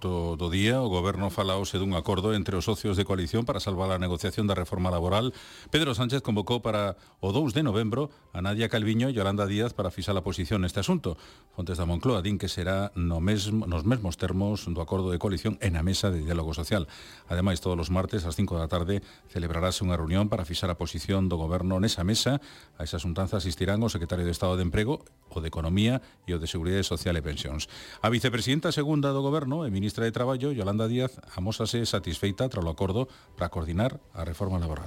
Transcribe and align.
do, 0.00 0.40
do 0.40 0.48
día, 0.48 0.80
o 0.80 0.88
goberno 0.88 1.28
falaose 1.28 1.76
dun 1.76 1.92
acordo 1.92 2.32
entre 2.32 2.56
os 2.56 2.64
socios 2.64 2.96
de 2.96 3.04
coalición 3.04 3.44
para 3.44 3.60
salvar 3.60 3.92
a 3.92 4.00
negociación 4.00 4.48
da 4.48 4.56
reforma 4.56 4.88
laboral. 4.88 5.36
Pedro 5.68 5.92
Sánchez 5.92 6.24
convocou 6.24 6.64
para 6.64 6.96
o 7.20 7.28
2 7.28 7.52
de 7.52 7.60
novembro 7.60 8.08
a 8.32 8.40
Nadia 8.40 8.72
Calviño 8.72 9.12
e 9.12 9.14
Yolanda 9.14 9.44
Díaz 9.44 9.76
para 9.76 9.92
fixar 9.92 10.16
a 10.16 10.24
posición 10.24 10.64
neste 10.64 10.80
asunto. 10.80 11.20
Fontes 11.52 11.76
da 11.76 11.84
Moncloa 11.84 12.24
din 12.24 12.40
que 12.40 12.48
será 12.48 12.88
no 12.96 13.20
mesmo, 13.20 13.68
nos 13.68 13.84
mesmos 13.84 14.16
termos 14.16 14.64
do 14.64 14.80
acordo 14.80 15.12
de 15.12 15.20
coalición 15.20 15.60
en 15.60 15.76
a 15.76 15.84
mesa 15.84 16.08
de 16.08 16.24
diálogo 16.24 16.56
social. 16.56 16.88
Ademais, 17.28 17.60
todos 17.60 17.76
os 17.76 17.92
martes 17.92 18.24
ás 18.24 18.32
5 18.32 18.56
da 18.56 18.72
tarde 18.72 19.04
celebrarase 19.28 19.84
unha 19.84 20.00
reunión 20.00 20.32
para 20.32 20.48
fixar 20.48 20.72
a 20.72 20.80
posición 20.80 21.28
do 21.28 21.36
goberno 21.36 21.76
nesa 21.76 22.00
mesa. 22.00 22.40
A 22.80 22.88
esa 22.88 22.96
xuntanza 22.96 23.44
asistirán 23.44 23.84
o 23.84 23.92
secretario 23.92 24.24
de 24.24 24.32
Estado 24.32 24.56
de 24.56 24.64
Emprego, 24.64 25.04
o 25.28 25.44
de 25.44 25.52
Economía 25.52 26.00
e 26.24 26.32
o 26.32 26.40
de 26.40 26.48
Seguridade 26.48 26.80
Social 26.80 27.12
e 27.12 27.20
Pensións. 27.20 27.68
A 28.00 28.08
vicepresidenta 28.08 28.72
segunda 28.72 29.12
do 29.12 29.20
goberno, 29.20 29.68
Emilio 29.68 29.81
ministra 29.82 30.04
de 30.04 30.12
Traballo, 30.12 30.52
Yolanda 30.52 30.86
Díaz, 30.86 31.18
amósase 31.34 31.84
satisfeita 31.86 32.46
tras 32.48 32.62
o 32.62 32.70
acordo 32.70 33.10
para 33.34 33.50
coordinar 33.50 33.98
a 34.14 34.22
reforma 34.22 34.62
laboral. 34.62 34.86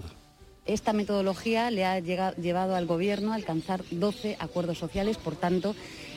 Esta 0.64 0.96
metodología 0.96 1.70
le 1.70 1.84
ha 1.84 2.00
llegado, 2.00 2.40
llevado 2.40 2.80
al 2.80 2.88
Gobierno 2.88 3.34
a 3.34 3.36
alcanzar 3.36 3.84
12 3.92 4.38
acuerdos 4.40 4.78
sociales, 4.80 5.18
por 5.18 5.36
tanto, 5.36 5.76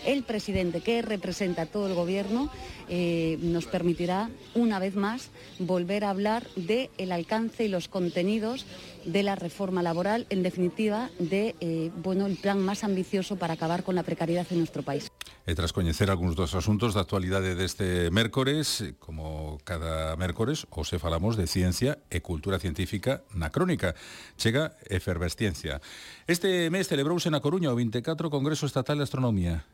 el 0.08 0.22
presidente 0.22 0.80
que 0.80 1.02
representa 1.02 1.62
a 1.62 1.66
todo 1.66 1.86
el 1.86 1.94
Gobierno 1.94 2.50
eh, 2.88 3.38
nos 3.42 3.66
permitirá, 3.66 4.30
una 4.54 4.78
vez 4.78 4.96
más, 4.96 5.28
volver 5.58 6.04
a 6.04 6.10
hablar 6.10 6.46
del 6.56 6.88
el 6.96 7.12
alcance 7.12 7.64
y 7.64 7.68
los 7.68 7.88
contenidos 7.88 8.64
de 9.04 9.22
la 9.22 9.36
reforma 9.36 9.82
laboral, 9.82 10.26
en 10.30 10.42
definitiva, 10.42 11.10
de 11.18 11.54
eh, 11.60 11.90
bueno, 12.02 12.24
el 12.24 12.36
plan 12.36 12.58
más 12.58 12.84
ambicioso 12.84 13.36
para 13.36 13.54
acabar 13.54 13.84
con 13.84 13.94
la 13.94 14.02
precariedad 14.02 14.46
en 14.50 14.58
nuestro 14.58 14.82
país. 14.82 15.12
E 15.48 15.56
tras 15.56 15.72
coñecer 15.72 16.12
algúns 16.12 16.36
dos 16.36 16.52
asuntos 16.52 16.92
da 16.92 17.04
actualidade 17.04 17.56
deste 17.56 18.12
mércores, 18.12 18.84
como 19.00 19.56
cada 19.64 20.12
mércores, 20.20 20.68
hoxe 20.68 21.00
falamos 21.00 21.40
de 21.40 21.48
ciencia 21.48 22.00
e 22.12 22.20
cultura 22.20 22.60
científica 22.60 23.24
na 23.32 23.48
crónica. 23.48 23.96
Chega 24.36 24.76
efervesciencia. 24.88 25.80
Este 26.28 26.68
mes 26.68 26.88
celebrouse 26.88 27.32
na 27.32 27.40
Coruña 27.40 27.72
o 27.72 27.76
24 27.80 28.28
Congreso 28.28 28.68
Estatal 28.68 29.00
de 29.00 29.08
Astronomía. 29.08 29.64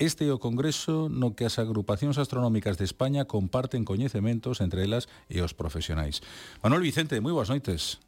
Este 0.00 0.24
é 0.24 0.32
o 0.32 0.40
congreso 0.40 1.12
no 1.12 1.36
que 1.36 1.44
as 1.44 1.60
agrupacións 1.60 2.16
astronómicas 2.16 2.80
de 2.80 2.88
España 2.88 3.28
comparten 3.28 3.84
coñecementos 3.84 4.64
entre 4.64 4.80
elas 4.88 5.12
e 5.28 5.44
os 5.44 5.52
profesionais. 5.52 6.24
Manuel 6.64 6.80
Vicente, 6.80 7.20
moi 7.20 7.36
boas 7.36 7.52
noites. 7.52 8.00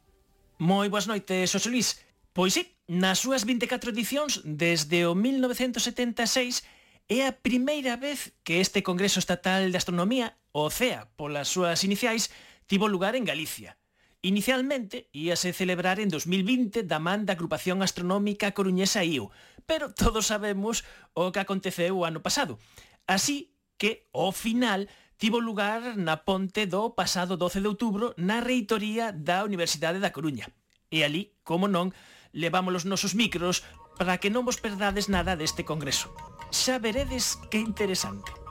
Moi 0.57 0.89
boas 0.89 1.05
noites, 1.05 1.53
José 1.53 1.69
Luis. 1.69 2.01
Pois 2.33 2.57
sí, 2.57 2.73
nas 2.89 3.21
súas 3.21 3.45
24 3.45 3.93
edicións 3.93 4.41
desde 4.41 5.05
o 5.05 5.13
1976 5.13 6.65
é 7.13 7.29
a 7.29 7.37
primeira 7.37 7.93
vez 7.93 8.33
que 8.41 8.57
este 8.57 8.81
Congreso 8.81 9.21
Estatal 9.21 9.69
de 9.69 9.77
Astronomía, 9.77 10.33
o 10.49 10.73
CEA, 10.73 11.13
polas 11.13 11.53
súas 11.53 11.85
iniciais, 11.85 12.33
tivo 12.65 12.89
lugar 12.89 13.13
en 13.13 13.21
Galicia. 13.21 13.77
Inicialmente, 14.25 15.11
íase 15.11 15.51
celebrar 15.51 15.99
en 15.99 16.09
2020 16.09 16.87
da 16.87 16.97
man 16.97 17.27
da 17.27 17.35
Agrupación 17.35 17.83
Astronómica 17.83 18.55
Coruñesa 18.55 19.03
IU, 19.03 19.29
pero 19.65 19.93
todos 19.93 20.27
sabemos 20.27 20.83
o 21.13 21.31
que 21.31 21.39
aconteceu 21.39 21.97
o 21.97 22.05
ano 22.05 22.21
pasado. 22.21 22.59
Así 23.07 23.55
que, 23.77 24.07
ao 24.13 24.31
final, 24.31 24.87
tivo 25.17 25.39
lugar 25.39 25.95
na 25.95 26.23
ponte 26.27 26.67
do 26.67 26.91
pasado 26.95 27.39
12 27.39 27.63
de 27.63 27.69
outubro 27.71 28.05
na 28.19 28.43
reitoría 28.43 29.15
da 29.15 29.43
Universidade 29.47 30.03
da 30.03 30.11
Coruña. 30.11 30.51
E 30.91 31.01
ali, 31.01 31.33
como 31.47 31.71
non, 31.71 31.95
levamos 32.35 32.83
os 32.83 32.85
nosos 32.85 33.15
micros 33.15 33.63
para 33.95 34.19
que 34.19 34.33
non 34.33 34.43
vos 34.43 34.59
perdades 34.59 35.07
nada 35.07 35.39
deste 35.39 35.63
congreso. 35.63 36.11
Xa 36.51 36.77
veredes 36.77 37.39
que 37.49 37.61
interesante. 37.61 38.42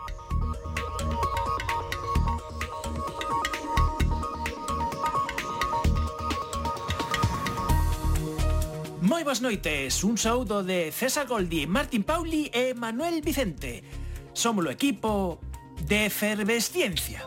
Moi 9.13 9.29
boas 9.29 9.45
noites, 9.45 10.09
un 10.09 10.17
saúdo 10.17 10.65
de 10.65 10.89
César 10.89 11.29
Goldi, 11.29 11.69
Martín 11.69 12.01
Pauli 12.01 12.49
e 12.49 12.73
Manuel 12.73 13.21
Vicente. 13.21 13.85
Somos 14.33 14.65
o 14.65 14.73
equipo 14.73 15.37
de 15.85 16.09
Efervesciencia. 16.09 17.21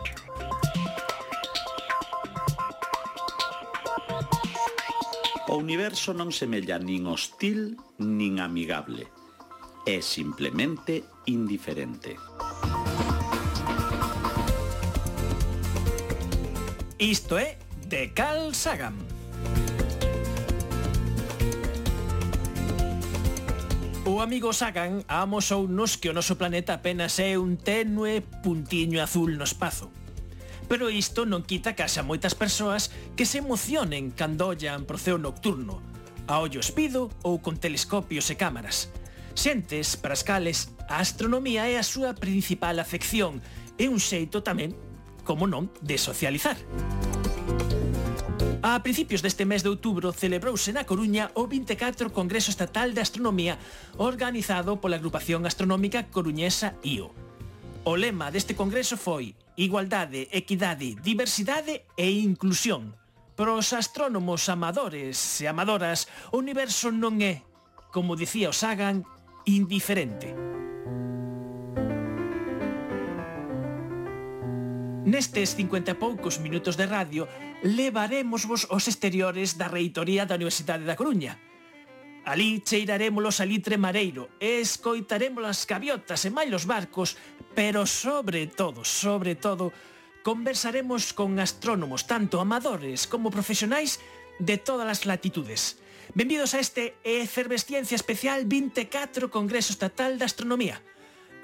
O 5.46 5.54
universo 5.62 6.10
non 6.10 6.34
semella 6.34 6.82
nin 6.82 7.06
hostil 7.06 7.78
nin 8.02 8.42
amigable. 8.42 9.06
É 9.86 10.02
simplemente 10.02 11.06
indiferente. 11.30 12.18
Isto 16.98 17.38
é 17.38 17.54
de 17.86 18.10
Carl 18.10 18.50
Sagan. 18.58 19.15
O 24.06 24.22
amigo 24.22 24.52
Sagan 24.52 25.02
amosounos 25.10 25.98
que 25.98 26.06
o 26.06 26.14
noso 26.14 26.38
planeta 26.38 26.78
apenas 26.78 27.18
é 27.18 27.34
un 27.34 27.58
tenue 27.58 28.22
puntiño 28.22 29.02
azul 29.02 29.34
no 29.34 29.42
espazo. 29.42 29.90
Pero 30.70 30.94
isto 30.94 31.26
non 31.26 31.42
quita 31.42 31.74
que 31.74 31.82
haxa 31.82 32.06
moitas 32.06 32.38
persoas 32.38 32.94
que 33.18 33.26
se 33.26 33.42
emocionen 33.42 34.14
cando 34.14 34.54
ollan 34.54 34.86
pro 34.86 34.94
ceo 34.94 35.18
nocturno, 35.18 35.82
a 36.30 36.38
ollo 36.38 36.62
espido 36.62 37.10
ou 37.26 37.42
con 37.42 37.58
telescopios 37.58 38.30
e 38.30 38.38
cámaras. 38.38 38.94
Xentes 39.34 39.98
para 39.98 40.14
as 40.14 40.22
cales 40.22 40.70
a 40.86 41.02
astronomía 41.02 41.66
é 41.66 41.74
a 41.74 41.82
súa 41.82 42.14
principal 42.14 42.78
afección 42.78 43.42
e 43.74 43.90
un 43.90 43.98
xeito 43.98 44.38
tamén, 44.38 44.70
como 45.26 45.50
non, 45.50 45.66
de 45.82 45.98
socializar. 45.98 46.54
A 48.62 48.80
principios 48.80 49.20
deste 49.20 49.44
mes 49.44 49.62
de 49.62 49.68
outubro 49.68 50.16
celebrouse 50.16 50.72
na 50.72 50.88
Coruña 50.88 51.28
o 51.36 51.44
24 51.44 52.08
Congreso 52.08 52.48
Estatal 52.48 52.96
de 52.96 53.04
Astronomía 53.04 53.60
organizado 54.00 54.80
pola 54.80 54.96
agrupación 54.96 55.44
astronómica 55.44 56.08
coruñesa 56.08 56.72
IO. 56.80 57.12
O 57.84 57.94
lema 58.00 58.32
deste 58.32 58.56
congreso 58.56 58.96
foi 58.96 59.36
Igualdade, 59.56 60.28
equidade, 60.32 60.96
diversidade 61.00 61.88
e 61.96 62.20
inclusión. 62.20 62.92
Para 63.36 63.56
os 63.56 63.72
astrónomos 63.72 64.48
amadores 64.48 65.40
e 65.40 65.48
amadoras, 65.48 66.08
o 66.32 66.40
universo 66.40 66.92
non 66.92 67.20
é, 67.24 67.40
como 67.92 68.16
dicía 68.16 68.52
o 68.52 68.56
Sagan, 68.56 69.04
indiferente. 69.48 70.32
Nestes 75.06 75.54
50 75.54 75.94
e 75.94 76.00
poucos 76.02 76.42
minutos 76.42 76.74
de 76.74 76.82
radio 76.82 77.30
levaremos 77.62 78.42
vos 78.42 78.66
aos 78.66 78.90
exteriores 78.90 79.54
da 79.54 79.70
reitoría 79.70 80.26
da 80.26 80.34
Universidade 80.34 80.82
da 80.82 80.98
Coruña. 80.98 81.38
Alí 82.26 82.58
cheiraremos 82.66 83.38
a 83.38 83.46
litre 83.46 83.78
mareiro 83.78 84.34
e 84.42 84.58
escoitaremos 84.58 85.46
as 85.46 85.62
gaviotas 85.62 86.26
e 86.26 86.30
mai 86.34 86.50
os 86.50 86.66
barcos, 86.66 87.14
pero 87.54 87.86
sobre 87.86 88.50
todo, 88.50 88.82
sobre 88.82 89.38
todo, 89.38 89.70
conversaremos 90.26 91.14
con 91.14 91.38
astrónomos 91.38 92.10
tanto 92.10 92.42
amadores 92.42 93.06
como 93.06 93.30
profesionais 93.30 94.02
de 94.42 94.58
todas 94.58 94.90
as 94.90 95.06
latitudes. 95.06 95.78
Benvidos 96.18 96.50
a 96.50 96.58
este 96.58 96.98
Efervesciencia 97.06 97.94
Especial 97.94 98.42
24 98.42 99.30
Congreso 99.30 99.70
Estatal 99.70 100.18
de 100.18 100.26
Astronomía. 100.26 100.82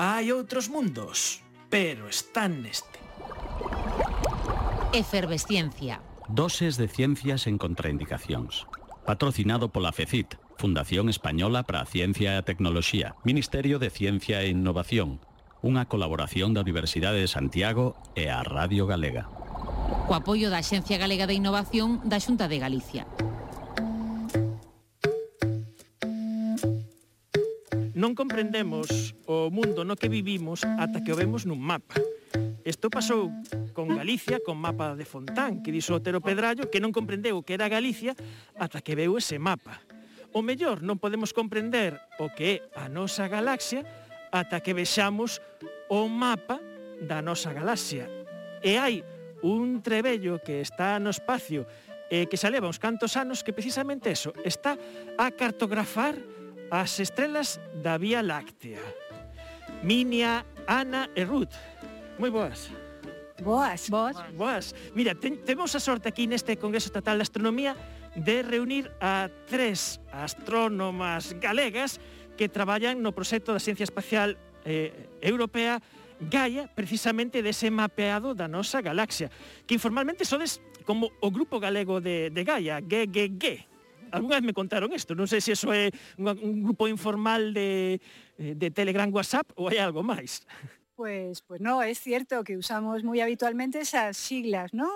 Hai 0.02 0.34
outros 0.34 0.66
mundos, 0.66 1.46
pero 1.70 2.10
están 2.10 2.66
neste 2.66 2.91
Efervesciencia. 4.92 6.02
Doses 6.28 6.76
de 6.76 6.86
ciencias 6.86 7.46
en 7.46 7.56
contraindicacións. 7.56 8.68
Patrocinado 9.08 9.72
pola 9.72 9.88
FECIT, 9.88 10.36
Fundación 10.60 11.08
Española 11.08 11.64
para 11.64 11.80
a 11.80 11.88
Ciencia 11.88 12.36
e 12.36 12.36
a 12.36 12.44
Tecnoloxía, 12.44 13.16
Ministerio 13.24 13.80
de 13.80 13.88
Ciencia 13.88 14.44
e 14.44 14.52
Innovación, 14.52 15.24
unha 15.64 15.88
colaboración 15.88 16.52
da 16.52 16.60
Universidade 16.60 17.24
de 17.24 17.32
Santiago 17.32 17.96
e 18.12 18.28
a 18.28 18.44
Radio 18.44 18.84
Galega. 18.84 19.32
Co 20.04 20.12
apoio 20.12 20.52
da 20.52 20.60
Xencia 20.60 21.00
Galega 21.00 21.24
de 21.24 21.40
Innovación 21.40 22.04
da 22.04 22.20
Xunta 22.20 22.44
de 22.44 22.60
Galicia. 22.60 23.08
Non 27.96 28.12
comprendemos 28.12 29.16
o 29.24 29.48
mundo 29.48 29.88
no 29.88 29.96
que 29.96 30.12
vivimos 30.12 30.68
ata 30.68 31.00
que 31.00 31.16
o 31.16 31.18
vemos 31.18 31.48
nun 31.48 31.64
mapa 31.64 31.96
Isto 32.64 32.90
pasou 32.90 33.34
con 33.74 33.90
Galicia, 33.90 34.38
con 34.38 34.54
mapa 34.54 34.94
de 34.94 35.02
Fontán, 35.02 35.66
que 35.66 35.74
dixo 35.74 35.98
Otero 35.98 36.22
Pedrallo, 36.22 36.70
que 36.70 36.78
non 36.78 36.94
comprendeu 36.94 37.42
que 37.42 37.58
era 37.58 37.66
Galicia 37.66 38.14
ata 38.54 38.78
que 38.78 38.94
veu 38.94 39.18
ese 39.18 39.42
mapa. 39.42 39.82
O 40.30 40.46
mellor 40.46 40.78
non 40.78 41.02
podemos 41.02 41.34
comprender 41.34 41.98
o 42.22 42.30
que 42.30 42.62
é 42.62 42.78
a 42.78 42.86
nosa 42.86 43.26
galaxia 43.26 43.82
ata 44.30 44.62
que 44.62 44.78
vexamos 44.78 45.42
o 45.90 46.06
mapa 46.06 46.62
da 47.02 47.18
nosa 47.18 47.50
galaxia. 47.50 48.06
E 48.62 48.78
hai 48.78 49.02
un 49.42 49.82
trebello 49.82 50.38
que 50.38 50.62
está 50.62 51.02
no 51.02 51.10
espacio 51.10 51.66
e 52.06 52.30
que 52.30 52.38
xa 52.38 52.46
leva 52.46 52.70
uns 52.70 52.78
cantos 52.78 53.18
anos 53.18 53.42
que 53.42 53.50
precisamente 53.50 54.14
eso, 54.14 54.30
está 54.46 54.78
a 55.18 55.34
cartografar 55.34 56.14
as 56.70 56.94
estrelas 57.02 57.58
da 57.82 57.98
Vía 57.98 58.22
Láctea. 58.22 58.80
Minia, 59.82 60.46
Ana 60.70 61.10
e 61.18 61.26
Ruth 61.26 61.58
moi 62.22 62.30
boas. 62.30 62.70
Boas. 63.42 63.90
Boas. 63.90 64.16
Boas. 64.38 64.64
Mira, 64.94 65.18
ten, 65.18 65.42
temos 65.42 65.74
a 65.74 65.82
sorte 65.82 66.06
aquí 66.06 66.30
neste 66.30 66.54
Congreso 66.54 66.86
Estatal 66.86 67.18
de 67.18 67.26
Astronomía 67.26 67.74
de 68.14 68.46
reunir 68.46 68.94
a 69.02 69.26
tres 69.50 69.98
astrónomas 70.14 71.34
galegas 71.42 71.98
que 72.38 72.46
traballan 72.46 73.02
no 73.02 73.10
proxecto 73.10 73.50
da 73.50 73.58
Ciencia 73.58 73.82
Espacial 73.82 74.38
eh, 74.62 74.94
Europea 75.18 75.82
Gaia, 76.22 76.70
precisamente 76.70 77.42
dese 77.42 77.66
mapeado 77.74 78.38
da 78.38 78.46
nosa 78.46 78.78
galaxia, 78.78 79.26
que 79.66 79.74
informalmente 79.74 80.22
sodes 80.22 80.62
como 80.86 81.10
o 81.18 81.34
Grupo 81.34 81.58
Galego 81.58 81.98
de, 81.98 82.30
de 82.30 82.42
Gaia, 82.46 82.78
GGG. 82.78 83.66
Algúnas 84.14 84.46
me 84.46 84.54
contaron 84.54 84.94
isto, 84.94 85.18
non 85.18 85.26
sei 85.26 85.42
se 85.42 85.58
iso 85.58 85.74
é 85.74 85.90
un, 86.22 86.30
un 86.30 86.62
grupo 86.62 86.86
informal 86.86 87.50
de, 87.50 87.98
eh, 88.38 88.54
de 88.54 88.68
Telegram 88.70 89.10
WhatsApp 89.10 89.50
ou 89.58 89.66
hai 89.66 89.82
algo 89.82 90.06
máis. 90.06 90.46
Pues, 91.02 91.42
pues 91.42 91.60
no, 91.60 91.82
es 91.82 91.98
cierto 91.98 92.44
que 92.44 92.56
usamos 92.56 93.02
muy 93.02 93.20
habitualmente 93.20 93.80
esas 93.80 94.16
siglas, 94.16 94.72
¿no? 94.72 94.88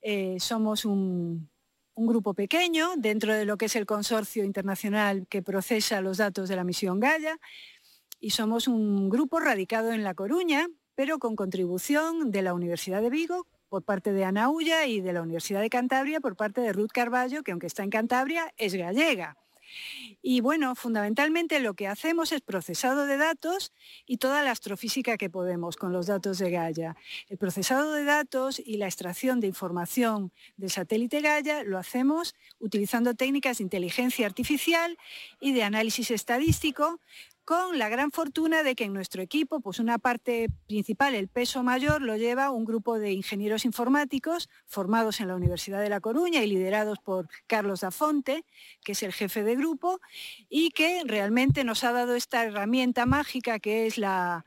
Eh, 0.00 0.36
somos 0.40 0.86
un, 0.86 1.50
un 1.92 2.06
grupo 2.06 2.32
pequeño 2.32 2.96
dentro 2.96 3.34
de 3.34 3.44
lo 3.44 3.58
que 3.58 3.66
es 3.66 3.76
el 3.76 3.84
consorcio 3.84 4.42
internacional 4.42 5.26
que 5.28 5.42
procesa 5.42 6.00
los 6.00 6.16
datos 6.16 6.48
de 6.48 6.56
la 6.56 6.64
misión 6.64 6.98
Gaia, 6.98 7.38
y 8.20 8.30
somos 8.30 8.68
un 8.68 9.10
grupo 9.10 9.38
radicado 9.38 9.92
en 9.92 10.02
La 10.02 10.14
Coruña, 10.14 10.66
pero 10.94 11.18
con 11.18 11.36
contribución 11.36 12.30
de 12.30 12.40
la 12.40 12.54
Universidad 12.54 13.02
de 13.02 13.10
Vigo 13.10 13.46
por 13.68 13.82
parte 13.82 14.14
de 14.14 14.24
Ana 14.24 14.48
Ulla 14.48 14.86
y 14.86 15.02
de 15.02 15.12
la 15.12 15.20
Universidad 15.20 15.60
de 15.60 15.68
Cantabria 15.68 16.20
por 16.20 16.36
parte 16.36 16.62
de 16.62 16.72
Ruth 16.72 16.92
Carballo, 16.94 17.42
que 17.42 17.52
aunque 17.52 17.66
está 17.66 17.82
en 17.82 17.90
Cantabria, 17.90 18.50
es 18.56 18.74
gallega. 18.74 19.36
Y 20.22 20.40
bueno, 20.40 20.74
fundamentalmente 20.74 21.60
lo 21.60 21.74
que 21.74 21.88
hacemos 21.88 22.32
es 22.32 22.40
procesado 22.40 23.06
de 23.06 23.16
datos 23.16 23.72
y 24.06 24.18
toda 24.18 24.42
la 24.42 24.50
astrofísica 24.50 25.16
que 25.16 25.30
podemos 25.30 25.76
con 25.76 25.92
los 25.92 26.06
datos 26.06 26.38
de 26.38 26.50
Gaia. 26.50 26.96
El 27.28 27.38
procesado 27.38 27.92
de 27.92 28.04
datos 28.04 28.58
y 28.58 28.76
la 28.76 28.86
extracción 28.86 29.40
de 29.40 29.46
información 29.46 30.32
del 30.56 30.70
satélite 30.70 31.20
Gaia 31.20 31.62
lo 31.64 31.78
hacemos 31.78 32.34
utilizando 32.58 33.14
técnicas 33.14 33.58
de 33.58 33.64
inteligencia 33.64 34.26
artificial 34.26 34.96
y 35.40 35.52
de 35.52 35.62
análisis 35.62 36.10
estadístico 36.10 37.00
con 37.44 37.78
la 37.78 37.88
gran 37.88 38.10
fortuna 38.10 38.62
de 38.62 38.74
que 38.74 38.84
en 38.84 38.92
nuestro 38.92 39.22
equipo, 39.22 39.60
pues 39.60 39.78
una 39.78 39.98
parte 39.98 40.48
principal, 40.66 41.14
el 41.14 41.28
peso 41.28 41.62
mayor, 41.62 42.00
lo 42.00 42.16
lleva 42.16 42.50
un 42.50 42.64
grupo 42.64 42.98
de 42.98 43.12
ingenieros 43.12 43.64
informáticos 43.64 44.48
formados 44.66 45.20
en 45.20 45.28
la 45.28 45.34
Universidad 45.34 45.82
de 45.82 45.90
La 45.90 46.00
Coruña 46.00 46.42
y 46.42 46.46
liderados 46.46 46.98
por 46.98 47.28
Carlos 47.46 47.80
Dafonte, 47.80 48.44
que 48.82 48.92
es 48.92 49.02
el 49.02 49.12
jefe 49.12 49.42
de 49.42 49.56
grupo, 49.56 50.00
y 50.48 50.70
que 50.70 51.02
realmente 51.04 51.64
nos 51.64 51.84
ha 51.84 51.92
dado 51.92 52.14
esta 52.14 52.44
herramienta 52.44 53.06
mágica 53.06 53.58
que 53.58 53.86
es 53.86 53.98
la, 53.98 54.44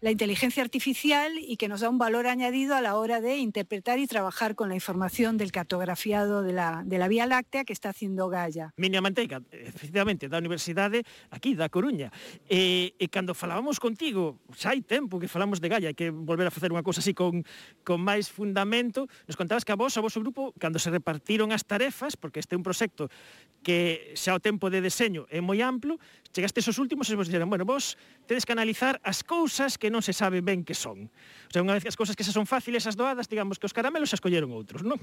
inteligencia 0.00 0.62
artificial 0.62 1.32
y 1.38 1.56
que 1.56 1.68
nos 1.68 1.80
da 1.82 1.90
un 1.90 1.98
valor 1.98 2.26
añadido 2.26 2.74
a 2.74 2.80
la 2.80 2.96
hora 2.96 3.20
de 3.20 3.36
interpretar 3.36 3.98
y 3.98 4.06
trabajar 4.06 4.54
con 4.54 4.70
la 4.70 4.74
información 4.74 5.36
del 5.36 5.52
cartografiado 5.52 6.42
de 6.42 6.52
la, 6.52 7.08
Vía 7.08 7.26
Láctea 7.26 7.64
que 7.64 7.72
está 7.72 7.90
haciendo 7.90 8.28
Gaia. 8.28 8.72
Minia 8.76 9.00
Manteiga, 9.00 9.42
efectivamente, 9.50 10.28
da 10.28 10.38
Universidade 10.38 11.04
aquí 11.30 11.54
da 11.54 11.68
Coruña. 11.68 12.12
E, 12.46 12.94
e 12.96 13.06
cando 13.10 13.34
falábamos 13.34 13.82
contigo, 13.82 14.38
xa 14.54 14.70
hai 14.72 14.80
tempo 14.80 15.18
que 15.18 15.28
falamos 15.28 15.58
de 15.58 15.68
Gaia, 15.68 15.90
que 15.92 16.08
volver 16.08 16.46
a 16.46 16.54
facer 16.54 16.70
unha 16.70 16.86
cousa 16.86 17.02
así 17.02 17.12
con, 17.12 17.42
con 17.82 17.98
máis 18.00 18.30
fundamento, 18.30 19.10
nos 19.26 19.36
contabas 19.36 19.66
que 19.66 19.74
a 19.74 19.78
vos, 19.80 19.98
a 19.98 20.04
vosso 20.04 20.22
grupo, 20.22 20.54
cando 20.56 20.80
se 20.80 20.88
repartiron 20.88 21.52
as 21.52 21.66
tarefas, 21.66 22.16
porque 22.16 22.40
este 22.40 22.54
é 22.54 22.58
un 22.58 22.64
proxecto 22.64 23.12
que 23.60 24.16
xa 24.16 24.32
o 24.32 24.40
tempo 24.40 24.70
de 24.72 24.80
deseño 24.80 25.28
é 25.28 25.42
moi 25.42 25.60
amplo, 25.60 26.00
chegaste 26.32 26.62
esos 26.62 26.80
últimos 26.80 27.10
e 27.10 27.18
vos 27.18 27.28
dixeron, 27.28 27.50
bueno, 27.50 27.68
vos 27.68 27.98
tedes 28.24 28.48
que 28.48 28.54
analizar 28.54 28.96
as 29.02 29.20
cousas 29.20 29.76
que 29.76 29.92
non 29.92 30.00
se 30.00 30.16
sabe 30.16 30.40
ben 30.40 30.64
que 30.64 30.76
son. 30.76 31.12
O 31.48 31.50
sea, 31.52 31.60
unha 31.60 31.76
vez 31.76 31.84
que 31.84 31.92
as 31.92 31.98
cousas 31.98 32.16
que 32.16 32.24
xa 32.24 32.32
son 32.32 32.48
fáciles, 32.48 32.86
as 32.88 32.96
doadas, 32.96 33.28
digamos 33.28 33.60
que 33.60 33.68
os 33.68 33.74
caramelos 33.76 34.08
xa 34.08 34.16
escolleron 34.20 34.52
outros, 34.54 34.84
non? 34.84 34.96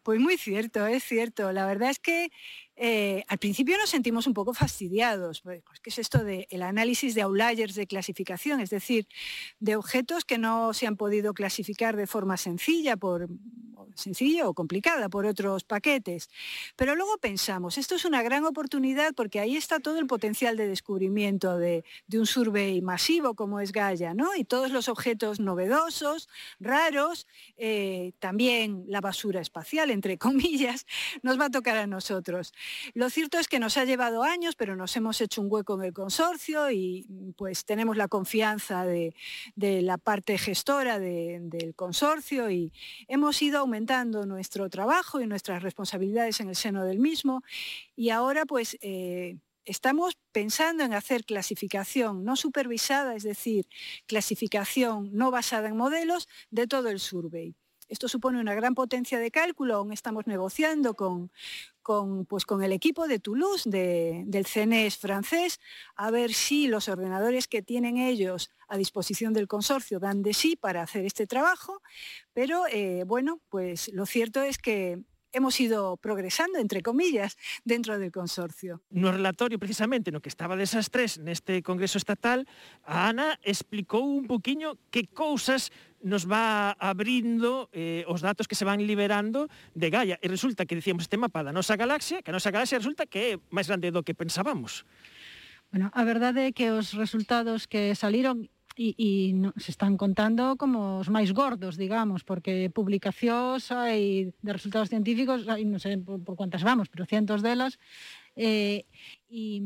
Pois 0.00 0.16
moi 0.16 0.40
cierto, 0.40 0.80
é 0.86 0.96
cierto. 0.96 1.52
La 1.52 1.68
verdad 1.68 1.92
es 1.92 2.00
que 2.00 2.32
Eh, 2.82 3.24
al 3.28 3.36
principio 3.36 3.76
nos 3.76 3.90
sentimos 3.90 4.26
un 4.26 4.32
poco 4.32 4.54
fastidiados, 4.54 5.42
pues, 5.42 5.62
¿qué 5.82 5.90
es 5.90 5.98
esto 5.98 6.24
del 6.24 6.46
el 6.48 6.62
análisis 6.62 7.14
de 7.14 7.20
outliers 7.20 7.74
de 7.74 7.86
clasificación? 7.86 8.58
Es 8.60 8.70
decir, 8.70 9.06
de 9.58 9.76
objetos 9.76 10.24
que 10.24 10.38
no 10.38 10.72
se 10.72 10.86
han 10.86 10.96
podido 10.96 11.34
clasificar 11.34 11.94
de 11.94 12.06
forma 12.06 12.38
sencilla, 12.38 12.96
por, 12.96 13.28
sencilla 13.94 14.48
o 14.48 14.54
complicada 14.54 15.08
por 15.08 15.26
otros 15.26 15.64
paquetes. 15.64 16.28
Pero 16.76 16.94
luego 16.94 17.18
pensamos, 17.18 17.78
esto 17.78 17.94
es 17.94 18.04
una 18.04 18.22
gran 18.22 18.44
oportunidad 18.44 19.14
porque 19.14 19.40
ahí 19.40 19.56
está 19.56 19.80
todo 19.80 19.98
el 19.98 20.06
potencial 20.06 20.56
de 20.56 20.68
descubrimiento 20.68 21.58
de, 21.58 21.84
de 22.06 22.18
un 22.18 22.26
survey 22.26 22.80
masivo 22.80 23.34
como 23.34 23.60
es 23.60 23.72
Gaia, 23.72 24.14
¿no? 24.14 24.34
Y 24.34 24.44
todos 24.44 24.70
los 24.70 24.88
objetos 24.88 25.40
novedosos, 25.40 26.28
raros, 26.58 27.26
eh, 27.56 28.12
también 28.18 28.84
la 28.86 29.00
basura 29.00 29.40
espacial, 29.40 29.90
entre 29.90 30.18
comillas, 30.18 30.86
nos 31.22 31.38
va 31.38 31.46
a 31.46 31.50
tocar 31.50 31.76
a 31.76 31.86
nosotros. 31.86 32.52
Lo 32.94 33.10
cierto 33.10 33.38
es 33.38 33.48
que 33.48 33.58
nos 33.58 33.76
ha 33.76 33.84
llevado 33.84 34.22
años, 34.22 34.56
pero 34.56 34.76
nos 34.76 34.96
hemos 34.96 35.20
hecho 35.20 35.40
un 35.40 35.48
hueco 35.50 35.74
en 35.74 35.84
el 35.84 35.92
consorcio 35.92 36.70
y 36.70 37.06
pues 37.36 37.64
tenemos 37.64 37.96
la 37.96 38.08
confianza 38.08 38.84
de, 38.84 39.14
la 39.56 39.98
parte 39.98 40.38
gestora 40.38 40.98
de, 40.98 41.38
del 41.42 41.74
consorcio 41.74 42.50
y 42.50 42.72
hemos 43.08 43.40
ido 43.42 43.60
aumentando 43.60 44.26
nuestro 44.26 44.68
trabajo 44.68 45.20
y 45.20 45.26
nuestras 45.26 45.62
responsabilidades 45.62 46.40
en 46.40 46.48
el 46.48 46.56
seno 46.56 46.84
del 46.84 46.98
mismo 46.98 47.42
y 47.96 48.10
ahora 48.10 48.46
pues 48.46 48.76
eh, 48.80 49.38
estamos 49.64 50.16
pensando 50.32 50.84
en 50.84 50.94
hacer 50.94 51.24
clasificación 51.24 52.24
no 52.24 52.36
supervisada, 52.36 53.14
es 53.14 53.22
decir, 53.22 53.66
clasificación 54.06 55.10
no 55.12 55.30
basada 55.30 55.68
en 55.68 55.76
modelos 55.76 56.28
de 56.50 56.66
todo 56.66 56.88
el 56.88 57.00
survey. 57.00 57.54
Esto 57.90 58.06
supone 58.06 58.40
una 58.40 58.54
gran 58.54 58.76
potencia 58.76 59.18
de 59.18 59.32
cálculo, 59.32 59.74
aún 59.74 59.92
estamos 59.92 60.28
negociando 60.28 60.94
con, 60.94 61.30
pues, 62.28 62.46
con 62.46 62.62
el 62.62 62.72
equipo 62.72 63.08
de 63.08 63.18
Toulouse, 63.18 63.68
de, 63.68 64.22
del 64.26 64.46
CNES 64.46 64.96
francés, 64.96 65.58
a 65.96 66.12
ver 66.12 66.32
si 66.32 66.68
los 66.68 66.88
ordenadores 66.88 67.48
que 67.48 67.62
tienen 67.62 67.96
ellos 67.96 68.52
a 68.68 68.76
disposición 68.76 69.32
del 69.32 69.48
consorcio 69.48 69.98
dan 69.98 70.22
de 70.22 70.34
sí 70.34 70.54
para 70.54 70.82
hacer 70.82 71.04
este 71.04 71.26
trabajo, 71.26 71.82
pero 72.32 72.62
eh, 72.70 73.02
bueno, 73.04 73.40
pues 73.48 73.92
lo 73.92 74.06
cierto 74.06 74.40
es 74.40 74.58
que 74.58 75.02
hemos 75.32 75.58
ido 75.60 75.96
progresando, 75.96 76.58
entre 76.58 76.82
comillas, 76.82 77.36
dentro 77.64 77.98
del 77.98 78.12
consorcio. 78.12 78.82
No 78.90 79.12
relatorio, 79.12 79.58
precisamente, 79.58 80.10
no 80.10 80.20
que 80.20 80.28
estaba 80.28 80.56
desas 80.56 80.90
tres 80.90 81.18
neste 81.18 81.62
Congreso 81.62 81.98
Estatal, 81.98 82.46
a 82.84 83.08
Ana 83.08 83.38
explicou 83.42 84.04
un 84.04 84.26
poquinho 84.26 84.78
que 84.90 85.06
cousas 85.10 85.70
nos 86.00 86.24
va 86.24 86.72
abrindo 86.80 87.68
eh, 87.72 88.08
os 88.08 88.24
datos 88.24 88.48
que 88.48 88.56
se 88.56 88.64
van 88.64 88.80
liberando 88.80 89.48
de 89.76 89.88
Gaia. 89.92 90.16
E 90.18 90.26
resulta 90.28 90.64
que 90.64 90.74
dicíamos 90.74 91.04
este 91.04 91.20
mapa 91.20 91.44
da 91.44 91.52
nosa 91.52 91.76
galaxia, 91.76 92.24
que 92.24 92.32
a 92.32 92.36
nosa 92.36 92.50
galaxia 92.50 92.80
resulta 92.80 93.04
que 93.04 93.36
é 93.36 93.38
máis 93.52 93.68
grande 93.68 93.92
do 93.92 94.00
que 94.02 94.16
pensábamos. 94.16 94.88
Bueno, 95.70 95.92
a 95.94 96.02
verdade 96.02 96.50
é 96.50 96.54
que 96.56 96.72
os 96.74 96.96
resultados 96.98 97.70
que 97.70 97.94
saliron 97.94 98.50
e, 98.80 98.96
e 98.96 99.10
no, 99.36 99.52
se 99.60 99.70
están 99.76 100.00
contando 100.00 100.56
como 100.56 101.04
os 101.04 101.12
máis 101.12 101.36
gordos, 101.36 101.76
digamos, 101.76 102.24
porque 102.24 102.72
publicacións 102.72 103.68
hai 103.68 104.32
de 104.40 104.50
resultados 104.56 104.88
científicos, 104.88 105.44
hai, 105.52 105.68
non 105.68 105.76
sei 105.76 106.00
por, 106.00 106.16
por 106.24 106.32
cuántas 106.32 106.64
vamos, 106.64 106.88
pero 106.88 107.04
cientos 107.04 107.44
delas, 107.44 107.76
eh, 108.40 108.88
e, 109.28 109.60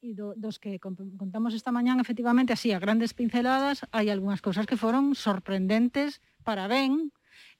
e 0.00 0.08
do, 0.16 0.32
dos 0.40 0.56
que 0.56 0.80
contamos 0.80 1.52
esta 1.52 1.68
mañán, 1.68 2.00
efectivamente, 2.00 2.56
así, 2.56 2.72
a 2.72 2.80
grandes 2.80 3.12
pinceladas, 3.12 3.84
hai 3.92 4.08
algunhas 4.08 4.40
cousas 4.40 4.64
que 4.64 4.80
foron 4.80 5.12
sorprendentes 5.12 6.24
para 6.40 6.64
ben, 6.64 7.12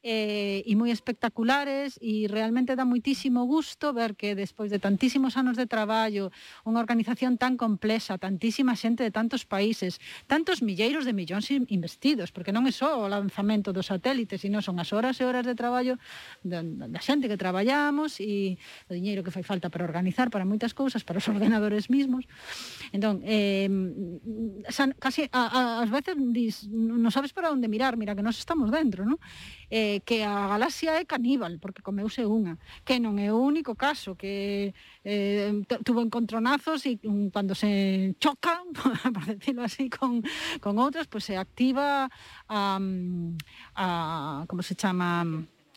eh, 0.03 0.63
e 0.67 0.73
moi 0.77 0.93
espectaculares 0.93 1.97
e 2.03 2.29
realmente 2.29 2.77
dá 2.77 2.85
moitísimo 2.85 3.45
gusto 3.49 3.91
ver 3.97 4.15
que 4.15 4.37
despois 4.37 4.69
de 4.71 4.79
tantísimos 4.79 5.37
anos 5.37 5.57
de 5.57 5.67
traballo, 5.69 6.31
unha 6.63 6.79
organización 6.81 7.41
tan 7.41 7.59
complexa, 7.59 8.21
tantísima 8.21 8.77
xente 8.77 9.03
de 9.03 9.13
tantos 9.13 9.49
países, 9.49 9.99
tantos 10.31 10.61
milleiros 10.61 11.09
de 11.09 11.17
millóns 11.17 11.51
investidos, 11.51 12.31
porque 12.31 12.55
non 12.55 12.69
é 12.69 12.73
só 12.73 13.03
o 13.03 13.11
lanzamento 13.11 13.73
dos 13.73 13.89
satélites, 13.91 14.43
sino 14.45 14.63
son 14.63 14.79
as 14.79 14.93
horas 14.93 15.19
e 15.19 15.25
horas 15.27 15.47
de 15.47 15.59
traballo 15.59 15.99
da, 16.45 16.63
da 16.63 17.01
xente 17.03 17.27
que 17.27 17.41
traballamos 17.41 18.21
e 18.23 18.59
o 18.87 18.95
diñeiro 18.95 19.25
que 19.27 19.35
fai 19.35 19.43
falta 19.43 19.71
para 19.71 19.83
organizar 19.83 20.31
para 20.31 20.47
moitas 20.47 20.75
cousas, 20.77 21.03
para 21.03 21.19
os 21.19 21.27
ordenadores 21.33 21.91
mismos. 21.91 22.29
Entón, 22.93 23.23
eh, 23.27 23.69
casi 24.99 25.29
a, 25.33 25.83
a, 25.83 25.87
veces 25.87 26.15
dis, 26.31 26.71
non 26.71 27.11
sabes 27.11 27.35
para 27.35 27.51
onde 27.51 27.67
mirar, 27.67 27.99
mira 27.99 28.15
que 28.15 28.23
nós 28.23 28.39
estamos 28.39 28.71
dentro, 28.71 29.03
non? 29.03 29.19
eh, 29.71 30.01
que 30.05 30.23
a 30.23 30.47
galaxia 30.49 30.99
é 31.01 31.05
caníbal, 31.05 31.59
porque 31.59 31.83
comeuse 31.83 32.23
unha, 32.27 32.59
que 32.87 33.01
non 33.03 33.19
é 33.19 33.33
o 33.33 33.39
único 33.39 33.75
caso, 33.75 34.15
que 34.15 34.75
eh, 35.03 35.53
tuvo 35.83 36.03
encontronazos 36.03 36.87
e 36.87 37.01
um, 37.05 37.31
cando 37.31 37.55
se 37.55 38.15
choca, 38.19 38.63
por 39.15 39.25
decirlo 39.27 39.63
así, 39.63 39.91
con, 39.91 40.23
con 40.61 40.79
outros, 40.79 41.11
pois 41.11 41.25
pues 41.25 41.25
se 41.33 41.37
activa 41.37 42.09
a, 42.49 42.79
a 43.75 43.85
como 44.47 44.63
se 44.63 44.75
chama 44.75 45.25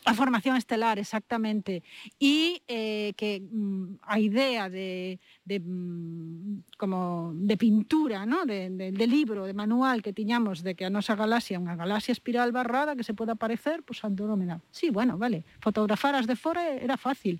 A 0.08 0.14
formación 0.14 0.56
estelar, 0.56 0.98
exactamente. 0.98 1.84
E 2.16 2.64
eh, 2.64 3.12
que 3.20 3.44
mm, 3.44 4.00
a 4.00 4.16
idea 4.16 4.72
de, 4.72 5.20
de 5.44 5.60
mm, 5.60 6.72
como 6.80 7.32
de 7.36 7.56
pintura, 7.60 8.24
¿no? 8.24 8.48
de, 8.48 8.70
de, 8.70 8.92
de 8.92 9.06
libro, 9.06 9.44
de 9.44 9.52
manual 9.52 10.00
que 10.00 10.16
tiñamos 10.16 10.64
de 10.64 10.74
que 10.74 10.88
a 10.88 10.90
nosa 10.90 11.12
galaxia 11.20 11.56
é 11.56 11.60
unha 11.60 11.76
galaxia 11.76 12.16
espiral 12.16 12.48
barrada 12.48 12.96
que 12.96 13.04
se 13.04 13.12
pode 13.12 13.36
aparecer, 13.36 13.84
pois 13.84 14.00
pues, 14.00 14.08
Andrómeda. 14.08 14.64
Sí, 14.72 14.88
bueno, 14.88 15.20
vale, 15.20 15.44
fotografar 15.60 16.16
as 16.16 16.24
de 16.24 16.36
fora 16.36 16.64
era 16.80 16.96
fácil 16.96 17.36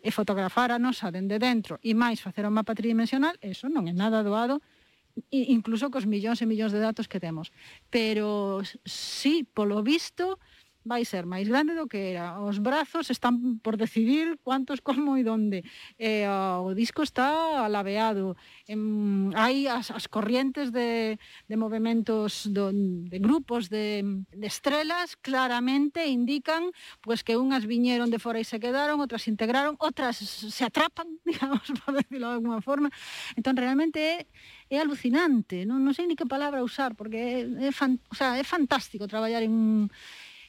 e 0.00 0.08
fotografar 0.08 0.72
a 0.72 0.80
nosa 0.80 1.12
dende 1.12 1.36
dentro 1.36 1.76
e 1.84 1.92
máis 1.92 2.24
facer 2.24 2.48
un 2.48 2.56
mapa 2.56 2.72
tridimensional, 2.72 3.36
eso 3.44 3.68
non 3.68 3.84
é 3.84 3.92
nada 3.92 4.24
doado, 4.24 4.64
incluso 5.30 5.90
cos 5.92 6.08
millóns 6.08 6.40
e 6.40 6.48
millóns 6.48 6.72
de 6.72 6.80
datos 6.80 7.08
que 7.08 7.20
temos. 7.20 7.52
Pero 7.90 8.62
sí, 8.84 9.44
polo 9.44 9.82
visto, 9.82 10.40
vai 10.84 11.04
ser 11.04 11.28
máis 11.28 11.48
grande 11.48 11.76
do 11.76 11.84
que 11.84 12.16
era. 12.16 12.40
Os 12.40 12.58
brazos 12.58 13.12
están 13.12 13.60
por 13.60 13.76
decidir 13.76 14.40
cuántos, 14.40 14.80
como 14.80 15.20
e 15.20 15.22
donde. 15.22 15.60
E, 16.00 16.24
o, 16.26 16.72
disco 16.72 17.04
está 17.04 17.64
alabeado. 17.64 18.36
Em, 18.64 19.28
hai 19.36 19.68
as, 19.68 19.92
as 19.92 20.08
corrientes 20.08 20.72
de, 20.72 21.20
de 21.20 21.56
movimentos 21.56 22.48
do, 22.48 22.72
de 22.72 23.18
grupos 23.20 23.68
de, 23.68 24.24
de 24.32 24.46
estrelas 24.46 25.16
claramente 25.20 26.08
indican 26.08 26.72
pues, 27.04 27.20
que 27.20 27.36
unhas 27.36 27.68
viñeron 27.68 28.08
de 28.08 28.18
fora 28.18 28.40
e 28.40 28.48
se 28.48 28.56
quedaron, 28.56 29.04
outras 29.04 29.28
se 29.28 29.30
integraron, 29.30 29.76
outras 29.76 30.16
se 30.16 30.62
atrapan, 30.64 31.20
digamos, 31.28 31.68
por 31.84 31.92
decirlo 31.92 32.32
de 32.32 32.36
alguna 32.40 32.64
forma. 32.64 32.88
Entón, 33.36 33.60
realmente 33.60 34.00
é, 34.00 34.16
é 34.72 34.80
alucinante. 34.80 35.68
Non, 35.68 35.84
non 35.84 35.92
sei 35.92 36.08
ni 36.08 36.16
que 36.16 36.24
palabra 36.24 36.64
usar, 36.64 36.96
porque 36.96 37.44
é, 37.44 37.68
é, 37.68 37.70
fan, 37.70 38.00
o 38.08 38.16
sea, 38.16 38.40
é 38.40 38.44
fantástico 38.48 39.04
traballar 39.04 39.44
en 39.44 39.52
un 39.52 39.72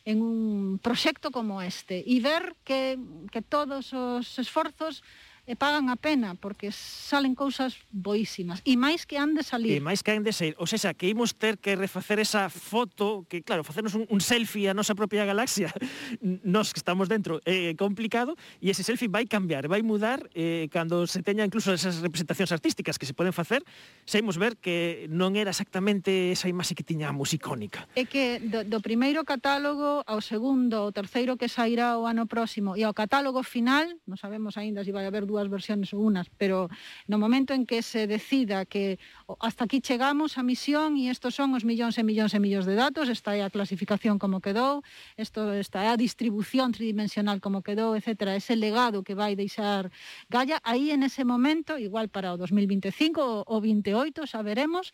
en 0.05 0.22
un 0.22 0.79
proxecto 0.79 1.31
como 1.31 1.62
este 1.62 2.01
e 2.01 2.20
ver 2.20 2.55
que, 2.63 2.98
que 3.31 3.41
todos 3.41 3.93
os 3.93 4.39
esforzos 4.39 5.03
e 5.50 5.57
pagan 5.57 5.89
a 5.89 5.98
pena 5.98 6.38
porque 6.38 6.69
salen 6.69 7.33
cousas 7.33 7.81
boísimas 7.89 8.62
e 8.62 8.77
máis 8.77 9.10
que 9.10 9.17
han 9.17 9.33
de 9.33 9.41
salir. 9.41 9.74
E 9.74 9.81
máis 9.81 10.05
que 10.05 10.13
han 10.13 10.21
de 10.21 10.29
sair, 10.29 10.53
ou 10.62 10.69
seja, 10.69 10.93
que 10.93 11.10
imos 11.10 11.33
ter 11.33 11.57
que 11.57 11.74
refacer 11.74 12.21
esa 12.21 12.53
foto, 12.53 13.25
que 13.25 13.41
claro, 13.41 13.65
facernos 13.65 13.98
un, 13.98 14.05
un 14.05 14.21
selfie 14.21 14.69
a 14.69 14.77
nosa 14.77 14.93
propia 14.93 15.25
galaxia, 15.25 15.74
nós 16.45 16.69
que 16.69 16.79
estamos 16.79 17.10
dentro, 17.10 17.41
é 17.41 17.74
eh, 17.74 17.75
complicado 17.75 18.38
e 18.62 18.69
ese 18.69 18.86
selfie 18.86 19.10
vai 19.10 19.25
cambiar, 19.25 19.65
vai 19.65 19.81
mudar 19.81 20.29
eh, 20.38 20.69
cando 20.69 21.10
se 21.10 21.25
teña 21.25 21.41
incluso 21.41 21.74
esas 21.74 22.05
representacións 22.05 22.53
artísticas 22.53 23.01
que 23.01 23.10
se 23.10 23.17
poden 23.17 23.33
facer, 23.33 23.65
saímos 24.05 24.38
ver 24.38 24.62
que 24.62 25.10
non 25.10 25.33
era 25.33 25.50
exactamente 25.50 26.29
esa 26.29 26.45
imaxe 26.45 26.77
que 26.77 26.86
tiñamos 26.86 27.33
icónica. 27.33 27.89
É 27.98 28.05
que 28.05 28.38
do, 28.38 28.62
do 28.62 28.77
primeiro 28.77 29.25
catálogo 29.25 30.05
ao 30.05 30.21
segundo, 30.21 30.86
ao 30.86 30.93
terceiro 30.93 31.33
que 31.33 31.50
sairá 31.50 31.98
o 31.98 32.05
ano 32.05 32.29
próximo 32.29 32.77
e 32.77 32.86
ao 32.86 32.93
catálogo 32.93 33.41
final, 33.41 33.89
non 34.05 34.21
sabemos 34.21 34.53
aínda 34.62 34.86
se 34.86 34.91
si 34.91 34.93
vai 34.93 35.07
haber 35.07 35.24
dúas 35.32 35.48
versións 35.48 35.96
ou 35.96 36.04
unas, 36.04 36.28
pero 36.36 36.68
no 37.08 37.16
momento 37.16 37.56
en 37.56 37.64
que 37.64 37.80
se 37.80 38.04
decida 38.06 38.68
que 38.68 39.00
hasta 39.40 39.64
aquí 39.64 39.80
chegamos 39.80 40.36
a 40.36 40.44
misión 40.44 41.00
e 41.00 41.08
estos 41.08 41.40
son 41.40 41.56
os 41.56 41.64
millóns 41.64 41.96
e 41.96 42.04
millóns 42.04 42.36
e 42.36 42.40
millóns 42.44 42.68
de 42.68 42.76
datos, 42.76 43.08
está 43.08 43.32
aí 43.32 43.42
a 43.42 43.48
clasificación 43.48 44.20
como 44.20 44.44
quedou, 44.44 44.84
isto 45.16 45.56
está 45.56 45.88
a 45.88 45.96
distribución 45.96 46.76
tridimensional 46.76 47.40
como 47.40 47.64
quedou, 47.64 47.96
etc. 47.96 48.36
Ese 48.36 48.60
legado 48.60 49.08
que 49.08 49.16
vai 49.16 49.40
deixar 49.40 49.88
Gaia, 50.28 50.60
aí 50.68 50.92
en 50.92 51.04
ese 51.04 51.24
momento, 51.24 51.80
igual 51.80 52.12
para 52.12 52.34
o 52.34 52.38
2025 52.38 53.48
ou 53.48 53.60
28, 53.64 54.28
xa 54.28 54.44
veremos, 54.44 54.92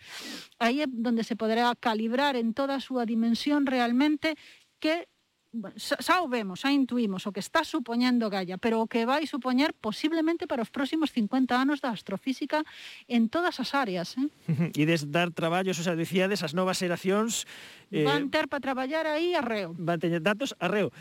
aí 0.61 0.85
é 0.85 0.87
onde 0.87 1.25
se 1.25 1.33
poderá 1.33 1.73
calibrar 1.73 2.37
en 2.37 2.53
toda 2.53 2.77
a 2.77 2.83
súa 2.83 3.09
dimensión 3.09 3.65
realmente 3.65 4.37
que 4.77 5.09
bueno, 5.51 5.75
xa, 5.79 6.21
o 6.21 6.27
vemos, 6.27 6.61
xa 6.61 6.71
intuimos 6.71 7.25
o 7.27 7.31
que 7.31 7.39
está 7.39 7.63
supoñendo 7.63 8.29
Gaia, 8.29 8.59
pero 8.59 8.83
o 8.83 8.87
que 8.87 9.07
vai 9.07 9.23
supoñer 9.25 9.71
posiblemente 9.73 10.45
para 10.45 10.61
os 10.61 10.69
próximos 10.69 11.11
50 11.15 11.55
anos 11.55 11.79
da 11.79 11.95
astrofísica 11.95 12.67
en 13.07 13.31
todas 13.31 13.59
as 13.63 13.71
áreas. 13.71 14.15
Eh? 14.19 14.71
E 14.77 14.83
des 14.85 15.07
dar 15.09 15.31
traballos, 15.31 15.79
xa 15.79 15.95
dicíades, 15.95 16.43
as 16.43 16.51
novas 16.51 16.77
xeracións... 16.77 17.47
Eh, 17.89 18.03
van 18.03 18.27
ter 18.27 18.51
para 18.51 18.59
traballar 18.59 19.07
aí 19.07 19.33
arreo. 19.33 19.73
Van 19.79 19.97
teñer 19.97 20.19
datos 20.21 20.51
arreo. 20.59 20.91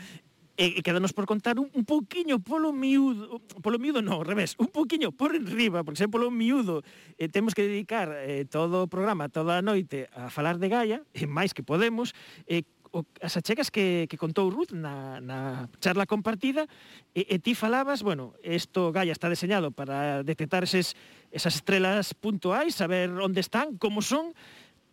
E, 0.57 0.73
e 0.73 0.81
quedanos 0.81 1.13
por 1.13 1.29
contar 1.29 1.61
un, 1.61 1.69
un 1.69 1.85
pouquiño 1.85 2.41
polo 2.41 2.73
miúdo, 2.73 3.37
polo 3.61 3.77
miúdo 3.77 4.01
non, 4.01 4.17
ao 4.17 4.25
revés, 4.25 4.57
un 4.57 4.73
pouquiño 4.73 5.13
por 5.13 5.37
enriba, 5.37 5.85
porque 5.85 6.01
se 6.01 6.09
polo 6.09 6.33
miúdo 6.33 6.81
eh, 7.21 7.29
temos 7.29 7.53
que 7.53 7.61
dedicar 7.61 8.09
eh, 8.25 8.41
todo 8.49 8.81
o 8.81 8.89
programa, 8.89 9.29
toda 9.29 9.61
a 9.61 9.61
noite 9.61 10.09
a 10.17 10.33
falar 10.33 10.57
de 10.57 10.65
Gaia, 10.65 10.99
e 11.13 11.29
máis 11.29 11.53
que 11.53 11.61
podemos, 11.61 12.17
eh, 12.49 12.65
o, 12.97 13.05
as 13.21 13.37
achegas 13.37 13.69
que, 13.69 14.09
que 14.09 14.17
contou 14.17 14.49
Ruth 14.49 14.73
na, 14.73 15.21
na 15.21 15.69
charla 15.77 16.09
compartida 16.09 16.65
e, 17.13 17.29
e 17.29 17.37
ti 17.37 17.53
falabas, 17.53 18.01
bueno, 18.01 18.33
isto 18.41 18.89
Gaia 18.89 19.13
está 19.13 19.29
deseñado 19.29 19.69
para 19.69 20.25
detectar 20.25 20.65
eses, 20.65 20.97
esas 21.29 21.61
estrelas 21.61 22.17
puntuais, 22.17 22.73
saber 22.73 23.13
onde 23.21 23.45
están, 23.45 23.77
como 23.77 24.01
son, 24.01 24.33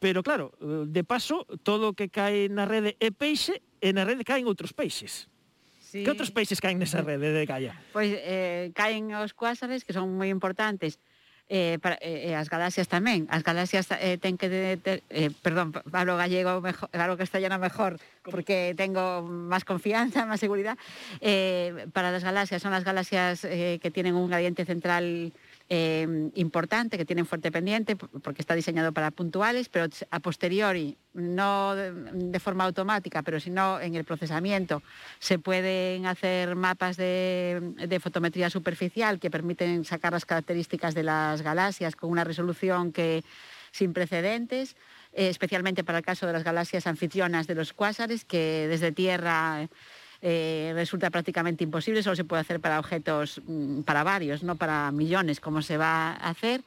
pero 0.05 0.21
claro, 0.21 0.53
de 0.61 1.01
paso, 1.01 1.49
todo 1.65 1.93
o 1.93 1.97
que 1.97 2.13
cae 2.13 2.53
na 2.53 2.69
rede 2.69 3.01
é 3.01 3.09
peixe 3.09 3.65
e 3.81 3.97
na 3.97 4.05
rede 4.05 4.29
caen 4.29 4.45
outros 4.45 4.77
peixes. 4.77 5.33
Sí. 5.81 6.05
Que 6.05 6.13
outros 6.13 6.29
peixes 6.29 6.61
caen 6.61 6.77
nesa 6.77 7.01
rede 7.01 7.33
de 7.33 7.49
Gaia? 7.49 7.73
Pois 7.97 8.13
pues, 8.13 8.21
eh, 8.21 8.69
caen 8.77 9.17
os 9.17 9.33
cuásares, 9.33 9.81
que 9.81 9.97
son 9.97 10.13
moi 10.13 10.29
importantes, 10.29 11.01
eh, 11.49 11.79
para, 11.81 11.99
eh, 12.01 12.33
as 12.35 12.49
galaxias 12.49 12.89
tamén. 12.89 13.29
As 13.29 13.45
galaxias 13.45 13.89
eh, 14.01 14.17
ten 14.17 14.41
que... 14.41 14.49
De, 14.49 14.77
de, 14.81 15.05
eh, 15.13 15.31
perdón, 15.45 15.77
hablo 15.93 16.17
gallego 16.17 16.61
mejor, 16.65 16.89
hablo 16.93 17.21
castellano 17.21 17.59
mejor, 17.61 18.01
porque 18.25 18.73
tengo 18.77 19.21
máis 19.25 19.69
confianza, 19.69 20.25
máis 20.31 20.41
seguridad. 20.41 20.81
Eh, 21.21 21.89
para 21.93 22.09
las 22.09 22.25
galaxias 22.25 22.65
son 22.65 22.73
las 22.73 22.85
galaxias 22.85 23.45
eh, 23.45 23.79
que 23.81 23.91
tienen 23.93 24.17
un 24.17 24.29
gradiente 24.33 24.65
central 24.65 25.33
eh, 25.71 26.31
importante, 26.35 26.99
que 26.99 27.07
tienen 27.07 27.25
fuerte 27.25 27.51
pendiente, 27.51 27.97
porque 27.97 28.43
está 28.43 28.55
diseñado 28.55 28.93
para 28.93 29.11
puntuales, 29.11 29.71
pero 29.71 29.87
a 30.11 30.21
posteriori, 30.21 30.99
no 31.15 31.75
de, 31.75 32.39
forma 32.39 32.65
automática, 32.65 33.23
pero 33.23 33.41
sino 33.41 33.81
en 33.81 33.95
el 33.95 34.05
procesamiento, 34.05 34.83
se 35.21 35.39
pueden 35.39 36.05
hacer 36.05 36.55
mapas 36.55 36.99
de, 36.99 37.99
fotometría 38.03 38.51
superficial 38.51 39.19
que 39.19 39.31
permiten 39.31 39.87
sacar 39.87 40.13
las 40.13 40.27
características 40.27 40.95
de 40.95 41.05
las 41.05 41.41
galaxias 41.41 41.97
con 41.97 42.11
una 42.11 42.25
resolución 42.25 42.93
que 42.93 43.25
sin 43.71 43.95
precedentes, 43.95 44.77
eh, 45.15 45.29
especialmente 45.29 45.83
para 45.83 45.99
el 45.99 46.05
caso 46.05 46.27
de 46.27 46.35
las 46.35 46.45
galaxias 46.45 46.87
anfitrionas 46.87 47.47
de 47.47 47.55
los 47.55 47.73
cuásares, 47.73 48.25
que 48.25 48.67
desde 48.69 48.93
Tierra 48.93 49.69
resulta 50.75 51.11
prácticamente 51.11 51.65
imposible, 51.65 52.03
solo 52.03 52.17
se 52.17 52.25
puede 52.25 52.41
hacer 52.41 52.59
para 52.59 52.79
objetos, 52.79 53.43
mm, 53.47 53.83
para 53.83 54.03
varios, 54.05 54.43
no 54.43 54.57
para 54.57 54.91
millones, 54.91 55.41
como 55.41 55.61
se 55.61 55.77
va 55.77 56.13
a 56.13 56.31
hacer. 56.31 56.63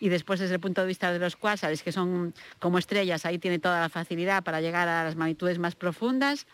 Y 0.00 0.08
después, 0.08 0.40
desde 0.40 0.54
el 0.54 0.60
punto 0.60 0.80
de 0.80 0.88
vista 0.88 1.12
de 1.12 1.18
los 1.18 1.36
cuásares, 1.36 1.82
que 1.82 1.92
son 1.92 2.34
como 2.58 2.78
estrellas, 2.78 3.24
ahí 3.24 3.38
tiene 3.38 3.58
toda 3.58 3.80
la 3.80 3.88
facilidad 3.88 4.42
para 4.42 4.60
llegar 4.60 4.88
a 4.88 5.04
las 5.04 5.16
magnitudes 5.16 5.58
más 5.58 5.74
profundas 5.74 6.46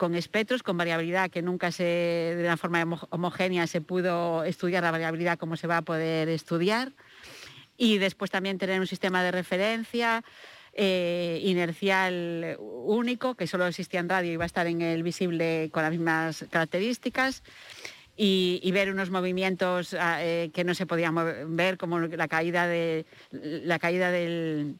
con 0.00 0.14
espectros, 0.14 0.62
con 0.62 0.78
variabilidad 0.78 1.30
que 1.30 1.42
nunca 1.42 1.70
se, 1.70 1.84
de 1.84 2.42
una 2.42 2.56
forma 2.56 2.82
homogénea 3.10 3.66
se 3.66 3.82
pudo 3.82 4.44
estudiar 4.44 4.82
la 4.82 4.90
variabilidad 4.90 5.38
como 5.38 5.58
se 5.58 5.66
va 5.66 5.76
a 5.76 5.82
poder 5.82 6.30
estudiar. 6.30 6.92
Y 7.76 7.98
después 7.98 8.30
también 8.30 8.56
tener 8.56 8.80
un 8.80 8.86
sistema 8.86 9.22
de 9.22 9.30
referencia, 9.30 10.24
eh, 10.72 11.40
inercial 11.42 12.56
único, 12.58 13.34
que 13.34 13.46
solo 13.46 13.66
existía 13.66 14.00
en 14.00 14.08
radio 14.08 14.32
y 14.32 14.36
va 14.36 14.44
a 14.44 14.46
estar 14.46 14.66
en 14.66 14.82
el 14.82 15.02
visible 15.02 15.70
con 15.72 15.82
las 15.82 15.92
mismas 15.92 16.44
características. 16.50 17.42
Y, 18.16 18.60
y, 18.62 18.72
ver 18.72 18.90
unos 18.90 19.08
movimientos 19.08 19.96
ah, 19.98 20.18
eh, 20.22 20.50
que 20.52 20.62
no 20.62 20.74
se 20.74 20.84
podían 20.84 21.14
ver, 21.56 21.78
como 21.78 21.98
la 22.00 22.28
caída, 22.28 22.66
de, 22.66 23.06
la 23.30 23.78
caída 23.78 24.10
del, 24.10 24.76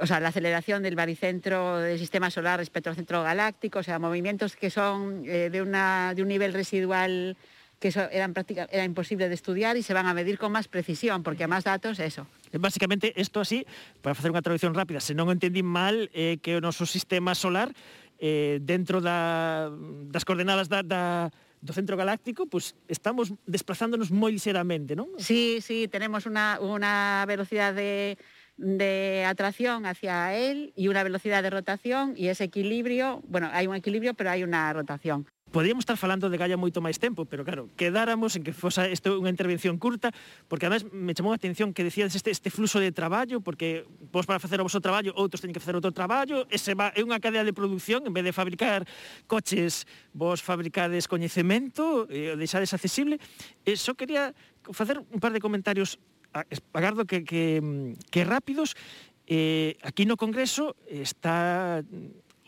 o 0.00 0.06
sea, 0.06 0.20
la 0.20 0.28
aceleración 0.28 0.82
del 0.82 0.96
baricentro 0.96 1.78
del 1.78 1.98
sistema 1.98 2.30
solar 2.30 2.58
respecto 2.58 2.90
al 2.90 2.96
centro 2.96 3.22
galáctico, 3.22 3.80
o 3.80 3.82
sea, 3.82 3.98
movimientos 3.98 4.56
que 4.56 4.70
son 4.70 5.24
eh, 5.26 5.50
de, 5.50 5.62
una, 5.62 6.14
de 6.14 6.22
un 6.22 6.28
nivel 6.28 6.52
residual 6.52 7.36
que 7.78 7.88
eso 7.88 8.08
eran 8.10 8.34
práctica, 8.34 8.68
era 8.70 8.84
imposible 8.84 9.28
de 9.28 9.34
estudiar 9.34 9.76
y 9.76 9.82
se 9.82 9.94
van 9.94 10.06
a 10.06 10.14
medir 10.14 10.38
con 10.38 10.52
más 10.52 10.68
precisión, 10.68 11.22
porque 11.22 11.44
a 11.44 11.48
más 11.48 11.64
datos, 11.64 11.98
eso. 11.98 12.26
Eh, 12.52 12.58
Basicamente, 12.58 13.12
isto 13.16 13.40
así, 13.40 13.66
para 14.02 14.14
facer 14.14 14.30
unha 14.30 14.42
traducción 14.42 14.74
rápida, 14.74 15.00
se 15.00 15.14
non 15.14 15.30
o 15.30 15.34
entendín 15.34 15.66
mal, 15.66 16.10
é 16.10 16.34
eh, 16.34 16.42
que 16.42 16.58
o 16.58 16.62
noso 16.62 16.84
sistema 16.84 17.34
solar 17.34 17.70
eh, 18.20 18.60
dentro 18.60 19.00
da, 19.00 19.70
das 20.10 20.26
coordenadas 20.28 20.68
da, 20.68 20.84
da, 20.84 21.30
do 21.60 21.72
centro 21.72 21.96
galáctico, 21.96 22.46
pues 22.46 22.76
estamos 22.88 23.32
desplazándonos 23.46 24.12
moi 24.12 24.32
ligeramente, 24.34 24.92
non? 24.96 25.08
Sí, 25.20 25.64
sí, 25.64 25.88
tenemos 25.88 26.28
unha, 26.28 26.60
unha 26.60 27.24
velocidade 27.28 27.78
de 27.78 27.98
de 28.60 29.24
atracción 29.24 29.86
hacia 29.86 30.36
él 30.36 30.74
y 30.76 30.88
una 30.88 31.02
velocidad 31.02 31.42
de 31.42 31.48
rotación 31.48 32.12
y 32.14 32.28
ese 32.28 32.44
equilibrio, 32.44 33.22
bueno, 33.26 33.48
hay 33.52 33.66
un 33.66 33.74
equilibrio 33.74 34.12
pero 34.12 34.30
hay 34.30 34.44
una 34.44 34.70
rotación. 34.72 35.26
Podíamos 35.50 35.82
estar 35.82 35.96
falando 35.96 36.30
de 36.30 36.38
Gaia 36.38 36.54
moito 36.54 36.78
máis 36.78 37.02
tempo, 37.02 37.26
pero 37.26 37.42
claro, 37.42 37.66
quedáramos 37.74 38.38
en 38.38 38.46
que 38.46 38.54
fosa 38.54 38.86
isto 38.86 39.18
unha 39.18 39.34
intervención 39.34 39.82
curta, 39.82 40.14
porque 40.46 40.70
además 40.70 40.86
me 40.94 41.10
chamou 41.10 41.34
a 41.34 41.38
atención 41.42 41.74
que 41.74 41.82
decíades 41.82 42.14
este, 42.14 42.30
este 42.30 42.54
fluxo 42.54 42.78
de 42.78 42.94
traballo, 42.94 43.42
porque 43.42 43.82
vos 44.14 44.30
para 44.30 44.38
facer 44.38 44.62
o 44.62 44.66
vosso 44.70 44.78
traballo, 44.78 45.10
outros 45.18 45.42
teñen 45.42 45.50
que 45.50 45.58
facer 45.58 45.74
outro 45.74 45.90
traballo, 45.90 46.46
ese 46.54 46.78
va, 46.78 46.94
é 46.94 47.02
unha 47.02 47.18
cadea 47.18 47.42
de 47.42 47.50
produción, 47.50 48.06
en 48.06 48.14
vez 48.14 48.22
de 48.22 48.30
fabricar 48.30 48.86
coches, 49.26 49.90
vos 50.14 50.38
fabricades 50.38 51.10
coñecemento, 51.10 52.06
e 52.06 52.30
o 52.30 52.38
deixades 52.38 52.70
accesible. 52.70 53.18
E 53.66 53.74
só 53.74 53.98
quería 53.98 54.30
facer 54.70 55.02
un 55.02 55.18
par 55.18 55.34
de 55.34 55.42
comentarios 55.42 55.98
agardo 56.70 57.10
que, 57.10 57.26
que, 57.26 57.58
que 58.06 58.22
rápidos. 58.22 58.78
Eh, 59.26 59.74
aquí 59.82 60.06
no 60.06 60.14
Congreso 60.14 60.78
está 60.86 61.82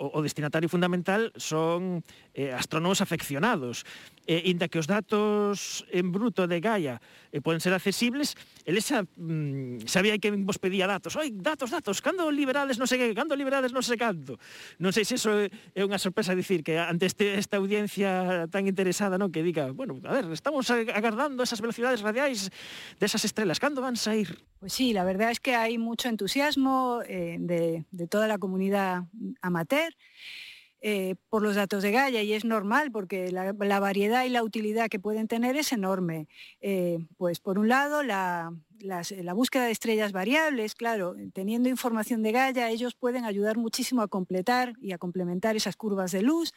o, 0.02 0.18
o 0.18 0.20
destinatario 0.22 0.66
fundamental 0.66 1.30
son 1.38 2.02
eh, 2.34 2.52
astrónomos 2.52 3.00
afeccionados. 3.00 3.84
Eh, 4.22 4.46
inda 4.46 4.70
que 4.70 4.78
os 4.78 4.86
datos 4.86 5.82
en 5.90 6.14
bruto 6.14 6.46
de 6.46 6.62
Gaia 6.62 7.02
eh, 7.34 7.42
poden 7.42 7.58
ser 7.58 7.74
accesibles, 7.74 8.38
el 8.62 8.78
xa 8.78 9.02
mm, 9.02 9.90
sabía 9.90 10.14
que 10.22 10.30
vos 10.30 10.62
pedía 10.62 10.86
datos. 10.86 11.18
Oi, 11.18 11.34
datos, 11.34 11.74
datos, 11.74 11.98
cando 11.98 12.30
liberades 12.30 12.78
non 12.78 12.86
sei 12.86 13.02
que, 13.02 13.18
cando 13.18 13.34
liberades 13.34 13.74
non 13.74 13.82
sei 13.82 13.98
canto. 13.98 14.38
Non 14.78 14.94
sei 14.94 15.02
se 15.02 15.18
iso 15.18 15.34
é 15.50 15.82
unha 15.82 15.98
sorpresa 15.98 16.38
dicir 16.38 16.62
que 16.62 16.78
ante 16.78 17.10
este, 17.10 17.34
esta 17.34 17.58
audiencia 17.58 18.46
tan 18.46 18.70
interesada, 18.70 19.18
non 19.18 19.34
que 19.34 19.42
diga, 19.42 19.74
bueno, 19.74 19.98
a 20.06 20.14
ver, 20.14 20.30
estamos 20.30 20.70
agardando 20.70 21.42
esas 21.42 21.58
velocidades 21.58 21.98
radiais 22.06 22.54
desas 23.02 23.26
estrelas, 23.26 23.58
cando 23.58 23.82
van 23.82 23.98
sair? 23.98 24.38
Pues 24.62 24.70
sí, 24.70 24.94
la 24.94 25.02
verdad 25.02 25.34
es 25.34 25.42
que 25.42 25.58
hay 25.58 25.82
mucho 25.82 26.06
entusiasmo 26.06 27.02
eh, 27.10 27.42
de, 27.42 27.90
de 27.90 28.06
toda 28.06 28.30
la 28.30 28.38
comunidad 28.38 29.10
amateur. 29.42 29.90
Eh, 30.84 31.14
por 31.30 31.42
los 31.42 31.54
datos 31.54 31.82
de 31.84 31.92
Gaia 31.92 32.22
y 32.22 32.32
es 32.32 32.44
normal 32.44 32.90
porque 32.90 33.30
la, 33.30 33.52
variedad 33.80 34.24
y 34.24 34.30
la 34.30 34.42
utilidad 34.42 34.88
que 34.88 34.98
pueden 34.98 35.28
tener 35.28 35.56
es 35.56 35.72
enorme. 35.72 36.26
Eh, 36.60 36.98
pues 37.16 37.38
por 37.38 37.60
un 37.60 37.68
lado, 37.68 38.02
la, 38.02 38.52
las, 38.80 39.12
la 39.12 39.32
búsqueda 39.32 39.66
de 39.66 39.70
estrellas 39.70 40.10
variables, 40.10 40.74
claro, 40.74 41.14
teniendo 41.32 41.68
información 41.68 42.24
de 42.24 42.32
Gaia, 42.32 42.68
ellos 42.68 42.94
pueden 42.94 43.24
ayudar 43.24 43.56
muchísimo 43.56 44.02
a 44.02 44.08
completar 44.08 44.74
y 44.80 44.90
a 44.90 44.98
complementar 44.98 45.54
esas 45.54 45.76
curvas 45.76 46.10
de 46.10 46.22
luz 46.22 46.52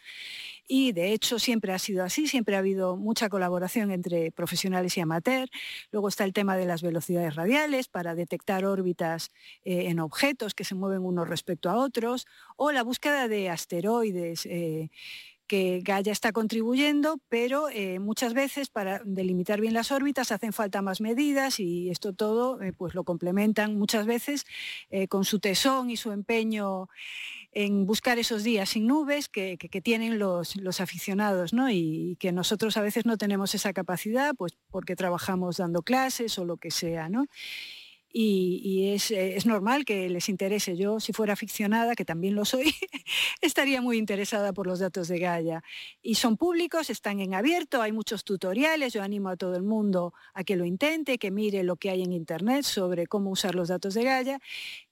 y 0.68 0.92
de 0.94 1.14
hecho 1.14 1.40
siempre 1.40 1.74
ha 1.74 1.80
sido 1.80 2.04
así, 2.04 2.28
siempre 2.28 2.56
ha 2.56 2.60
habido 2.60 2.98
mucha 2.98 3.30
colaboración 3.30 3.92
entre 3.92 4.32
profesionales 4.32 4.98
y 4.98 5.02
amateur. 5.02 5.50
Luego 5.92 6.08
está 6.08 6.24
el 6.24 6.34
tema 6.34 6.58
de 6.58 6.66
las 6.66 6.82
velocidades 6.82 7.36
radiales 7.36 7.88
para 7.88 8.16
detectar 8.16 8.66
órbitas 8.66 9.32
eh, 9.64 9.90
en 9.90 10.00
objetos 10.00 10.56
que 10.56 10.64
se 10.64 10.76
mueven 10.76 11.04
unos 11.04 11.30
respecto 11.30 11.70
a 11.70 11.76
otros 11.78 12.26
o 12.58 12.72
la 12.72 12.84
búsqueda 12.84 13.28
de 13.28 13.50
asteroides. 13.50 14.46
Eh, 14.46 14.90
que 15.48 15.82
Gaia 15.84 16.12
está 16.12 16.32
contribuyendo, 16.32 17.20
pero 17.30 17.70
eh, 17.70 18.00
muchas 18.00 18.34
veces 18.34 18.70
para 18.70 19.04
delimitar 19.06 19.62
bien 19.62 19.76
las 19.76 19.92
órbitas 19.92 20.32
hacen 20.32 20.54
falta 20.54 20.82
más 20.82 21.02
medidas 21.02 21.60
y 21.60 21.92
esto 21.92 22.14
todo 22.14 22.58
pues 22.80 22.96
lo 22.96 23.04
complementan 23.04 23.78
muchas 23.78 24.08
veces 24.08 24.48
con 25.08 25.24
su 25.24 25.40
tesón 25.40 25.92
y 25.92 25.98
su 25.98 26.12
empeño 26.12 26.90
en 27.56 27.86
buscar 27.86 28.20
esos 28.20 28.44
días 28.44 28.70
sin 28.70 28.86
nubes 28.86 29.30
que, 29.30 29.58
que, 29.58 29.82
tienen 29.82 30.20
los, 30.20 30.58
los 30.58 30.82
aficionados 30.82 31.54
¿no? 31.54 31.70
y, 31.70 32.12
y, 32.12 32.16
que 32.18 32.34
nosotros 32.34 32.76
a 32.76 32.82
veces 32.82 33.06
no 33.06 33.18
tenemos 33.18 33.56
esa 33.56 33.72
capacidad 33.72 34.36
pues 34.36 34.58
porque 34.70 34.96
trabajamos 34.98 35.58
dando 35.58 35.82
clases 35.82 36.38
o 36.38 36.46
lo 36.46 36.58
que 36.58 36.70
sea. 36.70 37.08
¿no? 37.08 37.26
Y, 38.18 38.94
eh, 38.94 39.36
es, 39.36 39.46
normal 39.46 39.84
que 39.84 40.10
les 40.10 40.30
interese. 40.30 40.78
Yo, 40.78 41.02
si 41.02 41.12
fuera 41.12 41.34
aficionada, 41.34 41.96
que 41.96 42.06
también 42.06 42.34
lo 42.34 42.46
soy, 42.46 42.74
estaría 43.42 43.82
muy 43.82 43.98
interesada 43.98 44.54
por 44.54 44.68
los 44.68 44.80
datos 44.80 45.10
de 45.10 45.20
Gaia. 45.20 45.64
Y 46.02 46.16
son 46.16 46.38
públicos, 46.38 46.90
están 46.90 47.20
en 47.20 47.34
abierto, 47.34 47.82
hay 47.82 47.92
muchos 47.92 48.24
tutoriales, 48.24 48.94
yo 48.94 49.04
animo 49.04 49.28
a 49.28 49.36
todo 49.36 49.58
el 49.58 49.64
mundo 49.64 50.14
a 50.34 50.46
que 50.46 50.56
lo 50.56 50.64
intente, 50.64 51.18
que 51.18 51.30
mire 51.30 51.64
lo 51.64 51.76
que 51.76 51.90
hay 51.90 52.04
en 52.04 52.14
Internet 52.14 52.64
sobre 52.64 53.06
cómo 53.06 53.32
usar 53.32 53.54
los 53.54 53.68
datos 53.68 53.94
de 53.96 54.06
Gaia. 54.06 54.40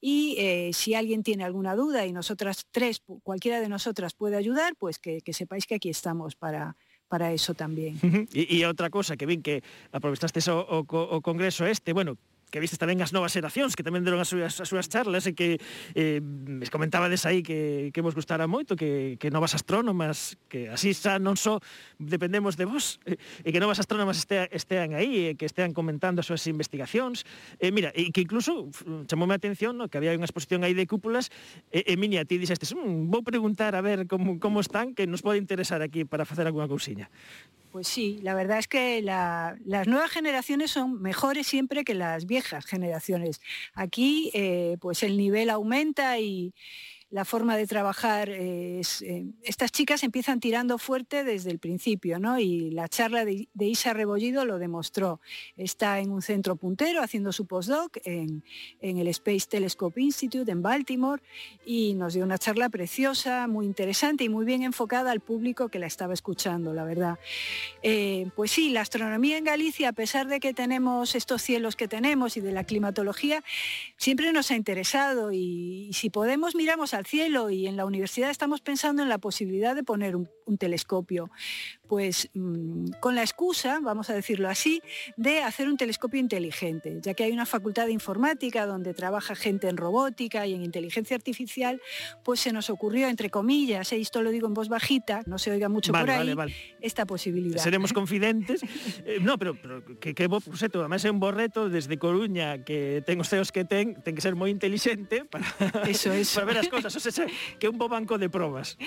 Y 0.01 0.36
eh, 0.38 0.72
si 0.74 0.94
alguien 0.94 1.24
tiene 1.24 1.46
alguna 1.46 1.75
duda 1.75 2.06
y 2.06 2.12
nosotras 2.12 2.68
tres, 2.72 3.03
cualquiera 3.24 3.62
de 3.62 3.70
nosotras 3.70 4.13
puede 4.13 4.36
ayudar, 4.36 4.75
pues 4.75 5.00
que, 5.00 5.22
sepáis 5.32 5.65
que 5.65 5.75
aquí 5.75 5.88
estamos 5.88 6.36
para, 6.36 6.75
para 7.08 7.32
eso 7.32 7.53
también. 7.53 7.98
y, 8.34 8.65
outra 8.65 8.89
cosa 8.89 9.15
que 9.15 9.25
ven 9.25 9.42
que 9.42 9.63
aprovechaste 9.94 10.42
o, 10.51 10.60
o, 10.60 10.86
o 10.89 11.22
congreso 11.22 11.65
este, 11.65 11.94
bueno, 11.94 12.18
que 12.53 12.62
vistes 12.62 12.77
tamén 12.77 13.01
as 13.01 13.10
novas 13.10 13.33
xeracións, 13.33 13.74
que 13.74 13.81
tamén 13.81 14.05
deron 14.05 14.22
as 14.22 14.29
súas, 14.29 14.62
as 14.62 14.69
súas 14.69 14.86
charlas 14.86 15.25
e 15.25 15.33
que 15.33 15.57
eh, 15.98 16.22
comentabades 16.69 17.25
aí 17.25 17.41
que, 17.41 17.89
que 17.89 18.01
vos 18.05 18.13
gustara 18.13 18.45
moito, 18.45 18.77
que, 18.77 19.17
que 19.17 19.33
novas 19.33 19.57
astrónomas, 19.57 20.38
que 20.53 20.69
así 20.69 20.93
xa 20.93 21.17
non 21.17 21.33
só 21.33 21.57
dependemos 21.98 22.53
de 22.53 22.69
vos, 22.69 23.01
e, 23.10 23.17
e 23.41 23.50
que 23.50 23.57
novas 23.57 23.81
astrónomas 23.81 24.22
este, 24.22 24.45
estean 24.53 24.94
aí, 24.94 25.33
e 25.33 25.35
que 25.35 25.50
estean 25.50 25.74
comentando 25.74 26.22
as 26.22 26.29
súas 26.29 26.46
investigacións. 26.46 27.25
E 27.57 27.74
mira, 27.74 27.89
e 27.98 28.13
que 28.13 28.22
incluso 28.22 28.70
chamoume 29.09 29.33
a 29.33 29.42
atención 29.42 29.74
no, 29.74 29.89
que 29.89 29.98
había 29.98 30.13
unha 30.13 30.29
exposición 30.29 30.61
aí 30.61 30.77
de 30.77 30.85
cúpulas, 30.85 31.33
e, 31.74 31.81
e 31.89 31.98
Minia, 31.98 32.22
ti 32.22 32.37
dixestes, 32.37 32.77
mmm, 32.77 33.09
vou 33.09 33.25
preguntar 33.25 33.74
a 33.74 33.81
ver 33.81 34.05
como, 34.05 34.37
como 34.37 34.61
están, 34.61 34.94
que 34.94 35.09
nos 35.09 35.25
pode 35.25 35.42
interesar 35.42 35.81
aquí 35.81 36.05
para 36.05 36.22
facer 36.22 36.46
alguna 36.46 36.70
cousiña. 36.70 37.09
Pues 37.74 37.88
sí, 37.88 38.20
la 38.22 38.36
verdad 38.36 38.59
es 38.59 38.68
que 38.68 39.01
la, 39.01 39.57
las 39.66 39.88
nuevas 39.88 40.12
generaciones 40.12 40.70
son 40.70 41.01
mejores 41.01 41.48
siempre 41.48 41.83
que 41.83 41.96
las 41.96 42.27
viejas 42.27 42.66
generaciones. 42.68 43.42
Aquí 43.74 44.29
eh, 44.36 44.77
pues 44.79 45.01
el 45.01 45.18
nivel 45.18 45.50
aumenta 45.50 46.20
y, 46.20 46.53
la 47.13 47.25
forma 47.25 47.55
de 47.55 47.67
trabajar 47.67 48.27
es, 48.29 49.03
eh, 49.03 49.27
estas 49.43 49.71
chicas 49.71 50.01
empiezan 50.01 50.39
tirando 50.39 50.79
fuerte 50.79 51.23
desde 51.23 51.51
el 51.51 51.59
principio, 51.59 52.17
¿no? 52.17 52.39
Y 52.39 52.71
la 52.71 52.87
charla 52.87 53.23
de, 53.23 53.47
Isa 53.59 53.93
Rebollido 53.93 54.45
lo 54.45 54.57
demostró. 54.57 55.21
Está 55.55 55.99
en 55.99 56.09
un 56.09 56.23
centro 56.23 56.55
puntero 56.55 57.03
haciendo 57.03 57.31
su 57.31 57.45
postdoc 57.45 57.97
en, 58.03 58.43
en, 58.81 58.97
el 58.97 59.07
Space 59.09 59.45
Telescope 59.47 60.01
Institute 60.01 60.51
en 60.51 60.63
Baltimore 60.63 61.21
y 61.67 61.93
nos 61.93 62.15
dio 62.15 62.23
una 62.23 62.39
charla 62.39 62.69
preciosa, 62.69 63.45
muy 63.45 63.67
interesante 63.67 64.23
y 64.23 64.29
muy 64.29 64.43
bien 64.43 64.63
enfocada 64.63 65.11
al 65.11 65.19
público 65.19 65.69
que 65.69 65.77
la 65.77 65.85
estaba 65.85 66.15
escuchando, 66.15 66.73
la 66.73 66.83
verdad. 66.83 67.19
Eh, 67.83 68.31
pues 68.35 68.49
sí, 68.49 68.69
la 68.71 68.81
astronomía 68.81 69.37
en 69.37 69.43
Galicia, 69.43 69.89
a 69.89 69.93
pesar 69.93 70.25
de 70.27 70.39
que 70.39 70.55
tenemos 70.55 71.13
estos 71.13 71.43
cielos 71.43 71.75
que 71.75 71.87
tenemos 71.87 72.37
y 72.37 72.41
de 72.41 72.53
la 72.53 72.63
climatología, 72.63 73.43
siempre 73.97 74.33
nos 74.33 74.49
ha 74.49 74.55
interesado 74.55 75.31
y, 75.31 75.89
y 75.89 75.93
si 75.93 76.09
podemos 76.09 76.55
miramos 76.55 76.95
al 76.95 77.02
cielo 77.05 77.50
y 77.50 77.68
en 77.68 77.77
la 77.77 77.85
universidad 77.85 78.29
estamos 78.29 78.61
pensando 78.61 79.03
en 79.03 79.09
la 79.09 79.18
posibilidad 79.18 79.75
de 79.75 79.83
poner 79.83 80.16
un, 80.16 80.29
un 80.46 80.58
telescopio, 80.58 81.29
pues 81.88 82.29
mmm, 82.34 82.92
con 83.00 83.16
la 83.16 83.22
excusa, 83.22 83.79
vamos 83.82 84.10
a 84.10 84.14
decirlo 84.14 84.50
así, 84.50 84.82
de 85.18 85.42
hacer 85.42 85.68
un 85.68 85.77
telescopio 85.77 86.20
inteligente, 86.20 87.00
ya 87.01 87.14
que 87.14 87.24
hay 87.24 87.32
una 87.32 87.46
facultad 87.46 87.86
de 87.86 87.92
informática 87.92 88.66
donde 88.66 88.94
trabaja 88.94 89.36
gente 89.36 89.70
en 89.70 89.77
robótica 89.77 90.46
y 90.48 90.53
en 90.53 90.64
inteligencia 90.64 91.16
artificial, 91.16 91.82
pues 92.24 92.40
se 92.40 92.51
nos 92.51 92.70
ocurrió, 92.70 93.08
entre 93.08 93.29
comillas, 93.29 93.92
y 93.94 94.01
esto 94.01 94.22
lo 94.22 94.32
digo 94.32 94.48
en 94.48 94.53
voz 94.53 94.70
bajita, 94.70 95.22
no 95.25 95.38
se 95.38 95.51
oiga 95.51 95.70
mucho 95.70 95.92
vale, 95.92 96.06
por 96.06 96.12
ahí, 96.12 96.18
vale, 96.20 96.36
vale. 96.36 96.56
esta 96.82 97.06
posibilidad. 97.06 97.62
Seremos 97.62 97.94
confidentes. 97.94 98.64
eh, 99.06 99.20
no, 99.22 99.38
pero, 99.38 99.56
pero 99.60 99.84
que, 100.00 100.14
que 100.14 100.27
bo 100.27 100.40
proxecto, 100.40 100.79
además 100.79 101.06
é 101.06 101.12
un 101.12 101.20
bo 101.20 101.32
reto 101.32 101.70
desde 101.70 101.98
Coruña 101.98 102.64
que 102.64 103.01
ten 103.06 103.20
os 103.20 103.29
ceos 103.29 103.51
que 103.51 103.64
ten, 103.66 103.96
ten 104.01 104.14
que 104.16 104.24
ser 104.24 104.36
moi 104.36 104.51
inteligente 104.51 105.25
para, 105.25 105.46
eso, 105.88 106.12
eso. 106.14 106.36
para 106.42 106.48
ver 106.48 106.58
as 106.64 106.70
cosas, 106.70 106.92
o 106.94 107.01
sea, 107.01 107.27
que 107.60 107.68
un 107.70 107.77
bo 107.77 107.88
banco 107.88 108.18
de 108.18 108.29
probas. 108.29 108.77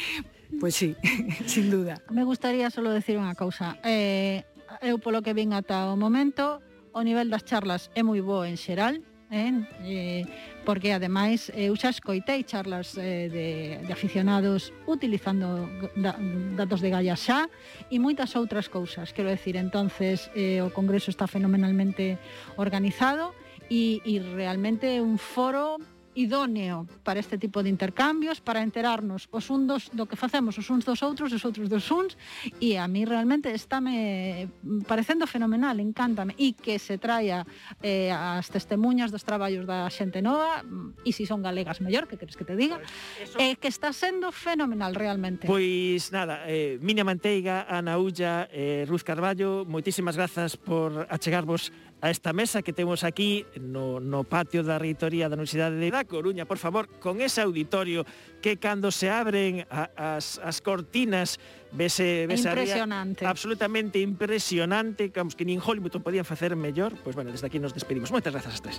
Pois 0.60 0.74
sí, 0.74 0.96
sin 1.46 1.70
duda. 1.70 2.02
Me 2.10 2.24
gustaría 2.24 2.70
solo 2.70 2.90
decir 2.90 3.18
unha 3.18 3.34
cousa. 3.34 3.76
Eh, 3.82 4.46
eu 4.82 4.98
polo 4.98 5.22
que 5.22 5.34
vin 5.34 5.52
ata 5.52 5.90
o 5.90 5.96
momento, 5.98 6.62
o 6.96 7.00
nivel 7.02 7.28
das 7.28 7.44
charlas 7.44 7.90
é 7.94 8.00
moi 8.00 8.22
bo 8.22 8.46
en 8.46 8.56
xeral, 8.56 9.02
eh? 9.30 9.52
Eh, 9.82 10.24
porque 10.64 10.92
ademais 10.92 11.50
eh, 11.50 11.68
eu 11.68 11.74
xa 11.74 11.90
escoitei 11.90 12.46
charlas 12.46 12.94
eh, 12.94 13.26
de, 13.26 13.48
de 13.86 13.92
aficionados 13.92 14.70
utilizando 14.86 15.66
da, 15.98 16.14
datos 16.54 16.80
de 16.80 16.90
Gaia 16.90 17.18
xa 17.18 17.50
e 17.90 17.98
moitas 17.98 18.38
outras 18.38 18.70
cousas, 18.70 19.10
quero 19.10 19.30
decir, 19.30 19.58
entonces 19.58 20.30
eh, 20.38 20.62
o 20.62 20.70
Congreso 20.70 21.10
está 21.10 21.26
fenomenalmente 21.26 22.18
organizado 22.54 23.34
e, 23.66 23.98
e 24.06 24.22
realmente 24.22 25.02
un 25.02 25.18
foro 25.18 25.78
idóneo 26.16 26.88
para 27.04 27.20
este 27.20 27.36
tipo 27.36 27.62
de 27.62 27.68
intercambios, 27.68 28.40
para 28.40 28.64
enterarnos 28.64 29.28
os 29.30 29.52
un 29.52 29.68
dos, 29.68 29.92
do 29.92 30.08
que 30.08 30.16
facemos 30.16 30.56
os 30.56 30.66
uns 30.72 30.88
dos 30.88 31.04
outros, 31.04 31.28
os 31.36 31.44
outros 31.44 31.68
dos 31.68 31.84
uns, 31.92 32.16
e 32.58 32.80
a 32.80 32.88
mí 32.88 33.04
realmente 33.04 33.52
estáme 33.52 34.48
parecendo 34.88 35.28
fenomenal, 35.28 35.76
encántame, 35.78 36.32
e 36.40 36.56
que 36.56 36.80
se 36.80 36.96
traia 36.96 37.44
eh, 37.84 38.08
as 38.08 38.48
testemunhas 38.48 39.12
dos 39.12 39.22
traballos 39.22 39.68
da 39.68 39.84
xente 39.92 40.24
nova, 40.24 40.64
e 41.04 41.12
se 41.12 41.26
si 41.26 41.28
son 41.28 41.42
galegas 41.42 41.84
mellor, 41.84 42.08
que 42.08 42.16
queres 42.16 42.38
que 42.38 42.46
te 42.48 42.56
diga, 42.56 42.80
pues 42.80 43.34
eso... 43.34 43.38
eh, 43.38 43.60
que 43.60 43.68
está 43.68 43.92
sendo 43.92 44.32
fenomenal 44.32 44.94
realmente. 44.94 45.44
Pois 45.44 46.14
nada, 46.14 46.46
eh, 46.46 46.78
Minia 46.80 47.04
Manteiga, 47.04 47.66
Ana 47.68 47.98
Ulla, 47.98 48.48
eh, 48.48 48.86
Ruz 48.88 49.04
Carballo, 49.04 49.66
moitísimas 49.66 50.16
grazas 50.16 50.56
por 50.56 51.04
achegarvos 51.10 51.74
a 52.06 52.10
esta 52.10 52.32
mesa 52.32 52.62
que 52.62 52.72
temos 52.72 53.02
aquí 53.02 53.44
no, 53.60 53.98
no 53.98 54.22
patio 54.22 54.62
da 54.62 54.78
Reitoría 54.78 55.26
da 55.26 55.34
Universidade 55.34 55.74
de 55.74 55.90
da 55.90 56.06
Coruña, 56.06 56.46
por 56.46 56.58
favor, 56.58 56.86
con 57.02 57.18
ese 57.18 57.42
auditorio 57.42 58.06
que 58.38 58.62
cando 58.62 58.94
se 58.94 59.10
abren 59.10 59.66
a, 59.66 59.90
as, 60.14 60.38
as 60.38 60.62
cortinas 60.62 61.42
vese, 61.74 62.30
vese 62.30 62.46
impresionante. 62.46 63.26
Absolutamente 63.26 63.98
impresionante, 63.98 65.10
como 65.10 65.34
que 65.34 65.42
nin 65.42 65.58
Hollywood 65.58 65.98
o 65.98 66.00
podían 66.00 66.24
facer 66.24 66.54
mellor, 66.54 66.94
pois 67.02 67.10
pues, 67.10 67.14
bueno, 67.18 67.34
desde 67.34 67.50
aquí 67.50 67.58
nos 67.58 67.74
despedimos. 67.74 68.14
Moitas 68.14 68.30
grazas 68.30 68.54
as 68.54 68.62
tres. 68.62 68.78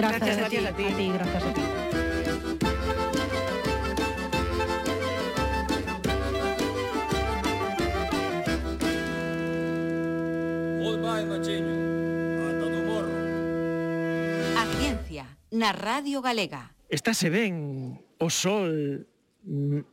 Gracias, 0.00 0.40
gracias, 0.40 0.40
a, 0.40 0.48
ti, 0.48 0.56
a 0.56 0.72
ti. 0.72 0.84
A 0.88 0.96
ti, 0.96 1.06
gracias 1.12 1.44
a 1.44 1.52
ti. 1.52 2.15
na 15.56 15.72
Radio 15.72 16.20
Galega. 16.20 16.76
Está 16.92 17.16
se 17.16 17.32
ben 17.32 17.96
o 18.20 18.28
sol 18.28 19.08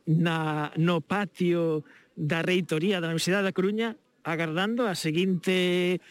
na, 0.04 0.70
no 0.76 1.00
patio 1.00 1.88
da 2.20 2.44
Reitoría 2.44 3.00
da 3.00 3.08
Universidade 3.08 3.48
da 3.48 3.56
Coruña 3.56 3.96
agardando 4.28 4.86
a 4.86 4.94
seguinte 5.00 6.04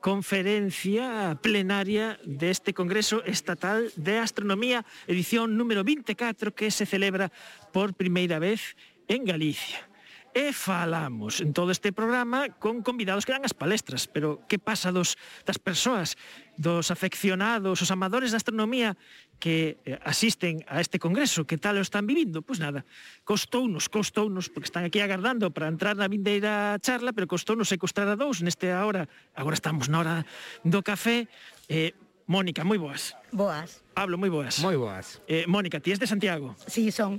conferencia 0.00 1.36
plenaria 1.42 2.16
deste 2.24 2.72
Congreso 2.72 3.20
Estatal 3.26 3.92
de 3.98 4.16
Astronomía, 4.16 4.86
edición 5.10 5.58
número 5.58 5.84
24, 5.84 6.54
que 6.54 6.70
se 6.70 6.86
celebra 6.86 7.28
por 7.74 7.92
primeira 7.92 8.38
vez 8.38 8.78
en 9.10 9.26
Galicia 9.26 9.89
e 10.34 10.54
falamos 10.54 11.42
en 11.42 11.50
todo 11.50 11.74
este 11.74 11.90
programa 11.90 12.48
con 12.62 12.86
convidados 12.86 13.26
que 13.26 13.34
dan 13.34 13.42
as 13.42 13.56
palestras, 13.56 14.06
pero 14.06 14.46
que 14.46 14.62
pasa 14.62 14.94
dos, 14.94 15.18
das 15.42 15.58
persoas, 15.58 16.14
dos 16.54 16.94
afeccionados, 16.94 17.82
os 17.82 17.90
amadores 17.90 18.30
da 18.30 18.38
astronomía 18.38 18.94
que 19.42 19.82
eh, 19.82 19.98
asisten 20.06 20.62
a 20.70 20.78
este 20.78 21.02
congreso, 21.02 21.48
que 21.48 21.58
tal 21.58 21.78
o 21.78 21.82
están 21.82 22.06
vivindo? 22.06 22.46
Pois 22.46 22.62
nada, 22.62 22.86
costounos, 23.26 23.90
costounos, 23.90 24.46
porque 24.46 24.70
están 24.70 24.86
aquí 24.86 25.02
agardando 25.02 25.50
para 25.50 25.66
entrar 25.66 25.98
na 25.98 26.06
vindeira 26.06 26.78
charla, 26.78 27.10
pero 27.10 27.26
costounos 27.26 27.74
e 27.74 27.80
costar 27.80 28.06
a 28.06 28.14
dous 28.14 28.44
neste 28.44 28.70
hora, 28.70 29.10
agora 29.34 29.58
estamos 29.58 29.90
na 29.90 29.98
hora 29.98 30.14
do 30.62 30.78
café, 30.86 31.26
eh, 31.66 31.90
Mónica, 32.30 32.62
moi 32.62 32.78
boas. 32.78 33.18
Boas. 33.34 33.82
Pablo, 33.90 34.14
moi 34.14 34.30
boas. 34.30 34.62
Moi 34.62 34.78
boas. 34.78 35.18
Eh, 35.26 35.50
Mónica, 35.50 35.82
ti 35.82 35.90
és 35.90 35.98
de 35.98 36.06
Santiago? 36.06 36.54
Sí, 36.70 36.86
son. 36.94 37.18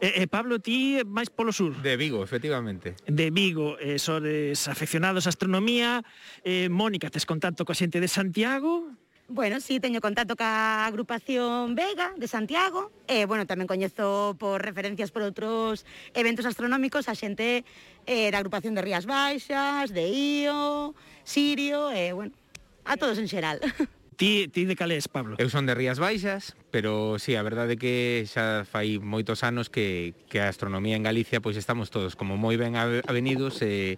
E, 0.00 0.22
eh, 0.22 0.26
Pablo, 0.28 0.60
ti 0.60 1.00
máis 1.08 1.32
polo 1.32 1.50
sur? 1.50 1.72
De 1.80 1.96
Vigo, 1.96 2.22
efectivamente. 2.22 2.94
De 3.08 3.32
Vigo, 3.32 3.80
eh, 3.80 3.98
sodes 3.98 4.68
afeccionados 4.68 5.26
a 5.26 5.32
astronomía. 5.32 6.04
Eh, 6.44 6.68
Mónica, 6.68 7.10
tes 7.10 7.24
contacto 7.24 7.64
coa 7.64 7.76
xente 7.76 7.98
de 7.98 8.08
Santiago? 8.08 8.92
Bueno, 9.32 9.60
sí, 9.60 9.80
teño 9.80 10.00
contacto 10.00 10.36
ca 10.36 10.84
agrupación 10.84 11.74
Vega 11.74 12.12
de 12.16 12.28
Santiago 12.28 12.92
e, 13.08 13.22
eh, 13.22 13.24
bueno, 13.24 13.48
tamén 13.48 13.64
coñezo 13.64 14.36
por 14.36 14.60
referencias 14.60 15.08
por 15.08 15.24
outros 15.24 15.88
eventos 16.12 16.44
astronómicos 16.44 17.08
a 17.08 17.16
xente 17.16 17.64
eh, 18.04 18.28
da 18.28 18.38
agrupación 18.42 18.76
de 18.76 18.84
Rías 18.84 19.08
Baixas, 19.08 19.88
de 19.88 20.04
Io, 20.44 20.92
Sirio, 21.24 21.88
e, 21.88 22.10
eh, 22.10 22.12
bueno, 22.12 22.36
a 22.84 23.00
todos 23.00 23.16
en 23.16 23.30
xeral. 23.30 23.56
Ti, 24.16 24.48
ti 24.48 24.64
de 24.64 24.76
calés, 24.76 25.08
Pablo? 25.08 25.36
Eu 25.40 25.48
son 25.48 25.64
de 25.64 25.74
Rías 25.74 25.96
Baixas, 25.96 26.52
pero 26.70 27.18
sí, 27.18 27.34
a 27.34 27.42
verdade 27.42 27.74
é 27.74 27.80
que 27.80 27.94
xa 28.28 28.68
fai 28.68 29.00
moitos 29.00 29.40
anos 29.40 29.72
que, 29.72 30.12
que 30.28 30.38
a 30.38 30.52
astronomía 30.52 30.94
en 30.94 31.04
Galicia 31.06 31.40
pois 31.40 31.56
estamos 31.56 31.88
todos 31.88 32.12
como 32.14 32.36
moi 32.36 32.60
ben 32.60 32.76
avenidos 32.76 33.64
e, 33.64 33.96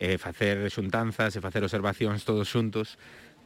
e 0.00 0.16
facer 0.16 0.64
xuntanzas 0.72 1.36
e 1.36 1.44
facer 1.44 1.60
observacións 1.60 2.24
todos 2.24 2.48
xuntos 2.48 2.96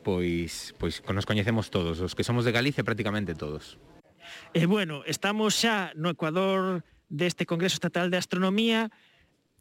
pois, 0.07 0.77
pois 0.79 1.03
nos 1.11 1.27
coñecemos 1.27 1.75
todos, 1.75 1.99
os 1.99 2.15
que 2.15 2.23
somos 2.23 2.47
de 2.47 2.55
Galicia 2.55 2.87
prácticamente 2.87 3.35
todos. 3.35 3.81
E 4.55 4.71
bueno, 4.71 5.03
estamos 5.11 5.59
xa 5.59 5.91
no 5.99 6.13
Ecuador 6.13 6.87
deste 7.11 7.45
Congreso 7.45 7.81
Estatal 7.81 8.13
de 8.13 8.21
Astronomía, 8.21 8.95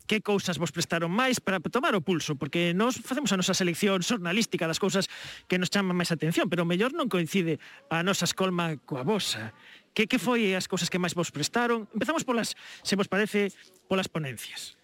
que 0.08 0.22
cousas 0.22 0.60
vos 0.60 0.72
prestaron 0.72 1.12
máis 1.12 1.40
para 1.40 1.64
tomar 1.64 1.96
o 1.96 2.04
pulso, 2.04 2.36
porque 2.36 2.76
nós 2.76 3.00
facemos 3.00 3.32
a 3.32 3.40
nosa 3.40 3.56
selección 3.56 4.04
xornalística 4.04 4.68
das 4.68 4.82
cousas 4.82 5.08
que 5.48 5.56
nos 5.56 5.72
chaman 5.72 5.96
máis 5.96 6.12
atención, 6.12 6.52
pero 6.52 6.68
o 6.68 6.70
mellor 6.70 6.92
non 6.92 7.08
coincide 7.08 7.60
a 7.88 8.04
nosa 8.04 8.28
escolma 8.28 8.76
coa 8.84 9.08
vosa. 9.08 9.56
Que, 9.94 10.10
que 10.10 10.18
foi 10.18 10.58
as 10.58 10.66
cousas 10.68 10.90
que 10.90 11.00
máis 11.00 11.14
vos 11.14 11.30
prestaron? 11.30 11.86
Empezamos 11.94 12.26
polas, 12.26 12.58
se 12.82 12.98
vos 12.98 13.08
parece, 13.08 13.54
polas 13.88 14.10
ponencias. 14.10 14.76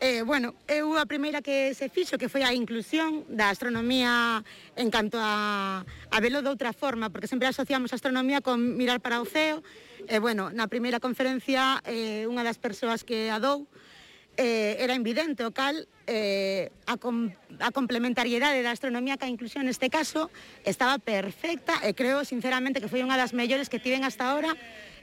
Eh, 0.00 0.22
bueno, 0.22 0.56
eu 0.64 0.96
a 0.96 1.04
primeira 1.04 1.44
que 1.44 1.76
se 1.76 1.92
fixo 1.92 2.16
que 2.16 2.32
foi 2.32 2.40
a 2.40 2.56
inclusión 2.56 3.28
da 3.28 3.52
astronomía 3.52 4.40
en 4.72 4.88
canto 4.88 5.20
a, 5.20 5.84
a 5.84 6.18
velo 6.24 6.40
de 6.40 6.48
outra 6.48 6.72
forma, 6.72 7.12
porque 7.12 7.28
sempre 7.28 7.52
asociamos 7.52 7.92
a 7.92 8.00
astronomía 8.00 8.40
con 8.40 8.80
mirar 8.80 9.04
para 9.04 9.20
o 9.20 9.28
ceo, 9.28 9.60
e 10.08 10.16
eh, 10.16 10.18
bueno, 10.18 10.48
na 10.56 10.72
primeira 10.72 11.04
conferencia 11.04 11.84
eh, 11.84 12.24
unha 12.24 12.40
das 12.40 12.56
persoas 12.56 13.04
que 13.04 13.28
a 13.28 13.36
dou 13.36 13.68
eh, 14.40 14.80
era 14.80 14.96
evidente, 14.96 15.44
o 15.44 15.52
cal 15.52 15.76
eh, 16.08 16.72
a, 16.88 16.96
com, 16.96 17.28
a 17.60 17.68
complementariedade 17.76 18.64
da 18.64 18.72
astronomía 18.72 19.20
ca 19.20 19.28
inclusión 19.28 19.68
neste 19.68 19.92
caso 19.92 20.32
estaba 20.64 20.96
perfecta 20.96 21.76
e 21.84 21.92
creo 21.92 22.24
sinceramente 22.24 22.80
que 22.80 22.88
foi 22.88 23.04
unha 23.04 23.20
das 23.20 23.36
mellores 23.36 23.68
que 23.68 23.76
tiven 23.76 24.00
hasta 24.00 24.32
ahora 24.32 24.56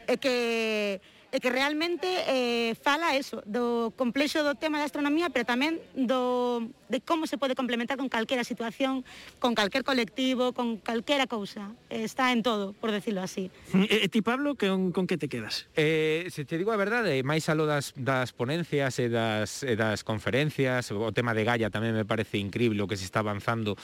e 0.09 0.17
que 0.17 0.97
e 1.31 1.43
que 1.43 1.51
realmente 1.51 2.07
eh, 2.27 2.75
fala 2.79 3.15
eso, 3.19 3.43
do 3.43 3.91
complexo 3.99 4.43
do 4.47 4.55
tema 4.55 4.79
da 4.79 4.87
astronomía, 4.87 5.27
pero 5.27 5.43
tamén 5.43 5.83
do, 5.93 6.63
de 6.87 7.03
como 7.03 7.27
se 7.27 7.35
pode 7.35 7.51
complementar 7.51 7.99
con 7.99 8.07
calquera 8.07 8.47
situación, 8.47 9.03
con 9.43 9.51
calquer 9.51 9.83
colectivo, 9.83 10.55
con 10.55 10.79
calquera 10.79 11.27
cousa. 11.27 11.75
Está 11.91 12.31
en 12.31 12.43
todo, 12.43 12.71
por 12.79 12.95
decirlo 12.95 13.19
así. 13.19 13.51
E, 13.75 14.05
e 14.05 14.07
ti, 14.07 14.23
Pablo, 14.23 14.55
que, 14.55 14.71
con 14.71 15.05
que 15.05 15.19
te 15.19 15.27
quedas? 15.27 15.67
Eh, 15.75 16.31
se 16.31 16.47
te 16.47 16.55
digo 16.55 16.71
a 16.71 16.79
verdade, 16.79 17.19
máis 17.27 17.51
alo 17.51 17.67
das, 17.67 17.91
das 17.99 18.31
ponencias 18.31 18.95
e 19.03 19.11
das, 19.11 19.67
e 19.67 19.75
das 19.75 20.07
conferencias, 20.07 20.95
o 20.95 21.11
tema 21.11 21.35
de 21.35 21.43
Gaia 21.43 21.67
tamén 21.67 21.91
me 21.91 22.07
parece 22.07 22.39
increíble 22.39 22.79
o 22.79 22.87
que 22.87 22.95
se 22.95 23.03
está 23.03 23.19
avanzando 23.19 23.75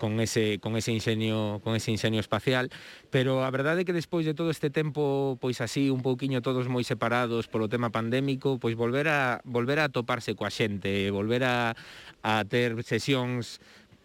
con 0.00 0.18
ese 0.18 0.58
con 0.64 0.80
ese 0.80 0.90
ingenio 0.96 1.60
con 1.62 1.76
ese 1.76 1.92
ingenio 1.92 2.18
espacial, 2.18 2.72
pero 3.12 3.44
a 3.44 3.50
verdade 3.52 3.84
é 3.84 3.86
que 3.86 3.92
despois 3.92 4.24
de 4.24 4.32
todo 4.32 4.48
este 4.48 4.72
tempo 4.72 5.36
pois 5.36 5.60
así 5.60 5.92
un 5.92 6.00
pouquiño 6.00 6.40
todos 6.40 6.66
moi 6.72 6.82
separados 6.82 7.52
polo 7.52 7.68
tema 7.68 7.92
pandémico, 7.92 8.56
pois 8.56 8.72
volver 8.72 9.12
a 9.12 9.44
volver 9.44 9.78
a 9.84 9.92
toparse 9.92 10.32
coa 10.32 10.48
xente, 10.48 11.12
volver 11.12 11.44
a 11.44 11.76
a 12.24 12.40
ter 12.48 12.80
sesións 12.80 13.60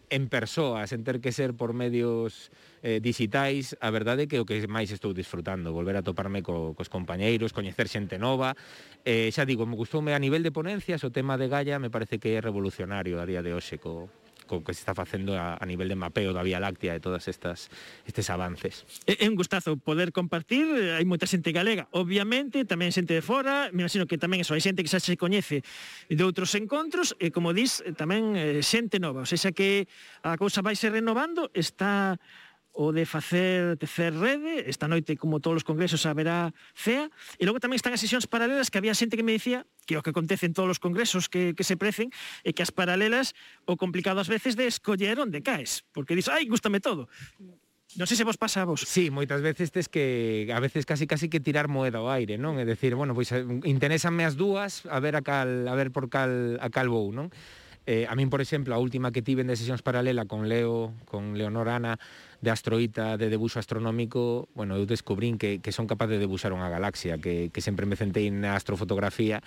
en 0.10 0.30
persoas, 0.30 0.92
en 0.92 1.04
ter 1.04 1.20
que 1.20 1.32
ser 1.32 1.54
por 1.54 1.74
medios 1.74 2.52
eh, 2.84 3.00
digitais, 3.02 3.76
a 3.82 3.90
verdade 3.90 4.24
é 4.24 4.30
que 4.30 4.38
o 4.38 4.46
que 4.46 4.62
máis 4.70 4.94
estou 4.94 5.16
disfrutando, 5.16 5.74
volver 5.74 5.98
a 5.98 6.06
toparme 6.06 6.46
co, 6.46 6.78
cos 6.78 6.92
compañeiros, 6.92 7.56
coñecer 7.56 7.90
xente 7.90 8.22
nova. 8.22 8.54
Eh, 9.04 9.34
xa 9.34 9.48
digo, 9.48 9.66
me 9.66 9.74
gustoume 9.74 10.14
a 10.14 10.22
nivel 10.22 10.46
de 10.46 10.54
ponencias, 10.54 11.02
o 11.02 11.10
tema 11.10 11.40
de 11.40 11.50
Gaia 11.50 11.82
me 11.82 11.90
parece 11.90 12.22
que 12.22 12.38
é 12.38 12.40
revolucionario 12.44 13.18
a 13.18 13.26
día 13.26 13.42
de 13.42 13.58
hoxe 13.58 13.82
co, 13.82 14.12
co 14.46 14.64
que 14.64 14.74
se 14.74 14.82
está 14.82 14.94
facendo 14.94 15.34
a, 15.36 15.58
a 15.60 15.66
nivel 15.66 15.90
de 15.90 15.98
mapeo 15.98 16.32
da 16.32 16.46
Vía 16.46 16.62
Láctea 16.62 16.96
e 16.96 17.02
todas 17.02 17.28
estas 17.28 17.68
estes 18.06 18.30
avances. 18.30 18.86
É, 19.10 19.26
é 19.26 19.28
un 19.28 19.36
gustazo 19.36 19.76
poder 19.78 20.14
compartir, 20.14 20.66
eh, 20.66 20.96
hai 20.96 21.06
moita 21.06 21.26
xente 21.26 21.52
galega, 21.52 21.90
obviamente, 21.92 22.64
tamén 22.64 22.94
xente 22.94 23.18
de 23.18 23.24
fora, 23.26 23.74
me 23.74 23.84
imagino 23.84 24.06
que 24.06 24.22
tamén 24.22 24.46
eso, 24.46 24.54
hai 24.54 24.64
xente 24.64 24.86
que 24.86 24.92
xa 24.92 25.02
se 25.02 25.18
coñece 25.18 25.66
de 26.08 26.24
outros 26.24 26.54
encontros 26.56 27.18
e 27.18 27.34
como 27.34 27.52
dis, 27.52 27.82
tamén 27.98 28.38
eh, 28.38 28.62
xente 28.62 29.02
nova, 29.02 29.26
ou 29.26 29.30
seja 29.30 29.52
que 29.52 29.90
a 30.24 30.38
cousa 30.38 30.62
vai 30.62 30.78
se 30.78 30.88
renovando, 30.88 31.50
está 31.52 32.18
o 32.76 32.92
de 32.92 33.08
facer 33.08 33.80
tecer 33.80 34.12
rede, 34.12 34.68
esta 34.68 34.92
noite 34.92 35.16
como 35.16 35.40
todos 35.40 35.64
os 35.64 35.66
congresos 35.66 36.04
haberá 36.04 36.52
CEA, 36.76 37.08
e 37.40 37.48
logo 37.48 37.64
tamén 37.64 37.80
están 37.80 37.96
as 37.96 38.04
sesións 38.04 38.28
paralelas 38.28 38.68
que 38.68 38.76
había 38.76 38.92
xente 38.92 39.16
que 39.16 39.24
me 39.24 39.32
dicía 39.32 39.64
que 39.88 39.96
o 39.96 40.04
que 40.04 40.12
acontece 40.12 40.44
en 40.44 40.52
todos 40.52 40.76
os 40.76 40.84
congresos 40.84 41.32
que, 41.32 41.56
que 41.56 41.64
se 41.64 41.80
precen 41.80 42.12
é 42.44 42.52
que 42.52 42.60
as 42.60 42.76
paralelas 42.76 43.32
o 43.64 43.80
complicado 43.80 44.20
ás 44.20 44.28
veces 44.28 44.60
de 44.60 44.68
escoller 44.68 45.16
onde 45.24 45.40
caes, 45.40 45.88
porque 45.96 46.20
dis, 46.20 46.28
ai, 46.28 46.44
gústame 46.52 46.84
todo. 46.84 47.08
Non 47.96 48.12
sei 48.12 48.20
se 48.20 48.28
vos 48.28 48.36
pasa 48.36 48.60
a 48.60 48.68
vos. 48.68 48.84
Sí, 48.84 49.08
moitas 49.08 49.40
veces 49.40 49.72
tes 49.72 49.88
que 49.88 50.52
a 50.52 50.60
veces 50.60 50.84
casi 50.84 51.08
casi 51.08 51.32
que 51.32 51.40
tirar 51.40 51.72
moeda 51.72 52.04
ao 52.04 52.12
aire, 52.12 52.36
non? 52.36 52.60
É 52.60 52.68
decir, 52.68 52.92
bueno, 52.92 53.16
pois 53.16 53.32
eh, 53.32 53.48
interésanme 53.64 54.28
as 54.28 54.36
dúas, 54.36 54.84
a 54.92 55.00
ver 55.00 55.16
a 55.16 55.24
cal, 55.24 55.64
a 55.72 55.76
ver 55.80 55.96
por 55.96 56.12
cal 56.12 56.60
a 56.60 56.68
cal 56.68 56.92
vou, 56.92 57.16
non? 57.16 57.32
Eh, 57.88 58.10
a 58.10 58.18
min, 58.18 58.34
por 58.34 58.42
exemplo, 58.42 58.74
a 58.74 58.82
última 58.82 59.14
que 59.14 59.22
tiven 59.22 59.46
de 59.46 59.56
sesións 59.56 59.86
paralela 59.86 60.26
con 60.26 60.50
Leo, 60.50 60.98
con 61.06 61.38
Leonor 61.38 61.70
Ana, 61.70 62.02
de 62.46 62.54
astroita, 62.54 63.18
de 63.18 63.34
debuxo 63.34 63.58
astronómico, 63.58 64.48
bueno, 64.54 64.78
eu 64.78 64.86
descubrín 64.86 65.42
que, 65.42 65.58
que 65.58 65.74
son 65.74 65.90
capaz 65.90 66.06
de 66.14 66.22
debuxar 66.22 66.54
unha 66.54 66.70
galaxia, 66.70 67.18
que, 67.18 67.50
que 67.50 67.62
sempre 67.66 67.90
me 67.90 67.98
centei 67.98 68.30
na 68.30 68.54
astrofotografía, 68.54 69.42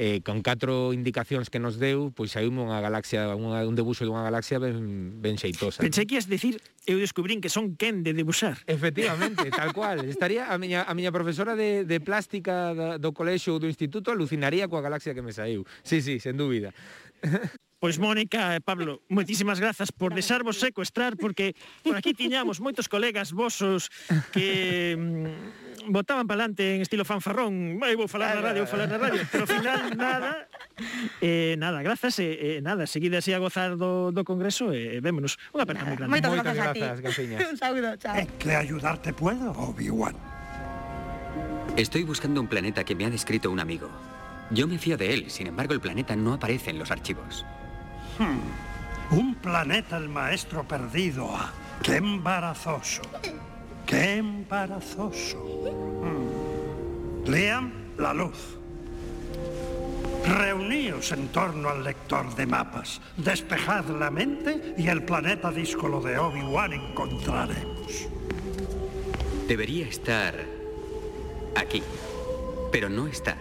eh, 0.00 0.24
con 0.24 0.40
catro 0.40 0.96
indicacións 0.96 1.52
que 1.52 1.60
nos 1.60 1.76
deu, 1.76 2.08
pois 2.16 2.32
hai 2.40 2.48
unha 2.48 2.80
galaxia, 2.80 3.36
unha, 3.36 3.68
un 3.68 3.76
debuxo 3.76 4.08
dunha 4.08 4.24
galaxia 4.24 4.56
ben, 4.56 5.20
ben 5.20 5.36
xeitosa. 5.36 5.84
Pensei 5.84 6.08
que 6.08 6.16
ias 6.16 6.24
decir, 6.24 6.56
eu 6.88 6.96
descubrín 6.96 7.44
que 7.44 7.52
son 7.52 7.76
quen 7.76 8.00
de 8.00 8.16
debuxar. 8.16 8.64
Efectivamente, 8.64 9.52
tal 9.52 9.76
cual. 9.76 10.08
Estaría 10.08 10.48
a 10.48 10.56
miña, 10.56 10.88
a 10.88 10.96
miña 10.96 11.12
profesora 11.12 11.52
de, 11.52 11.84
de 11.84 11.98
plástica 12.00 12.72
do 12.96 13.12
colexo 13.12 13.52
ou 13.52 13.60
do 13.60 13.68
instituto 13.68 14.08
alucinaría 14.08 14.72
coa 14.72 14.80
galaxia 14.80 15.12
que 15.12 15.20
me 15.20 15.36
saiu. 15.36 15.68
Sí, 15.84 16.00
sí, 16.00 16.16
sen 16.16 16.40
dúbida. 16.40 16.72
Pois 17.78 17.94
Mónica 18.02 18.58
e 18.58 18.60
Pablo, 18.60 19.06
moitísimas 19.06 19.62
grazas 19.62 19.94
por 19.94 20.10
deixarvos 20.10 20.58
secuestrar 20.58 21.14
porque 21.14 21.54
por 21.86 21.94
aquí 21.94 22.10
tiñamos 22.10 22.58
moitos 22.58 22.90
colegas 22.90 23.30
vosos 23.30 23.94
que 24.34 24.98
mm, 24.98 25.94
botaban 25.94 26.26
para 26.26 26.42
adelante 26.42 26.74
en 26.74 26.82
estilo 26.82 27.06
fanfarrón. 27.06 27.78
Vai, 27.78 27.94
vou 27.94 28.10
falar 28.10 28.34
na 28.34 28.50
radio, 28.50 28.66
vou 28.66 28.72
falar 28.74 28.90
na 28.90 28.98
radio, 28.98 29.22
pero 29.30 29.46
ao 29.46 29.50
final 29.50 29.94
nada. 29.94 30.50
Eh, 31.22 31.54
nada, 31.58 31.78
grazas 31.86 32.18
e 32.18 32.58
eh, 32.58 32.60
nada, 32.66 32.86
seguida 32.90 33.22
así 33.22 33.30
a 33.30 33.38
gozar 33.38 33.78
do, 33.78 34.10
do 34.10 34.26
congreso 34.26 34.74
e 34.74 34.98
eh, 34.98 35.00
vémonos. 35.02 35.38
Unha 35.54 35.62
aperta 35.62 35.86
moi 35.86 35.94
grande. 35.94 36.10
Moitas 36.10 36.30
Moitas 36.34 36.54
grazas. 36.58 36.98
Un 37.54 37.58
saúdo, 37.58 37.94
chao. 37.98 38.14
¿Que 38.42 38.58
ayudarte 38.58 39.14
puedo, 39.14 39.54
Obi-Wan? 39.54 40.18
Estoy 41.78 42.02
buscando 42.02 42.42
un 42.42 42.50
planeta 42.50 42.82
que 42.82 42.98
me 42.98 43.06
ha 43.06 43.10
descrito 43.10 43.54
un 43.54 43.62
amigo. 43.62 43.86
Yo 44.50 44.66
me 44.66 44.78
fío 44.78 44.96
de 44.96 45.14
él, 45.14 45.30
sin 45.30 45.46
embargo 45.46 45.74
el 45.74 45.80
planeta 45.80 46.16
no 46.16 46.34
aparece 46.34 46.70
en 46.70 46.78
los 46.78 46.90
archivos. 46.90 47.46
Hmm. 48.18 49.16
Un 49.16 49.34
planeta 49.36 49.96
el 49.96 50.08
maestro 50.08 50.66
perdido. 50.66 51.30
ah. 51.34 51.52
¡Qué 51.82 51.96
embarazoso! 51.96 53.02
¡Qué 53.86 54.16
embarazoso! 54.16 55.38
Hmm. 56.02 57.30
Liam, 57.30 57.72
la 57.96 58.12
luz. 58.12 58.58
Reuníos 60.26 61.12
en 61.12 61.28
torno 61.28 61.68
al 61.70 61.84
lector 61.84 62.34
de 62.34 62.46
mapas. 62.46 63.00
Despejad 63.16 63.86
la 63.86 64.10
mente 64.10 64.74
y 64.76 64.88
el 64.88 65.02
planeta 65.04 65.50
díscolo 65.50 66.00
de 66.00 66.18
Obi-Wan 66.18 66.72
encontraremos. 66.72 68.08
Debería 69.46 69.86
estar 69.86 70.34
aquí, 71.56 71.82
pero 72.70 72.90
no 72.90 73.06
está. 73.06 73.36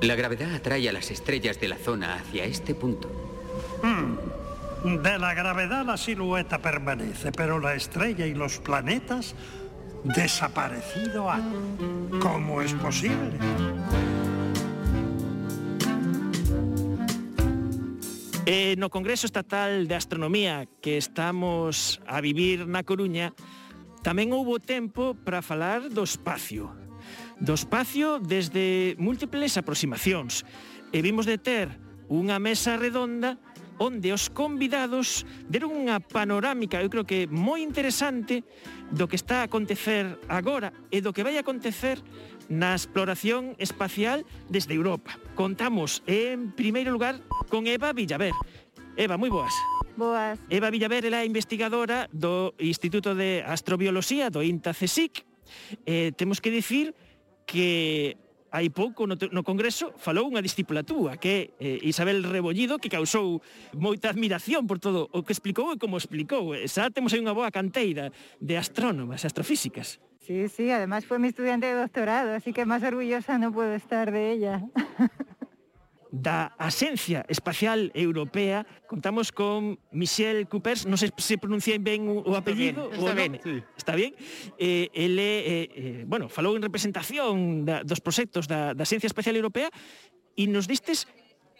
La 0.00 0.16
gravedad 0.16 0.54
atrae 0.54 0.88
a 0.88 0.92
las 0.92 1.10
estrellas 1.10 1.60
de 1.60 1.68
la 1.68 1.76
zona 1.76 2.14
hacia 2.14 2.44
este 2.44 2.74
punto. 2.74 3.29
Hmm. 3.82 4.16
De 5.02 5.18
la 5.18 5.34
gravedad 5.34 5.84
la 5.84 5.96
silueta 5.96 6.58
permanece, 6.58 7.32
pero 7.32 7.58
la 7.58 7.74
estrella 7.74 8.26
y 8.26 8.34
los 8.34 8.58
planetas 8.58 9.34
desaparecido 10.04 11.30
han. 11.30 11.76
¿Cómo 12.20 12.62
es 12.62 12.72
posible? 12.74 13.38
Eh, 18.46 18.74
no 18.78 18.90
Congreso 18.90 19.26
Estatal 19.26 19.86
de 19.86 19.94
Astronomía 19.94 20.66
que 20.80 20.96
estamos 20.96 22.00
a 22.06 22.20
vivir 22.20 22.66
na 22.66 22.82
Coruña, 22.82 23.30
tamén 24.00 24.32
houbo 24.32 24.58
tempo 24.58 25.12
para 25.12 25.44
falar 25.44 25.92
do 25.92 26.02
espacio. 26.02 26.72
Do 27.38 27.54
espacio 27.54 28.18
desde 28.18 28.96
múltiples 28.96 29.54
aproximacións. 29.54 30.42
E 30.90 30.98
vimos 30.98 31.28
de 31.28 31.38
ter 31.38 31.78
unha 32.10 32.42
mesa 32.42 32.74
redonda 32.74 33.38
onde 33.80 34.12
os 34.12 34.28
convidados 34.28 35.24
deron 35.48 35.72
unha 35.72 36.04
panorámica, 36.04 36.84
eu 36.84 36.92
creo 36.92 37.08
que 37.08 37.24
moi 37.32 37.64
interesante, 37.64 38.44
do 38.92 39.08
que 39.08 39.16
está 39.16 39.40
a 39.40 39.48
acontecer 39.48 40.20
agora 40.28 40.68
e 40.92 41.00
do 41.00 41.16
que 41.16 41.24
vai 41.24 41.40
a 41.40 41.42
acontecer 41.42 41.96
na 42.52 42.76
exploración 42.76 43.56
espacial 43.56 44.26
desde 44.52 44.76
Europa. 44.76 45.16
Contamos, 45.32 46.04
en 46.04 46.52
primeiro 46.52 46.92
lugar, 46.92 47.24
con 47.48 47.64
Eva 47.64 47.96
Villaver. 47.96 48.36
Eva, 49.00 49.16
moi 49.16 49.32
boas. 49.32 49.54
Boas. 49.96 50.36
Eva 50.52 50.68
Villaver 50.68 51.08
é 51.08 51.16
a 51.16 51.24
investigadora 51.24 52.10
do 52.12 52.52
Instituto 52.60 53.16
de 53.16 53.40
Astrobioloxía 53.46 54.28
do 54.28 54.44
INTA-CSIC. 54.44 55.24
Eh, 55.86 56.12
temos 56.18 56.42
que 56.42 56.52
dicir 56.52 56.92
que 57.46 58.18
hai 58.50 58.68
pouco 58.68 59.06
no, 59.06 59.14
no 59.14 59.42
Congreso 59.46 59.94
falou 59.96 60.26
unha 60.26 60.42
discípula 60.42 60.82
túa, 60.82 61.16
que 61.16 61.54
é 61.58 61.78
eh, 61.78 61.78
Isabel 61.86 62.26
Rebollido, 62.26 62.82
que 62.82 62.90
causou 62.90 63.42
moita 63.74 64.10
admiración 64.10 64.66
por 64.66 64.82
todo 64.82 65.06
o 65.14 65.22
que 65.22 65.32
explicou 65.32 65.70
e 65.70 65.78
como 65.78 65.96
explicou. 65.96 66.52
Eh, 66.52 66.66
xa 66.66 66.90
temos 66.90 67.14
aí 67.14 67.22
unha 67.22 67.34
boa 67.34 67.54
canteira 67.54 68.10
de 68.42 68.54
astrónomas 68.58 69.22
e 69.22 69.26
astrofísicas. 69.30 70.02
Sí, 70.20 70.46
sí, 70.50 70.70
además 70.70 71.06
fue 71.06 71.18
mi 71.18 71.28
estudiante 71.28 71.66
de 71.66 71.74
doctorado, 71.74 72.34
así 72.34 72.52
que 72.52 72.66
más 72.66 72.82
orgullosa 72.82 73.38
no 73.38 73.50
puedo 73.50 73.74
estar 73.74 74.12
de 74.12 74.30
ella. 74.30 74.62
da 76.10 76.52
Axencia 76.58 77.24
Espacial 77.30 77.94
Europea. 77.94 78.66
Contamos 78.86 79.30
con 79.30 79.78
Michel 79.94 80.50
Coopers, 80.50 80.84
non 80.90 80.98
sei 80.98 81.14
se 81.14 81.38
pronunciei 81.38 81.78
ben 81.78 82.10
o 82.10 82.34
apellido. 82.34 82.90
Está 82.90 83.14
ben, 83.14 83.38
está 83.38 83.46
ben. 83.46 83.62
Sí. 83.62 83.62
Está 83.78 83.92
bien. 83.94 84.12
Eh, 84.58 84.90
ele, 84.92 85.30
eh, 85.46 85.66
eh, 85.70 86.02
bueno, 86.06 86.26
falou 86.26 86.58
en 86.58 86.62
representación 86.62 87.62
da, 87.62 87.86
dos 87.86 88.02
proxectos 88.02 88.50
da, 88.50 88.74
da 88.74 88.82
Axencia 88.82 89.06
Espacial 89.06 89.38
Europea 89.38 89.70
e 90.34 90.50
nos 90.50 90.66
distes 90.66 91.06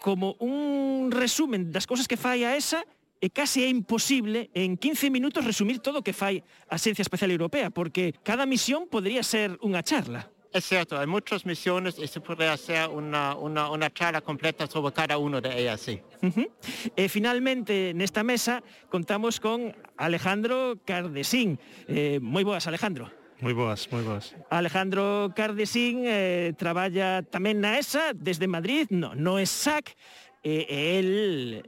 como 0.03 0.35
un 0.43 1.15
resumen 1.15 1.71
das 1.71 1.87
cousas 1.87 2.11
que 2.11 2.19
fai 2.19 2.43
a 2.43 2.59
esa 2.59 2.83
e 3.21 3.29
case 3.29 3.61
é 3.63 3.69
imposible 3.69 4.49
en 4.57 4.81
15 4.81 5.13
minutos 5.13 5.45
resumir 5.45 5.85
todo 5.85 6.01
o 6.01 6.05
que 6.05 6.17
fai 6.17 6.41
a 6.73 6.81
Xencia 6.81 7.05
Espacial 7.05 7.29
Europea, 7.29 7.69
porque 7.69 8.17
cada 8.25 8.49
misión 8.49 8.89
podría 8.89 9.21
ser 9.21 9.61
unha 9.61 9.85
charla. 9.85 10.33
Es 10.53 10.65
cierto, 10.67 10.99
hay 10.99 11.07
muchas 11.07 11.47
misiones 11.47 11.97
y 11.99 12.09
se 12.09 12.21
puede 12.21 12.49
hacer 12.49 12.89
una, 12.89 13.37
una, 13.37 13.71
una 13.71 13.89
charla 13.93 14.21
completa 14.21 14.67
sobre 14.67 14.93
cada 14.93 15.17
uno 15.17 15.41
de 15.41 15.61
ellas, 15.61 15.81
sí. 15.81 16.01
Uh 16.23 16.27
-huh. 16.27 16.51
E 16.97 17.09
finalmente 17.09 17.95
nesta 17.95 18.25
mesa 18.25 18.61
contamos 18.91 19.39
con 19.39 19.73
Alejandro 19.97 20.75
Cardesín. 20.85 21.59
Eh, 21.87 22.19
moi 22.21 22.43
boas, 22.43 22.67
Alejandro. 22.67 23.07
Moi 23.41 23.55
boas, 23.55 23.87
moi 23.95 24.03
boas. 24.03 24.35
Alejandro 24.51 25.33
Cardesín 25.39 26.03
eh, 26.05 26.53
traballa 26.59 27.23
tamén 27.23 27.63
na 27.63 27.79
ESA 27.79 28.11
desde 28.13 28.51
Madrid, 28.51 28.91
no, 28.91 29.15
no 29.15 29.39
é 29.39 29.47
SAC, 29.47 29.95
e, 30.43 30.65
e 30.69 30.81
el 30.99 31.11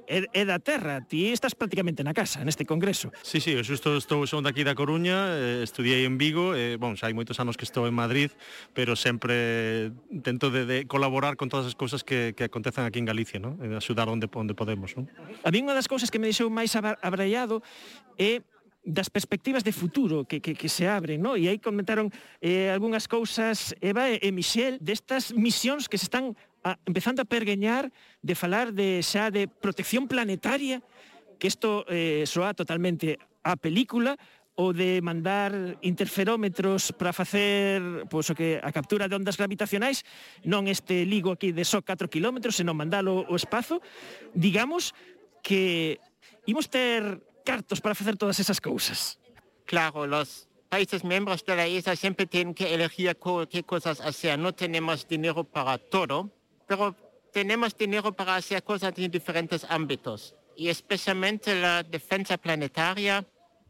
é, 0.08 0.24
é 0.32 0.42
da 0.48 0.56
terra, 0.56 1.04
ti 1.04 1.28
estás 1.28 1.52
prácticamente 1.52 2.00
na 2.00 2.16
casa 2.16 2.40
neste 2.40 2.64
congreso. 2.64 3.12
Sí, 3.20 3.40
sí, 3.44 3.52
eu 3.52 3.61
xusto 3.61 4.00
estou 4.00 4.24
son 4.24 4.40
daqui 4.40 4.64
da 4.64 4.72
Coruña, 4.72 5.37
eh, 5.37 5.61
estudiei 5.61 6.08
en 6.08 6.16
Vigo, 6.16 6.56
e, 6.56 6.80
bon, 6.80 6.96
xa 6.96 7.12
hai 7.12 7.14
moitos 7.14 7.37
anos 7.37 7.61
que 7.61 7.68
estou 7.68 7.85
en 7.85 7.92
Madrid, 7.92 8.32
pero 8.72 8.96
sempre 8.96 9.92
tento 10.24 10.48
de, 10.48 10.64
de 10.64 10.78
colaborar 10.88 11.37
con 11.37 11.52
todas 11.52 11.68
as 11.68 11.76
cousas 11.76 12.00
que, 12.00 12.32
que 12.32 12.48
acontezan 12.48 12.88
aquí 12.88 12.96
en 12.96 13.06
Galicia, 13.06 13.37
¿no? 13.37 13.61
E 13.61 13.68
axudar 13.76 14.08
onde, 14.08 14.24
onde 14.32 14.56
podemos, 14.56 14.96
No? 14.96 15.08
A 15.44 15.50
mí 15.50 15.58
unha 15.64 15.76
das 15.76 15.88
cousas 15.88 16.12
que 16.12 16.20
me 16.20 16.28
deixou 16.28 16.48
máis 16.52 16.72
abraiado 16.76 17.64
é 18.16 18.44
das 18.82 19.06
perspectivas 19.06 19.62
de 19.62 19.70
futuro 19.70 20.26
que, 20.26 20.40
que, 20.42 20.54
que 20.58 20.68
se 20.68 20.90
abren, 20.90 21.22
no? 21.22 21.38
e 21.38 21.46
aí 21.46 21.62
comentaron 21.62 22.11
eh, 22.42 22.66
algunhas 22.74 23.06
cousas 23.06 23.78
Eva 23.78 24.11
e, 24.11 24.18
e 24.18 24.35
Michel 24.35 24.82
destas 24.82 25.30
misións 25.30 25.87
que 25.87 26.02
se 26.02 26.11
están 26.11 26.35
a, 26.64 26.79
empezando 26.87 27.22
a 27.22 27.29
pergueñar 27.29 27.92
de 28.22 28.35
falar 28.35 28.72
de 28.72 29.03
xa 29.03 29.31
de 29.31 29.46
protección 29.46 30.07
planetaria, 30.07 30.83
que 31.38 31.51
isto 31.51 31.85
eh, 31.90 32.22
soa 32.27 32.55
totalmente 32.55 33.18
a 33.42 33.59
película, 33.59 34.14
ou 34.53 34.77
de 34.77 35.01
mandar 35.01 35.81
interferómetros 35.81 36.92
para 36.92 37.16
facer 37.16 37.81
pois, 38.12 38.29
o 38.29 38.37
que 38.37 38.61
a 38.61 38.68
captura 38.68 39.09
de 39.09 39.16
ondas 39.16 39.40
gravitacionais, 39.40 40.05
non 40.44 40.68
este 40.68 41.09
ligo 41.09 41.33
aquí 41.33 41.57
de 41.57 41.64
só 41.64 41.81
4 41.81 42.12
km, 42.12 42.53
senón 42.53 42.77
mandalo 42.77 43.25
ao 43.25 43.37
espazo, 43.37 43.81
digamos 44.37 44.92
que 45.40 45.96
imos 46.44 46.68
ter 46.68 47.25
cartos 47.48 47.81
para 47.81 47.96
facer 47.96 48.20
todas 48.20 48.37
esas 48.38 48.61
cousas. 48.61 49.16
Claro, 49.64 50.05
los 50.07 50.53
países 50.68 51.03
membros 51.03 51.44
de 51.44 51.57
la 51.57 51.66
ESA 51.66 51.96
siempre 51.96 52.27
tienen 52.27 52.53
que 52.53 52.75
elegir 52.75 53.16
qué 53.48 53.62
cosas 53.64 54.01
hacer. 54.01 54.38
No 54.38 54.53
tenemos 54.53 55.09
dinero 55.09 55.44
para 55.44 55.79
todo, 55.79 56.31
pero 56.72 56.96
tenemos 57.32 57.76
dinero 57.76 58.12
para 58.12 58.37
hacer 58.37 58.62
cosas 58.62 58.94
en 58.96 59.11
diferentes 59.11 59.66
ámbitos. 59.68 60.35
Y 60.56 60.68
especialmente 60.68 61.54
la 61.54 61.82
defensa 61.82 62.38
planetaria, 62.38 63.24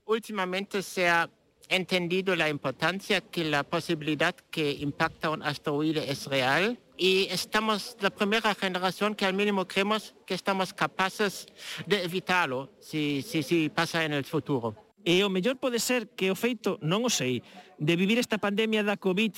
últimamente 0.05 0.83
se 0.83 1.09
ha 1.09 1.29
entendido 1.69 2.37
la 2.37 2.49
importancia 2.49 3.21
que 3.21 3.45
la 3.45 3.62
posibilidad 3.65 4.35
que 4.51 4.71
impacta 4.71 5.31
un 5.31 5.43
asteroide 5.43 6.11
es 6.11 6.27
real 6.27 6.79
y 6.97 7.27
estamos 7.31 7.97
la 8.01 8.11
primera 8.11 8.55
generación 8.55 9.15
que 9.15 9.25
al 9.25 9.35
mínimo 9.35 9.67
creemos 9.67 10.15
que 10.27 10.35
estamos 10.35 10.73
capaces 10.73 11.47
de 11.87 12.05
evitarlo 12.05 12.71
si, 12.79 13.71
pasa 13.75 14.05
en 14.05 14.12
el 14.12 14.25
futuro. 14.25 14.77
E 15.05 15.25
o 15.25 15.31
mellor 15.31 15.59
pode 15.59 15.83
ser 15.83 16.07
que 16.15 16.31
o 16.31 16.37
feito, 16.38 16.79
non 16.79 17.03
o 17.03 17.11
sei, 17.11 17.43
de 17.75 17.99
vivir 17.99 18.23
esta 18.23 18.38
pandemia 18.38 18.87
da 18.87 18.95
COVID, 18.95 19.35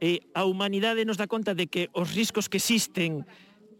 eh, 0.00 0.24
a 0.34 0.44
humanidade 0.48 1.04
nos 1.04 1.20
dá 1.20 1.28
conta 1.28 1.54
de 1.54 1.68
que 1.68 1.92
os 1.92 2.16
riscos 2.16 2.48
que 2.48 2.56
existen 2.56 3.28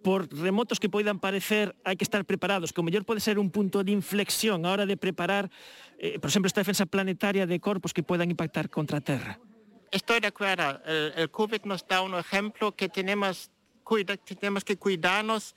por 0.00 0.32
remotos 0.32 0.80
que 0.80 0.88
poidan 0.88 1.20
parecer, 1.20 1.76
hai 1.84 1.96
que 1.96 2.04
estar 2.04 2.24
preparados, 2.24 2.72
que 2.72 2.80
o 2.80 2.84
mellor 2.84 3.04
ser 3.20 3.36
un 3.36 3.52
punto 3.52 3.84
de 3.84 3.92
inflexión 3.92 4.64
a 4.64 4.72
hora 4.72 4.84
de 4.88 4.96
preparar, 4.96 5.52
eh, 6.00 6.16
por 6.18 6.32
exemplo, 6.32 6.48
esta 6.48 6.64
defensa 6.64 6.88
planetaria 6.88 7.44
de 7.44 7.60
corpos 7.60 7.92
que 7.92 8.02
poidan 8.02 8.32
impactar 8.32 8.72
contra 8.72 8.98
a 8.98 9.04
Terra. 9.04 9.40
Estoy 9.90 10.20
de 10.20 10.28
acuerdo. 10.28 10.80
El, 10.86 11.30
COVID 11.30 11.64
nos 11.64 11.86
da 11.86 12.00
un 12.00 12.14
ejemplo 12.14 12.72
que 12.72 12.88
tenemos, 12.88 13.50
que 14.64 14.76
cuidarnos 14.76 15.54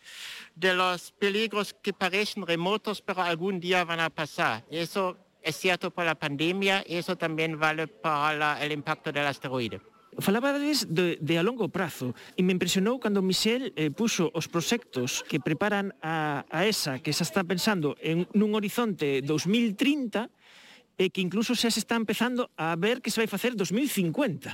de 0.55 0.73
los 0.73 1.11
peligros 1.11 1.73
que 1.73 1.93
parecen 1.93 2.45
remotos, 2.45 3.01
pero 3.01 3.21
algún 3.21 3.59
día 3.59 3.85
van 3.85 3.99
a 3.99 4.09
pasar. 4.09 4.65
Eso 4.71 5.17
es 5.41 5.55
cierto 5.55 5.91
para 5.91 6.11
la 6.11 6.15
pandemia 6.15 6.83
y 6.87 6.95
eso 6.95 7.15
también 7.15 7.59
vale 7.59 7.87
para 7.87 8.63
el 8.63 8.71
impacto 8.71 9.11
del 9.11 9.27
asteroide. 9.27 9.92
Falabades 10.19 10.85
de, 10.89 11.17
de 11.21 11.33
a 11.37 11.43
longo 11.43 11.69
prazo 11.69 12.13
e 12.37 12.41
me 12.45 12.53
impresionou 12.53 13.01
cando 13.01 13.25
Michel 13.25 13.73
eh, 13.73 13.89
puxo 13.89 14.29
os 14.33 14.45
proxectos 14.45 15.25
que 15.25 15.41
preparan 15.41 15.93
a, 16.01 16.45
a 16.49 16.65
ESA, 16.69 17.01
que 17.01 17.15
xa 17.15 17.25
está 17.25 17.41
pensando 17.41 17.97
en, 18.01 18.29
nun 18.37 18.53
horizonte 18.53 19.25
2030 19.25 20.29
e 21.01 21.09
que 21.09 21.25
incluso 21.25 21.57
xa 21.57 21.73
se 21.73 21.81
está 21.81 21.97
empezando 21.97 22.53
a 22.53 22.77
ver 22.77 23.01
que 23.01 23.09
se 23.09 23.17
vai 23.17 23.29
facer 23.29 23.57
2050. 23.57 24.53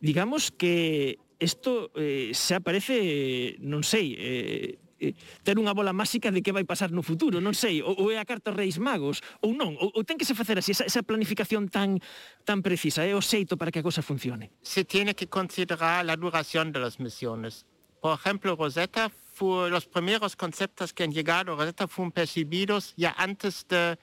Digamos 0.00 0.48
que 0.48 1.18
isto 1.38 1.92
eh, 1.94 2.32
xa 2.32 2.58
parece, 2.64 3.58
non 3.60 3.84
sei, 3.84 4.16
eh, 4.16 4.80
ter 4.98 5.56
unha 5.56 5.72
bola 5.72 5.94
máxica 5.94 6.34
de 6.34 6.42
que 6.42 6.50
vai 6.50 6.66
pasar 6.66 6.90
no 6.90 7.06
futuro, 7.06 7.38
non 7.38 7.54
sei, 7.54 7.80
ou, 7.80 7.94
ou 7.94 8.06
é 8.10 8.18
a 8.18 8.26
carta 8.26 8.50
Reis 8.50 8.76
Magos, 8.76 9.22
ou 9.40 9.54
non, 9.54 9.78
ou, 9.78 9.94
ou 9.94 10.02
ten 10.02 10.18
que 10.18 10.26
se 10.26 10.34
facer 10.34 10.58
así, 10.58 10.74
esa, 10.74 10.84
esa 10.84 11.06
planificación 11.06 11.70
tan 11.70 12.02
tan 12.42 12.60
precisa, 12.60 13.06
é 13.06 13.14
o 13.14 13.22
xeito 13.22 13.54
para 13.54 13.70
que 13.70 13.80
a 13.80 13.86
cosa 13.86 14.02
funcione. 14.02 14.50
Se 14.60 14.82
tiene 14.82 15.14
que 15.14 15.30
considerar 15.30 16.04
la 16.04 16.18
duración 16.18 16.74
de 16.74 16.82
las 16.82 16.98
misiones. 16.98 17.64
Por 18.00 18.14
ejemplo, 18.14 18.54
Rosetta 18.54 19.10
fue 19.10 19.70
los 19.70 19.86
primeros 19.86 20.36
conceptos 20.36 20.92
que 20.92 21.02
han 21.02 21.12
llegado 21.12 21.52
a 21.52 21.56
Rosetta 21.56 21.88
fueron 21.88 22.12
percibidos 22.12 22.94
ya 22.96 23.14
antes 23.18 23.66
de 23.68 23.98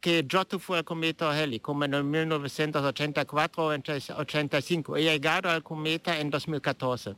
que 0.00 0.22
Giotto 0.28 0.58
fue 0.58 0.78
al 0.78 0.84
cometa 0.84 1.30
Halley, 1.30 1.60
como 1.60 1.84
en 1.84 1.94
el 1.94 2.04
1984 2.04 3.64
o 3.64 3.68
85. 4.18 4.96
He 4.98 5.02
llegado 5.02 5.48
al 5.48 5.62
cometa 5.62 6.20
en 6.20 6.28
2014. 6.28 7.16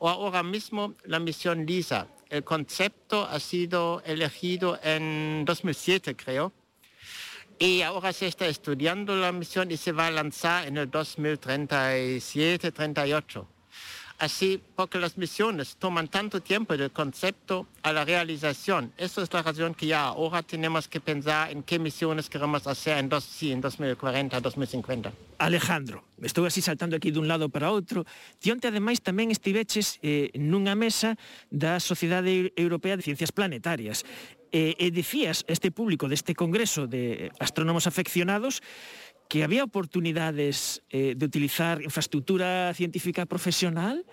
Ahora 0.00 0.42
mismo 0.42 0.94
la 1.04 1.18
misión 1.18 1.66
LISA. 1.66 2.06
El 2.28 2.44
concepto 2.44 3.24
ha 3.24 3.38
sido 3.38 4.02
elegido 4.04 4.80
en 4.82 5.44
2007, 5.44 6.16
creo. 6.16 6.52
Y 7.58 7.82
ahora 7.82 8.12
se 8.12 8.26
está 8.26 8.46
estudiando 8.46 9.16
la 9.16 9.32
misión 9.32 9.70
y 9.70 9.78
se 9.78 9.92
va 9.92 10.08
a 10.08 10.10
lanzar 10.10 10.66
en 10.66 10.76
el 10.76 10.90
2037-38. 10.90 13.46
Así, 14.18 14.62
porque 14.74 14.98
las 14.98 15.18
misiones 15.18 15.76
toman 15.76 16.08
tanto 16.08 16.40
tiempo 16.40 16.76
del 16.76 16.90
concepto 16.90 17.66
a 17.82 17.92
la 17.92 18.04
realización. 18.04 18.92
Esa 18.96 19.22
es 19.22 19.32
la 19.32 19.42
razón 19.42 19.74
que 19.74 19.86
ya 19.86 20.04
ahora 20.04 20.42
tenemos 20.42 20.88
que 20.88 21.00
pensar 21.00 21.50
en 21.50 21.62
qué 21.62 21.78
misiones 21.78 22.30
queremos 22.30 22.66
hacer 22.66 22.96
en, 22.96 23.10
dos, 23.10 23.24
sí, 23.24 23.52
en 23.52 23.60
2040, 23.60 24.40
2050. 24.40 25.12
Alejandro, 25.38 26.02
estou 26.22 26.48
así 26.48 26.64
saltando 26.64 26.96
aquí 26.96 27.12
dun 27.12 27.28
lado 27.28 27.52
para 27.52 27.68
outro. 27.68 28.08
Ti 28.40 28.56
onte 28.56 28.72
ademais 28.72 29.04
tamén 29.04 29.28
estiveches 29.28 30.00
eh, 30.00 30.32
nunha 30.32 30.72
mesa 30.72 31.20
da 31.52 31.76
Sociedade 31.76 32.56
Europea 32.56 32.96
de 32.96 33.04
Ciencias 33.04 33.36
Planetarias. 33.36 34.00
E, 34.48 34.78
e 34.80 34.88
dicías 34.88 35.44
este 35.52 35.68
público 35.68 36.08
deste 36.08 36.32
congreso 36.32 36.88
de 36.88 37.28
astrónomos 37.36 37.84
afeccionados 37.84 38.64
que 39.28 39.44
había 39.44 39.64
oportunidades 39.64 40.82
eh, 40.90 41.14
de 41.16 41.26
utilizar 41.26 41.82
infraestructura 41.82 42.72
científica 42.74 43.26
profesional 43.26 44.04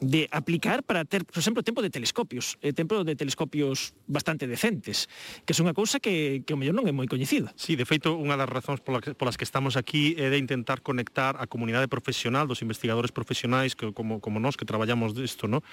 de 0.00 0.28
aplicar 0.30 0.82
para 0.82 1.04
ter, 1.04 1.24
por 1.24 1.38
exemplo, 1.38 1.62
tempo 1.62 1.82
de 1.82 1.90
telescopios, 1.90 2.58
eh, 2.62 2.72
tempo 2.72 3.02
de 3.02 3.16
telescopios 3.16 3.94
bastante 4.06 4.46
decentes, 4.46 5.08
que 5.44 5.52
é 5.52 5.58
unha 5.58 5.74
cousa 5.74 5.98
que, 5.98 6.46
que 6.46 6.54
o 6.54 6.58
mellor 6.58 6.74
non 6.78 6.86
é 6.86 6.94
moi 6.94 7.10
coñecida. 7.10 7.50
Sí, 7.58 7.74
de 7.74 7.82
feito, 7.82 8.14
unha 8.14 8.38
das 8.38 8.46
razóns 8.46 8.78
pola 8.78 9.02
que, 9.02 9.14
polas 9.18 9.34
que 9.34 9.42
estamos 9.42 9.74
aquí 9.74 10.14
é 10.14 10.30
de 10.30 10.38
intentar 10.38 10.86
conectar 10.86 11.34
a 11.42 11.50
comunidade 11.50 11.90
profesional, 11.90 12.46
dos 12.46 12.62
investigadores 12.62 13.10
profesionais 13.10 13.74
que, 13.74 13.90
como, 13.90 14.22
como 14.22 14.38
nós 14.38 14.54
que 14.54 14.62
traballamos 14.62 15.18
disto, 15.18 15.50
no? 15.50 15.66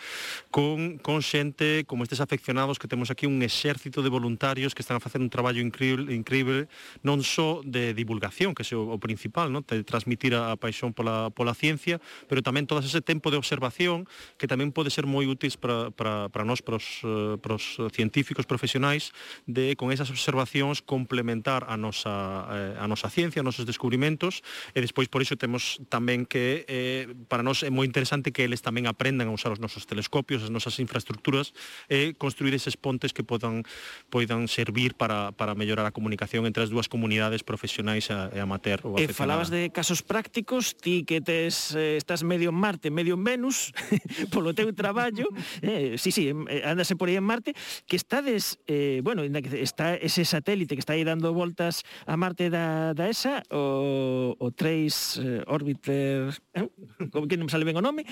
con, 0.49 0.97
con 0.97 1.21
xente 1.21 1.85
como 1.85 2.01
estes 2.01 2.21
afeccionados 2.21 2.81
que 2.81 2.89
temos 2.89 3.13
aquí 3.13 3.29
un 3.29 3.45
exército 3.45 4.01
de 4.01 4.09
voluntarios 4.09 4.73
que 4.73 4.81
están 4.81 4.97
a 4.97 5.03
facer 5.03 5.21
un 5.21 5.29
traballo 5.29 5.61
increíble, 5.61 6.09
increíble 6.17 6.65
non 7.05 7.21
só 7.21 7.61
de 7.61 7.93
divulgación, 7.93 8.57
que 8.57 8.65
é 8.65 8.73
o, 8.73 8.89
o 8.89 8.97
principal, 8.97 9.53
no? 9.53 9.61
de 9.61 9.85
transmitir 9.85 10.33
a, 10.33 10.49
a 10.49 10.57
paixón 10.57 10.97
pola, 10.97 11.29
pola 11.29 11.53
ciencia, 11.53 12.01
pero 12.25 12.41
tamén 12.41 12.65
todo 12.65 12.81
ese 12.81 13.05
tempo 13.05 13.29
de 13.29 13.38
observación 13.38 14.09
que 14.38 14.47
tamén 14.47 14.71
pode 14.71 14.91
ser 14.91 15.08
moi 15.08 15.25
útil 15.28 15.51
para, 15.60 15.91
para, 15.91 16.30
para 16.30 16.43
nós, 16.43 16.60
para 16.60 16.78
os, 16.78 17.01
eh, 17.06 17.38
para 17.39 17.56
os 17.56 17.78
científicos 17.93 18.45
profesionais, 18.49 19.12
de 19.45 19.78
con 19.78 19.91
esas 19.93 20.10
observacións 20.10 20.82
complementar 20.82 21.65
a 21.67 21.78
nosa, 21.78 22.47
eh, 22.51 22.75
a 22.80 22.86
nosa 22.89 23.08
ciencia, 23.10 23.41
os 23.41 23.47
nosos 23.47 23.65
descubrimentos, 23.67 24.41
e 24.73 24.80
despois 24.82 25.08
por 25.08 25.21
iso 25.21 25.38
temos 25.38 25.80
tamén 25.88 26.25
que, 26.25 26.65
eh, 26.67 27.12
para 27.30 27.45
nós 27.45 27.62
é 27.62 27.71
moi 27.71 27.86
interesante 27.86 28.34
que 28.34 28.43
eles 28.43 28.62
tamén 28.65 28.89
aprendan 28.89 29.30
a 29.30 29.34
usar 29.36 29.54
os 29.54 29.62
nosos 29.62 29.86
telescopios, 29.86 30.43
as 30.43 30.51
nosas 30.51 30.78
infraestructuras, 30.82 31.54
e 31.89 32.13
construir 32.17 32.54
eses 32.58 32.75
pontes 32.75 33.13
que 33.13 33.23
podan, 33.23 33.63
poidan 34.10 34.47
servir 34.47 34.95
para, 34.95 35.32
para 35.34 35.56
mellorar 35.56 35.86
a 35.86 35.93
comunicación 35.93 36.45
entre 36.45 36.63
as 36.63 36.69
dúas 36.69 36.88
comunidades 36.89 37.43
profesionais 37.43 38.10
e 38.10 38.39
amateur. 38.39 38.82
Ou 38.84 38.97
e 38.99 39.08
falabas 39.12 39.49
de 39.49 39.69
casos 39.69 40.01
prácticos, 40.01 40.75
ti 40.75 41.04
que 41.04 41.21
tes, 41.21 41.73
eh, 41.75 41.97
estás 41.97 42.23
medio 42.23 42.49
en 42.49 42.58
Marte, 42.58 42.89
medio 42.89 43.15
en 43.15 43.23
Venus, 43.23 43.71
polo 44.33 44.53
teu 44.53 44.71
traballo, 44.73 45.29
eh, 45.61 45.97
sí, 45.97 46.11
sí, 46.11 46.31
andase 46.63 46.93
eh, 46.93 46.99
por 46.99 47.09
aí 47.09 47.17
en 47.17 47.25
Marte, 47.25 47.53
que 47.85 47.95
estades, 47.95 48.59
eh, 48.67 49.01
bueno, 49.03 49.23
que 49.25 49.61
está 49.61 49.95
ese 49.95 50.25
satélite 50.25 50.75
que 50.75 50.83
está 50.83 50.93
aí 50.93 51.03
dando 51.03 51.33
voltas 51.33 51.83
a 52.05 52.17
Marte 52.17 52.49
da, 52.49 52.93
da 52.93 53.09
ESA, 53.09 53.43
o, 53.51 54.35
o 54.37 54.47
3 54.51 55.21
eh, 55.21 55.43
Orbiter, 55.47 56.33
eh, 56.53 56.69
como 57.11 57.27
que 57.27 57.37
non 57.37 57.49
sale 57.49 57.65
ben 57.65 57.77
o 57.77 57.83
nome, 57.83 58.05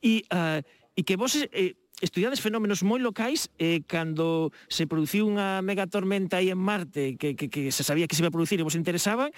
e, 0.00 0.24
uh, 0.30 0.60
e 0.94 1.00
que 1.02 1.16
vos... 1.18 1.36
Eh, 1.50 1.76
estudiades 2.02 2.42
fenómenos 2.42 2.82
moi 2.82 2.98
locais 2.98 3.46
eh, 3.62 3.86
cando 3.86 4.50
se 4.66 4.90
produciu 4.90 5.30
unha 5.30 5.62
megatormenta 5.62 6.42
aí 6.42 6.50
en 6.50 6.58
Marte 6.58 7.14
que, 7.14 7.38
que, 7.38 7.46
que 7.46 7.70
se 7.70 7.86
sabía 7.86 8.10
que 8.10 8.18
se 8.18 8.26
iba 8.26 8.28
a 8.28 8.34
producir 8.34 8.58
e 8.58 8.66
vos 8.66 8.74
interesaban 8.74 9.30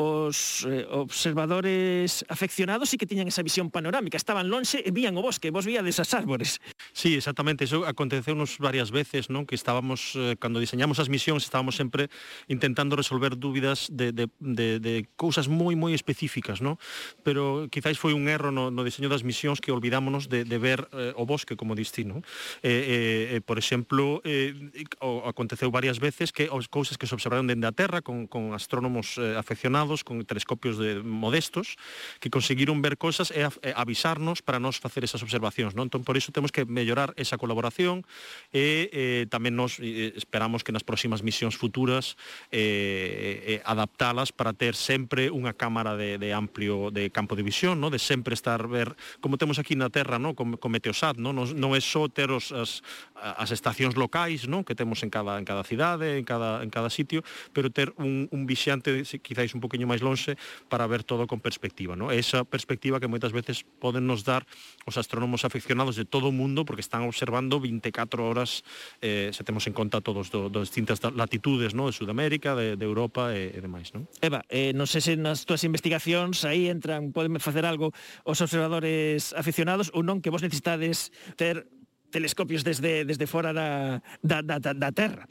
os 0.00 0.64
eh, 0.64 0.88
observadores 0.88 2.24
afeccionados 2.32 2.88
sí 2.88 2.96
que 2.96 3.04
tiñan 3.04 3.28
esa 3.28 3.44
visión 3.44 3.68
panorámica, 3.68 4.16
estaban 4.16 4.48
lonxe 4.48 4.80
e 4.80 4.88
vían 4.88 5.12
o 5.20 5.22
bosque, 5.22 5.52
vos 5.52 5.68
víades 5.68 6.00
as 6.00 6.16
árbores. 6.16 6.56
Sí, 6.96 7.20
exactamente, 7.20 7.68
iso 7.68 7.84
aconteceunos 7.84 8.56
varias 8.56 8.88
veces, 8.88 9.28
non? 9.28 9.44
Que 9.44 9.52
estábamos 9.52 10.16
eh, 10.16 10.40
cando 10.40 10.56
diseñamos 10.56 10.96
as 11.04 11.12
misións 11.12 11.44
estábamos 11.44 11.76
sempre 11.76 12.08
intentando 12.48 12.96
resolver 12.96 13.36
dúbidas 13.36 13.92
de 13.92 14.16
de 14.16 14.32
de 14.40 14.80
de 14.80 14.94
cousas 15.20 15.52
moi 15.52 15.76
moi 15.76 15.92
específicas, 15.92 16.64
non? 16.64 16.80
Pero 17.20 17.68
quizáis 17.68 18.00
foi 18.00 18.16
un 18.16 18.24
erro 18.32 18.48
no 18.48 18.72
no 18.72 18.80
diseño 18.80 19.12
das 19.12 19.20
misións 19.20 19.60
que 19.60 19.68
olvidámonos 19.68 20.32
de 20.32 20.48
de 20.48 20.56
ver 20.56 20.88
eh, 20.96 21.12
o 21.20 21.28
bosque 21.28 21.60
como 21.60 21.76
destino. 21.76 22.24
Eh, 22.64 22.72
eh, 22.72 23.36
eh 23.36 23.40
por 23.44 23.60
exemplo, 23.60 24.24
eh 24.24 24.56
o 25.04 25.28
aconteceu 25.28 25.68
varias 25.68 26.00
veces 26.00 26.32
que 26.32 26.48
as 26.48 26.72
cousas 26.72 26.96
que 26.96 27.04
se 27.04 27.12
observaron 27.12 27.44
dende 27.44 27.68
a 27.68 27.76
Terra 27.76 28.00
con 28.00 28.24
con 28.24 28.56
astrónomos 28.56 29.20
eh, 29.20 29.36
afeccionados 29.36 29.89
iluminados 29.90 30.04
con 30.04 30.24
telescopios 30.24 30.78
de 30.78 31.02
modestos 31.02 31.76
que 32.20 32.30
conseguiron 32.30 32.82
ver 32.82 32.96
cosas 32.96 33.32
e, 33.34 33.42
avisarnos 33.74 34.42
para 34.42 34.60
nos 34.60 34.78
facer 34.78 35.04
esas 35.04 35.22
observacións, 35.22 35.74
non? 35.74 35.90
Entón 35.90 36.06
por 36.06 36.14
iso 36.14 36.30
temos 36.30 36.54
que 36.54 36.64
mellorar 36.64 37.12
esa 37.18 37.36
colaboración 37.36 38.06
e 38.54 38.90
eh, 38.94 39.26
tamén 39.26 39.58
nos 39.58 39.82
eh, 39.82 40.14
esperamos 40.14 40.62
que 40.62 40.70
nas 40.70 40.86
próximas 40.86 41.26
misións 41.26 41.58
futuras 41.58 42.14
eh, 42.54 43.58
eh, 43.58 43.66
adaptalas 43.66 44.30
para 44.30 44.54
ter 44.54 44.78
sempre 44.78 45.28
unha 45.30 45.56
cámara 45.56 45.98
de, 45.98 46.16
de 46.20 46.30
amplio 46.30 46.94
de 46.94 47.10
campo 47.10 47.34
de 47.34 47.42
visión, 47.42 47.82
no? 47.82 47.90
de 47.90 47.98
sempre 47.98 48.34
estar 48.34 48.70
ver 48.70 48.94
como 49.18 49.36
temos 49.36 49.58
aquí 49.58 49.74
na 49.74 49.90
Terra, 49.90 50.22
no? 50.22 50.38
con, 50.38 50.54
con 50.56 50.70
Meteosat, 50.70 51.18
no? 51.18 51.34
non, 51.34 51.50
non 51.58 51.74
é 51.74 51.82
só 51.82 52.06
ter 52.06 52.30
os, 52.30 52.54
as, 52.54 52.84
as 53.18 53.50
estacións 53.50 53.98
locais 53.98 54.46
non? 54.46 54.62
que 54.62 54.78
temos 54.78 55.02
en 55.02 55.10
cada, 55.10 55.40
en 55.40 55.46
cada 55.48 55.66
cidade, 55.66 56.20
en 56.20 56.24
cada, 56.24 56.62
en 56.62 56.70
cada 56.70 56.92
sitio, 56.92 57.26
pero 57.50 57.72
ter 57.72 57.90
un, 57.98 58.28
un 58.30 58.46
vixiante 58.46 59.02
quizáis 59.22 59.54
un 59.54 59.60
poquinho 59.60 59.79
poquinho 59.80 59.88
máis 59.88 60.04
lonxe 60.04 60.36
para 60.68 60.84
ver 60.84 61.00
todo 61.08 61.24
con 61.24 61.40
perspectiva. 61.40 61.96
No? 61.96 62.12
Esa 62.12 62.44
perspectiva 62.44 63.00
que 63.00 63.08
moitas 63.08 63.32
veces 63.32 63.64
poden 63.80 64.04
nos 64.04 64.28
dar 64.28 64.44
os 64.84 65.00
astrónomos 65.00 65.48
afeccionados 65.48 65.96
de 65.96 66.04
todo 66.04 66.28
o 66.28 66.34
mundo 66.34 66.68
porque 66.68 66.84
están 66.84 67.08
observando 67.08 67.56
24 67.60 68.20
horas 68.20 68.60
eh, 69.00 69.32
se 69.32 69.40
temos 69.40 69.64
en 69.64 69.72
conta 69.72 70.04
todos 70.04 70.28
do, 70.28 70.52
do 70.52 70.60
distintas 70.60 71.00
latitudes 71.00 71.72
no? 71.72 71.88
de 71.88 71.96
Sudamérica, 71.96 72.52
de, 72.52 72.76
de 72.76 72.84
Europa 72.84 73.32
e, 73.32 73.56
e 73.56 73.60
demais. 73.64 73.88
No? 73.96 74.04
Eva, 74.20 74.44
eh, 74.52 74.76
non 74.76 74.84
sei 74.84 75.00
se 75.00 75.16
nas 75.16 75.48
túas 75.48 75.64
investigacións 75.64 76.44
aí 76.44 76.68
entran, 76.68 77.16
poden 77.16 77.40
facer 77.40 77.64
algo 77.64 77.96
os 78.28 78.38
observadores 78.44 79.32
aficionados 79.32 79.88
ou 79.96 80.04
non 80.04 80.20
que 80.20 80.28
vos 80.28 80.44
necesitades 80.44 81.08
ter 81.40 81.64
telescopios 82.12 82.66
desde 82.66 83.08
desde 83.08 83.24
fora 83.24 83.56
da 83.56 84.02
da 84.20 84.44
da, 84.44 84.58
da 84.60 84.90
Terra. 84.92 85.24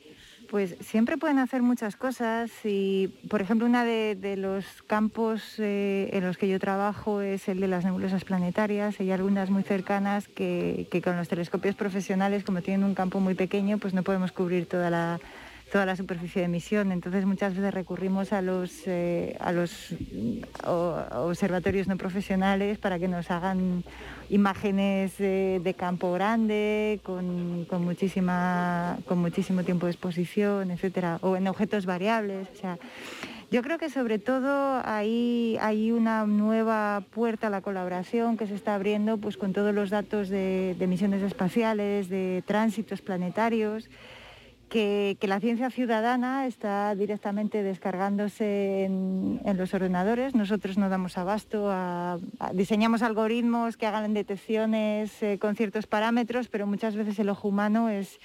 Pues 0.50 0.76
siempre 0.82 1.18
pueden 1.18 1.38
hacer 1.38 1.62
muchas 1.62 1.96
cosas 1.96 2.50
y, 2.64 3.08
por 3.30 3.40
ejemplo, 3.40 3.68
uno 3.68 3.86
de, 3.86 4.36
los 4.36 4.66
campos 4.88 5.60
eh, 5.60 6.10
en 6.12 6.26
los 6.26 6.38
que 6.38 6.48
yo 6.48 6.60
trabajo 6.60 7.22
es 7.22 7.48
el 7.48 7.60
de 7.60 7.68
las 7.68 7.86
nebulosas 7.86 8.26
planetarias. 8.26 9.00
Hay 9.00 9.12
algunas 9.12 9.52
muy 9.52 9.62
cercanas 9.62 10.28
que, 10.28 10.88
con 11.04 11.18
los 11.18 11.28
telescopios 11.28 11.76
profesionales, 11.76 12.44
como 12.44 12.64
tienen 12.64 12.84
un 12.84 12.96
campo 12.96 13.20
muy 13.20 13.36
pequeño, 13.36 13.78
pues 13.78 13.94
no 13.94 14.02
podemos 14.02 14.32
cubrir 14.32 14.66
toda 14.66 14.90
la, 14.90 15.20
toda 15.72 15.86
la 15.86 15.96
superficie 15.96 16.42
de 16.42 16.46
emisión. 16.46 16.92
Entonces 16.92 17.26
muchas 17.26 17.56
veces 17.56 17.74
recurrimos 17.74 18.34
a 18.34 18.42
los, 18.42 18.72
eh, 18.86 19.36
a 19.40 19.52
los 19.52 19.96
observatorios 20.64 21.88
no 21.88 21.98
profesionales 21.98 22.78
para 22.78 23.00
que 23.00 23.08
nos 23.08 23.32
hagan 23.32 23.84
imágenes 24.30 25.14
eh, 25.20 25.60
de 25.64 25.74
campo 25.74 26.12
grande, 26.14 27.00
con, 27.04 27.66
con, 27.66 27.84
muchísima, 27.84 28.98
con 29.08 29.18
muchísimo 29.20 29.64
tiempo 29.64 29.88
de 29.88 29.92
exposición, 29.94 30.72
etcétera, 30.72 31.18
o 31.22 31.36
en 31.36 31.48
objetos 31.48 31.86
variables. 31.86 32.48
O 32.54 32.56
sea, 32.56 32.78
Yo 33.52 33.64
creo 33.64 33.80
que 33.80 33.90
sobre 33.90 34.20
todo 34.20 34.82
ahí 34.86 35.58
hay 35.60 35.92
una 35.92 36.26
nueva 36.28 37.04
puerta 37.10 37.48
a 37.48 37.50
la 37.50 37.62
colaboración 37.62 38.38
que 38.38 38.46
se 38.46 38.54
está 38.54 38.76
abriendo 38.76 39.18
pues, 39.18 39.38
con 39.38 39.54
todos 39.54 39.74
los 39.74 39.90
datos 39.90 40.30
de 40.30 40.86
misiones 40.88 41.24
espaciales, 41.24 42.10
de 42.10 42.44
tránsitos 42.46 43.02
planetarios, 43.02 43.90
que, 44.70 45.18
la 45.22 45.40
ciencia 45.40 45.70
ciudadana 45.70 46.48
está 46.48 46.96
directamente 46.96 47.64
descargándose 47.64 48.86
en, 48.86 49.58
los 49.58 49.74
ordenadores. 49.74 50.36
Nosotros 50.36 50.78
no 50.78 50.90
damos 50.90 51.18
abasto, 51.18 51.70
a, 51.70 52.18
diseñamos 52.54 53.02
algoritmos 53.02 53.76
que 53.76 53.88
hagan 53.88 54.14
detecciones 54.14 55.22
eh, 55.22 55.38
con 55.40 55.56
ciertos 55.56 55.88
parámetros, 55.88 56.48
pero 56.48 56.68
muchas 56.68 56.96
veces 56.96 57.20
el 57.20 57.30
ojo 57.30 57.48
humano 57.50 57.90
es, 57.90 58.20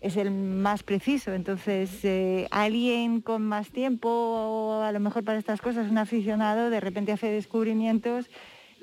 el 0.00 0.30
más 0.30 0.84
preciso. 0.84 1.32
Entonces, 1.32 2.04
eh, 2.04 2.46
alguien 2.52 3.20
con 3.20 3.42
más 3.42 3.70
tiempo, 3.70 4.80
a 4.84 4.92
lo 4.92 5.00
mejor 5.00 5.24
para 5.24 5.38
estas 5.38 5.60
cosas, 5.60 5.90
un 5.90 5.98
aficionado, 5.98 6.70
de 6.70 6.78
repente 6.78 7.10
hace 7.10 7.28
descubrimientos 7.28 8.30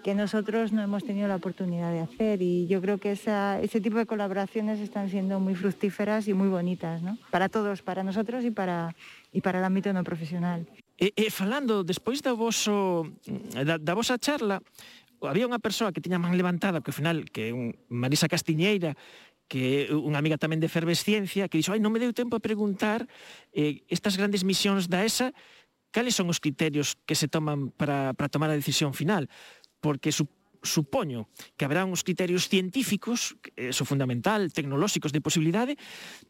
que 0.03 0.13
nosotros 0.13 0.71
no 0.71 0.81
hemos 0.83 1.03
tenido 1.03 1.27
la 1.27 1.37
oportunidad 1.37 1.91
de 1.91 2.01
hacer 2.01 2.41
y 2.41 2.67
yo 2.67 2.81
creo 2.81 2.99
que 2.99 3.11
esa, 3.11 3.61
ese 3.61 3.79
tipo 3.79 3.97
de 3.97 4.05
colaboraciones 4.05 4.79
están 4.79 5.09
siendo 5.09 5.39
muy 5.39 5.55
fructíferas 5.55 6.27
y 6.27 6.33
muy 6.33 6.49
bonitas, 6.49 7.01
¿no? 7.01 7.17
Para 7.31 7.49
todos, 7.49 7.81
para 7.81 8.03
nosotros 8.03 8.43
y 8.43 8.51
para, 8.51 8.95
y 9.31 9.41
para 9.41 9.59
el 9.59 9.65
ámbito 9.65 9.93
no 9.93 10.03
profesional. 10.03 10.67
E, 10.99 11.09
e 11.17 11.31
falando 11.33 11.81
despois 11.81 12.21
da 12.21 12.37
voso 12.37 13.09
da, 13.65 13.81
da 13.81 13.93
vosa 13.97 14.19
charla, 14.21 14.61
había 15.23 15.47
unha 15.47 15.57
persoa 15.57 15.95
que 15.95 16.03
tiña 16.03 16.21
man 16.21 16.37
levantada, 16.37 16.83
que 16.83 16.91
ao 16.91 16.99
final 16.99 17.25
que 17.31 17.49
é 17.49 17.51
un 17.55 17.73
Marisa 17.89 18.29
Castiñeira, 18.29 18.93
que 19.47 19.89
unha 19.89 20.19
amiga 20.19 20.37
tamén 20.37 20.61
de 20.61 20.69
Efervesciencia, 20.69 21.47
que 21.47 21.57
dixo, 21.57 21.73
ai, 21.73 21.81
non 21.81 21.95
me 21.95 22.03
deu 22.03 22.13
tempo 22.13 22.37
a 22.37 22.43
preguntar 22.43 23.07
eh, 23.55 23.81
estas 23.89 24.19
grandes 24.19 24.45
misións 24.45 24.85
da 24.85 25.01
ESA, 25.01 25.33
cales 25.93 26.17
son 26.17 26.27
os 26.27 26.41
criterios 26.41 26.97
que 27.05 27.13
se 27.13 27.29
toman 27.29 27.69
para, 27.73 28.17
para 28.17 28.27
tomar 28.27 28.49
a 28.49 28.57
decisión 28.57 28.97
final? 28.97 29.29
porque 29.83 30.15
su 30.15 30.31
supoño 30.63 31.27
que 31.57 31.65
habrá 31.65 31.83
uns 31.83 32.07
criterios 32.07 32.47
científicos, 32.47 33.35
eso 33.59 33.83
fundamental, 33.83 34.51
tecnolóxicos 34.55 35.11
de 35.11 35.19
posibilidade, 35.19 35.75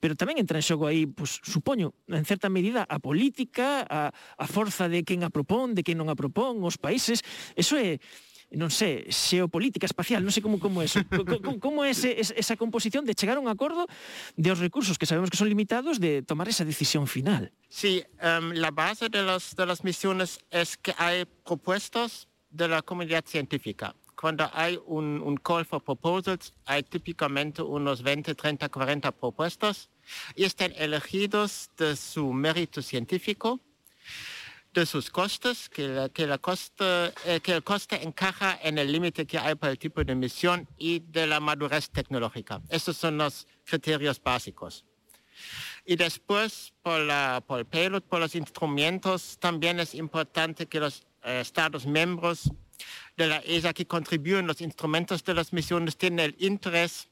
pero 0.02 0.18
tamén 0.18 0.42
entra 0.42 0.58
en 0.58 0.66
xogo 0.66 0.90
aí, 0.90 1.06
pues, 1.06 1.38
supoño, 1.46 1.94
en 2.10 2.26
certa 2.26 2.50
medida, 2.50 2.84
a 2.90 2.98
política, 2.98 3.86
a, 3.86 4.10
a 4.10 4.46
forza 4.50 4.90
de 4.90 5.06
quen 5.06 5.22
a 5.22 5.30
propón, 5.30 5.78
de 5.78 5.86
quen 5.86 6.02
non 6.02 6.10
a 6.10 6.18
propón, 6.18 6.66
os 6.66 6.82
países, 6.82 7.22
eso 7.54 7.78
é 7.78 8.02
non 8.54 8.70
sei, 8.70 9.10
xeopolítica 9.10 9.90
espacial, 9.90 10.22
non 10.22 10.30
sei 10.30 10.46
como 10.46 10.62
como 10.62 10.82
é 10.82 10.86
eso. 10.86 11.02
Como, 11.10 11.58
como 11.58 11.82
é 11.82 11.90
ese, 11.90 12.14
esa 12.22 12.54
composición 12.54 13.02
de 13.02 13.18
chegar 13.18 13.38
a 13.38 13.42
un 13.42 13.50
acordo 13.50 13.90
de 14.38 14.50
os 14.54 14.62
recursos 14.62 15.02
que 15.02 15.10
sabemos 15.10 15.34
que 15.34 15.42
son 15.42 15.50
limitados 15.50 15.98
de 15.98 16.22
tomar 16.22 16.46
esa 16.46 16.62
decisión 16.62 17.10
final. 17.10 17.50
Sí, 17.66 18.06
um, 18.22 18.54
la 18.54 18.70
base 18.70 19.10
de 19.10 19.26
las, 19.26 19.58
de 19.58 19.66
las 19.66 19.82
misiones 19.82 20.38
es 20.54 20.78
que 20.78 20.94
hay 21.02 21.26
propuestas 21.26 22.30
de 22.54 22.68
la 22.68 22.82
comunidad 22.82 23.26
científica. 23.26 23.96
Cuando 24.16 24.50
hay 24.54 24.80
un, 24.86 25.22
un, 25.22 25.36
call 25.38 25.66
for 25.66 25.84
proposals, 25.84 26.54
hay 26.66 26.84
típicamente 26.84 27.62
unos 27.62 28.04
20, 28.04 28.36
30, 28.36 28.70
40 28.70 29.12
propuestas 29.12 29.90
y 30.36 30.46
están 30.46 30.72
elegidos 30.78 31.70
de 31.78 31.96
su 31.96 32.32
mérito 32.32 32.82
científico, 32.82 33.60
de 34.72 34.86
sus 34.86 35.10
costes, 35.10 35.68
que, 35.68 35.88
la, 35.88 36.10
que, 36.10 36.28
la 36.28 36.38
coste, 36.38 37.12
eh, 37.26 37.40
que 37.42 37.54
el 37.54 37.64
coste 37.64 38.02
encaja 38.04 38.58
en 38.62 38.78
el 38.78 38.92
límite 38.92 39.26
que 39.26 39.40
hay 39.40 39.56
para 39.56 39.72
el 39.72 39.80
tipo 39.80 40.04
de 40.04 40.16
misión 40.16 40.68
y 40.78 41.00
de 41.00 41.28
la 41.28 41.40
madurez 41.40 41.90
tecnológica. 41.90 42.62
Estos 42.70 42.98
son 42.98 43.18
los 43.18 43.48
criterios 43.66 44.22
básicos. 44.22 44.86
Y 45.86 45.96
después, 45.96 46.74
por, 46.82 47.02
la, 47.02 47.44
por 47.46 47.60
el 47.60 47.66
payload, 47.66 48.04
por 48.04 48.20
los 48.20 48.36
instrumentos, 48.36 49.38
también 49.40 49.80
es 49.80 49.96
importante 49.96 50.68
que 50.68 50.80
los 50.80 51.04
Estados 51.24 51.86
miembros 51.86 52.52
de 53.18 53.28
la 53.28 53.38
ESA 53.38 53.74
que 53.74 53.86
contribuyen 53.86 54.48
los 54.48 54.62
instrumentos 54.62 55.24
de 55.24 55.34
las 55.34 55.54
misiones 55.54 55.98
tienen 55.98 56.20
el 56.20 56.36
interés 56.40 57.10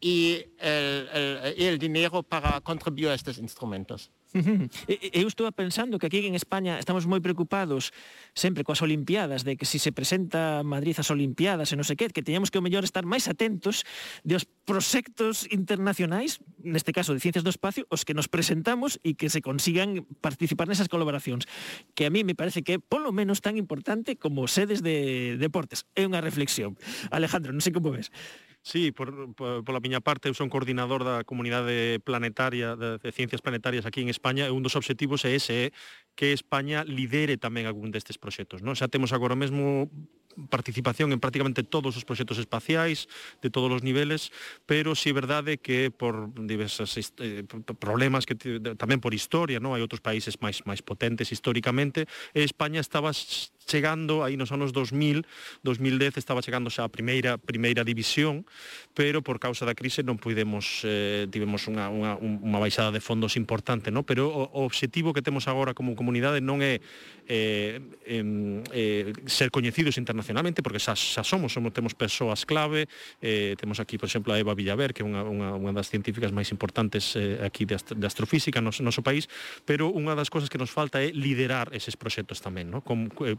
y 0.00 0.44
el, 0.58 1.08
el 1.56 1.78
dinero 1.78 2.22
para 2.22 2.60
contribuir 2.60 3.08
a 3.08 3.14
estos 3.14 3.38
instrumentos. 3.38 4.10
Eu 4.34 5.28
estou 5.28 5.44
pensando 5.52 6.00
que 6.00 6.08
aquí 6.08 6.24
en 6.24 6.34
España 6.34 6.80
estamos 6.80 7.04
moi 7.04 7.20
preocupados 7.20 7.92
sempre 8.32 8.64
coas 8.64 8.80
Olimpiadas, 8.80 9.44
de 9.44 9.60
que 9.60 9.68
se 9.68 9.76
si 9.76 9.88
se 9.88 9.92
presenta 9.92 10.62
Madrid 10.64 10.96
as 10.98 11.10
Olimpiadas 11.12 11.72
e 11.72 11.76
non 11.76 11.84
sei 11.84 11.96
que, 11.96 12.08
que 12.12 12.24
teñamos 12.24 12.48
que 12.48 12.60
o 12.60 12.64
mellor 12.64 12.84
estar 12.84 13.04
máis 13.04 13.28
atentos 13.28 13.84
de 14.24 14.36
os 14.36 14.44
proxectos 14.64 15.48
internacionais, 15.52 16.40
neste 16.60 16.92
caso 16.92 17.12
de 17.12 17.20
Ciencias 17.20 17.44
do 17.44 17.52
Espacio, 17.52 17.84
os 17.92 18.04
que 18.04 18.16
nos 18.16 18.28
presentamos 18.28 19.00
e 19.04 19.16
que 19.16 19.28
se 19.28 19.44
consigan 19.44 20.04
participar 20.24 20.68
nesas 20.68 20.88
colaboracións, 20.88 21.44
que 21.92 22.08
a 22.08 22.12
mí 22.12 22.24
me 22.24 22.36
parece 22.36 22.64
que 22.64 22.76
é 22.76 22.80
polo 22.80 23.12
menos 23.12 23.40
tan 23.44 23.60
importante 23.60 24.16
como 24.16 24.48
sedes 24.48 24.80
de 24.80 25.36
deportes. 25.36 25.84
É 25.96 26.08
unha 26.08 26.24
reflexión. 26.24 26.76
Alejandro, 27.12 27.52
non 27.52 27.60
sei 27.60 27.74
como 27.74 27.92
ves. 27.92 28.08
Sí, 28.62 28.92
por, 28.92 29.34
por, 29.34 29.64
pola 29.66 29.82
miña 29.82 29.98
parte, 29.98 30.30
eu 30.30 30.38
son 30.38 30.46
coordinador 30.46 31.02
da 31.02 31.26
comunidade 31.26 31.98
planetaria 32.06 32.78
de, 32.78 32.94
de 33.02 33.10
ciencias 33.10 33.42
planetarias 33.42 33.90
aquí 33.90 34.06
en 34.06 34.08
España 34.08 34.46
e 34.46 34.54
un 34.54 34.62
dos 34.62 34.78
obxectivos 34.78 35.26
é 35.26 35.34
ese, 35.34 35.54
é 35.66 35.72
que 36.14 36.30
España 36.30 36.86
lidere 36.86 37.34
tamén 37.42 37.66
algún 37.66 37.90
destes 37.90 38.22
proxectos. 38.22 38.62
Non? 38.62 38.78
Xa 38.78 38.86
temos 38.86 39.10
agora 39.10 39.34
mesmo 39.34 39.90
participación 40.48 41.12
en 41.12 41.20
prácticamente 41.20 41.66
todos 41.66 41.96
os 41.96 42.04
proxectos 42.04 42.38
espaciais 42.38 43.08
de 43.42 43.50
todos 43.50 43.68
os 43.68 43.82
niveles, 43.82 44.32
pero 44.64 44.94
si 44.94 45.10
sí, 45.10 45.12
verdade 45.12 45.58
que 45.58 45.90
por 45.90 46.30
diversos 46.32 46.96
eh, 47.18 47.44
problemas 47.78 48.24
que 48.24 48.38
tamén 48.78 49.02
por 49.02 49.12
historia, 49.12 49.60
non? 49.60 49.74
Hai 49.74 49.82
outros 49.84 50.00
países 50.00 50.40
máis 50.40 50.64
máis 50.64 50.80
potentes 50.80 51.34
históricamente, 51.34 52.06
e 52.32 52.46
España 52.46 52.80
estaba 52.80 53.12
chegando 53.64 54.24
aí 54.24 54.36
nos 54.36 54.50
anos 54.52 54.72
2000, 54.72 55.24
2010 55.62 56.18
estaba 56.18 56.42
chegando 56.42 56.70
xa 56.70 56.84
a 56.84 56.92
primeira 56.92 57.38
primeira 57.38 57.82
división, 57.82 58.44
pero 58.94 59.22
por 59.22 59.38
causa 59.38 59.64
da 59.64 59.74
crise 59.74 60.02
non 60.02 60.18
pudemos 60.18 60.84
eh, 60.84 61.26
tivemos 61.30 61.66
unha, 61.70 61.88
unha, 61.88 62.18
unha 62.20 62.58
baixada 62.60 62.92
de 62.92 63.00
fondos 63.00 63.38
importante, 63.38 63.90
no? 63.90 64.02
pero 64.04 64.28
o, 64.28 64.42
o 64.52 64.60
obxectivo 64.68 65.12
que 65.12 65.22
temos 65.22 65.48
agora 65.48 65.72
como 65.72 65.96
comunidade 65.96 66.42
non 66.44 66.60
é 66.60 66.82
eh, 67.28 67.80
em, 68.06 68.62
eh, 68.72 69.12
ser 69.26 69.50
coñecidos 69.50 69.96
internacionalmente, 69.96 70.62
porque 70.62 70.82
xa, 70.82 70.94
xa 70.96 71.22
somos, 71.22 71.52
somos 71.52 71.72
temos 71.72 71.94
persoas 71.94 72.44
clave, 72.44 72.88
eh, 73.20 73.54
temos 73.58 73.80
aquí, 73.80 73.98
por 73.98 74.08
exemplo, 74.08 74.32
a 74.32 74.38
Eva 74.38 74.54
Villaver, 74.54 74.92
que 74.92 75.02
é 75.02 75.06
unha, 75.06 75.22
unha, 75.22 75.54
unha 75.54 75.72
das 75.72 75.88
científicas 75.88 76.34
máis 76.34 76.50
importantes 76.50 77.14
eh, 77.14 77.40
aquí 77.40 77.64
de, 77.64 77.78
ast 77.78 77.94
de 77.94 78.06
astrofísica 78.06 78.60
no 78.60 78.74
noso 78.82 79.00
país, 79.00 79.30
pero 79.64 79.88
unha 79.88 80.12
das 80.18 80.28
cousas 80.28 80.50
que 80.50 80.58
nos 80.58 80.72
falta 80.72 81.00
é 81.00 81.14
liderar 81.14 81.70
eses 81.70 81.94
proxectos 81.94 82.42
tamén, 82.42 82.68
no? 82.68 82.82
con, 82.82 83.08
eh, 83.22 83.38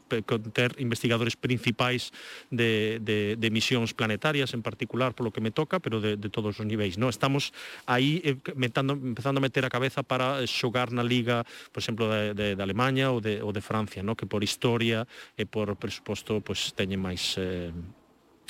ter 0.53 0.76
investigadores 0.78 1.34
principais 1.34 2.14
de, 2.51 2.99
de, 3.01 3.36
de 3.36 3.47
misións 3.49 3.97
planetarias, 3.97 4.53
en 4.53 4.61
particular 4.61 5.18
polo 5.18 5.34
que 5.34 5.41
me 5.41 5.49
toca, 5.49 5.80
pero 5.80 5.97
de, 5.97 6.20
de 6.20 6.30
todos 6.30 6.59
os 6.59 6.66
niveis. 6.66 7.01
No? 7.01 7.09
Estamos 7.09 7.55
aí 7.89 8.22
eh, 8.22 8.38
metando, 8.53 8.93
empezando 8.93 9.39
a 9.39 9.43
meter 9.43 9.66
a 9.66 9.74
cabeza 9.74 10.03
para 10.03 10.45
xogar 10.45 10.93
na 10.93 11.01
liga, 11.01 11.41
por 11.74 11.82
exemplo, 11.82 12.05
de, 12.11 12.34
de, 12.38 12.47
de 12.53 12.61
Alemanha 12.61 13.09
ou 13.09 13.18
de, 13.18 13.41
ou 13.41 13.49
de 13.49 13.64
Francia, 13.64 14.03
no? 14.03 14.14
que 14.14 14.30
por 14.30 14.43
historia 14.43 15.07
e 15.34 15.47
por 15.49 15.74
presuposto 15.80 16.43
pues, 16.45 16.76
teñen 16.76 17.01
máis... 17.01 17.39
Eh, 17.39 17.72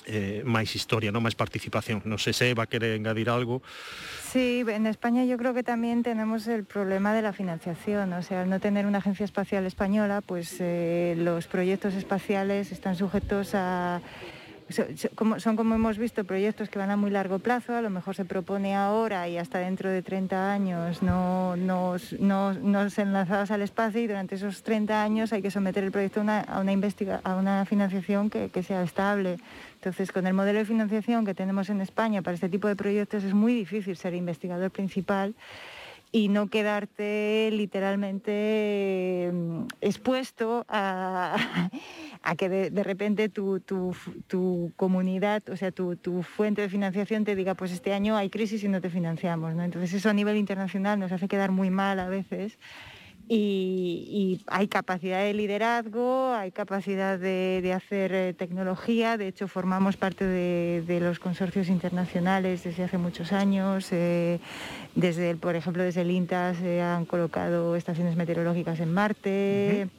eh, 0.05 0.41
máis 0.45 0.73
historia, 0.75 1.11
¿no? 1.11 1.23
máis 1.23 1.35
participación. 1.35 2.03
Non 2.03 2.19
sei 2.19 2.33
se 2.35 2.49
Eva 2.51 2.67
quere 2.67 2.95
engadir 2.95 3.29
algo. 3.29 3.63
Sí, 4.33 4.65
en 4.67 4.87
España 4.87 5.23
yo 5.25 5.37
creo 5.37 5.53
que 5.53 5.63
también 5.63 6.01
tenemos 6.01 6.47
el 6.47 6.65
problema 6.65 7.13
de 7.13 7.21
la 7.21 7.33
financiación. 7.33 8.13
O 8.13 8.21
sea, 8.21 8.41
al 8.41 8.49
no 8.49 8.59
tener 8.59 8.85
una 8.85 8.97
agencia 8.97 9.23
espacial 9.23 9.65
española, 9.65 10.21
pues 10.25 10.57
eh, 10.59 11.15
los 11.17 11.47
proyectos 11.47 11.93
espaciales 11.93 12.71
están 12.71 12.95
sujetos 12.95 13.53
a 13.53 14.01
son, 14.69 15.55
como 15.55 15.75
hemos 15.75 15.97
visto, 15.97 16.23
proyectos 16.23 16.69
que 16.69 16.79
van 16.79 16.91
a 16.91 16.97
muy 16.97 17.11
largo 17.11 17.39
plazo, 17.39 17.75
a 17.75 17.81
lo 17.81 17.89
mejor 17.89 18.15
se 18.15 18.25
propone 18.25 18.75
ahora 18.75 19.27
y 19.27 19.37
hasta 19.37 19.59
dentro 19.59 19.89
de 19.89 20.01
30 20.01 20.51
años 20.51 21.03
no, 21.03 21.55
no, 21.55 21.97
no 22.19 22.89
se 22.89 23.05
lanzados 23.05 23.51
al 23.51 23.61
espacio 23.61 24.01
y 24.01 24.07
durante 24.07 24.35
esos 24.35 24.63
30 24.63 25.03
años 25.03 25.33
hay 25.33 25.41
que 25.41 25.51
someter 25.51 25.83
el 25.83 25.91
proyecto 25.91 26.21
a 26.21 26.23
una, 26.23 26.41
a 26.41 27.35
una 27.35 27.65
financiación 27.65 28.29
que, 28.29 28.49
que 28.49 28.63
sea 28.63 28.83
estable. 28.83 29.37
Entonces, 29.75 30.11
con 30.11 30.25
el 30.27 30.33
modelo 30.33 30.59
de 30.59 30.65
financiación 30.65 31.25
que 31.25 31.33
tenemos 31.33 31.69
en 31.69 31.81
España 31.81 32.21
para 32.21 32.35
este 32.35 32.49
tipo 32.49 32.67
de 32.67 32.75
proyectos 32.75 33.23
es 33.23 33.33
muy 33.33 33.53
difícil 33.53 33.97
ser 33.97 34.13
investigador 34.13 34.71
principal 34.71 35.35
y 36.15 36.29
no 36.29 36.47
quedarte 36.47 37.49
literalmente 37.51 39.31
mm, 39.33 39.63
expuesto 39.81 40.63
a, 40.69 41.35
que 42.37 42.49
de, 42.49 42.69
de 42.69 42.83
repente 42.83 43.29
tu, 43.29 43.59
tu, 43.59 43.95
tu, 44.27 44.71
comunidad, 44.75 45.41
o 45.49 45.57
sea, 45.57 45.71
tu, 45.71 45.95
tu, 45.95 46.21
fuente 46.21 46.61
de 46.61 46.69
financiación 46.69 47.25
te 47.25 47.35
diga, 47.35 47.55
pues 47.55 47.71
este 47.71 47.93
año 47.93 48.15
hay 48.15 48.29
crisis 48.29 48.63
y 48.63 48.67
no 48.67 48.79
te 48.79 48.91
financiamos. 48.91 49.55
¿no? 49.55 49.63
Entonces 49.63 49.91
eso 49.91 50.07
a 50.11 50.13
nivel 50.13 50.37
internacional 50.37 50.99
nos 50.99 51.11
hace 51.11 51.27
quedar 51.27 51.49
muy 51.49 51.71
mal 51.71 51.99
a 51.99 52.07
veces 52.07 52.59
y, 53.29 54.41
hay 54.47 54.67
capacidad 54.67 55.23
de 55.23 55.33
liderazgo, 55.33 56.33
hay 56.33 56.51
capacidad 56.51 57.17
de, 57.17 57.73
hacer 57.73 58.13
eh, 58.13 58.33
tecnología, 58.33 59.17
de 59.17 59.27
hecho 59.27 59.47
formamos 59.47 59.97
parte 59.97 60.25
de, 60.25 60.99
los 60.99 61.19
consorcios 61.19 61.69
internacionales 61.69 62.63
desde 62.63 62.83
hace 62.83 62.97
muchos 62.97 63.31
años, 63.31 63.87
eh, 63.91 64.39
desde, 64.95 65.35
por 65.35 65.55
ejemplo 65.55 65.83
desde 65.83 66.01
el 66.01 66.11
INTA 66.11 66.53
se 66.53 66.81
han 66.81 67.05
colocado 67.05 67.75
estaciones 67.75 68.15
meteorológicas 68.15 68.79
en 68.79 68.93
Marte. 68.93 69.89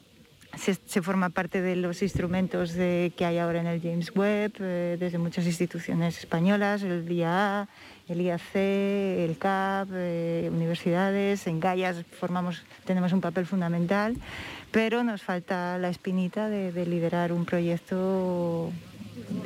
Se, 0.57 1.01
forma 1.01 1.29
parte 1.29 1.61
de 1.61 1.75
los 1.75 2.01
instrumentos 2.01 2.71
que 2.73 3.25
hay 3.25 3.37
ahora 3.39 3.59
en 3.59 3.67
el 3.67 3.81
James 3.81 4.15
Webb, 4.15 4.53
eh, 4.61 4.95
desde 4.97 5.17
muchas 5.17 5.45
instituciones 5.45 6.17
españolas, 6.17 6.81
el 6.83 7.05
DIA, 7.05 7.67
el 8.07 8.21
IAC, 8.21 8.55
el 8.55 9.37
CAP, 9.37 9.89
eh, 9.93 10.49
universidades, 10.51 11.47
en 11.47 11.59
Gallas 11.59 12.03
formamos, 12.19 12.63
tenemos 12.85 13.13
un 13.13 13.21
papel 13.21 13.45
fundamental, 13.45 14.15
pero 14.71 15.03
nos 15.03 15.23
falta 15.23 15.77
la 15.77 15.89
espinita 15.89 16.49
de, 16.49 16.71
de 16.71 16.85
liderar 16.85 17.31
un 17.31 17.45
proyecto 17.45 18.71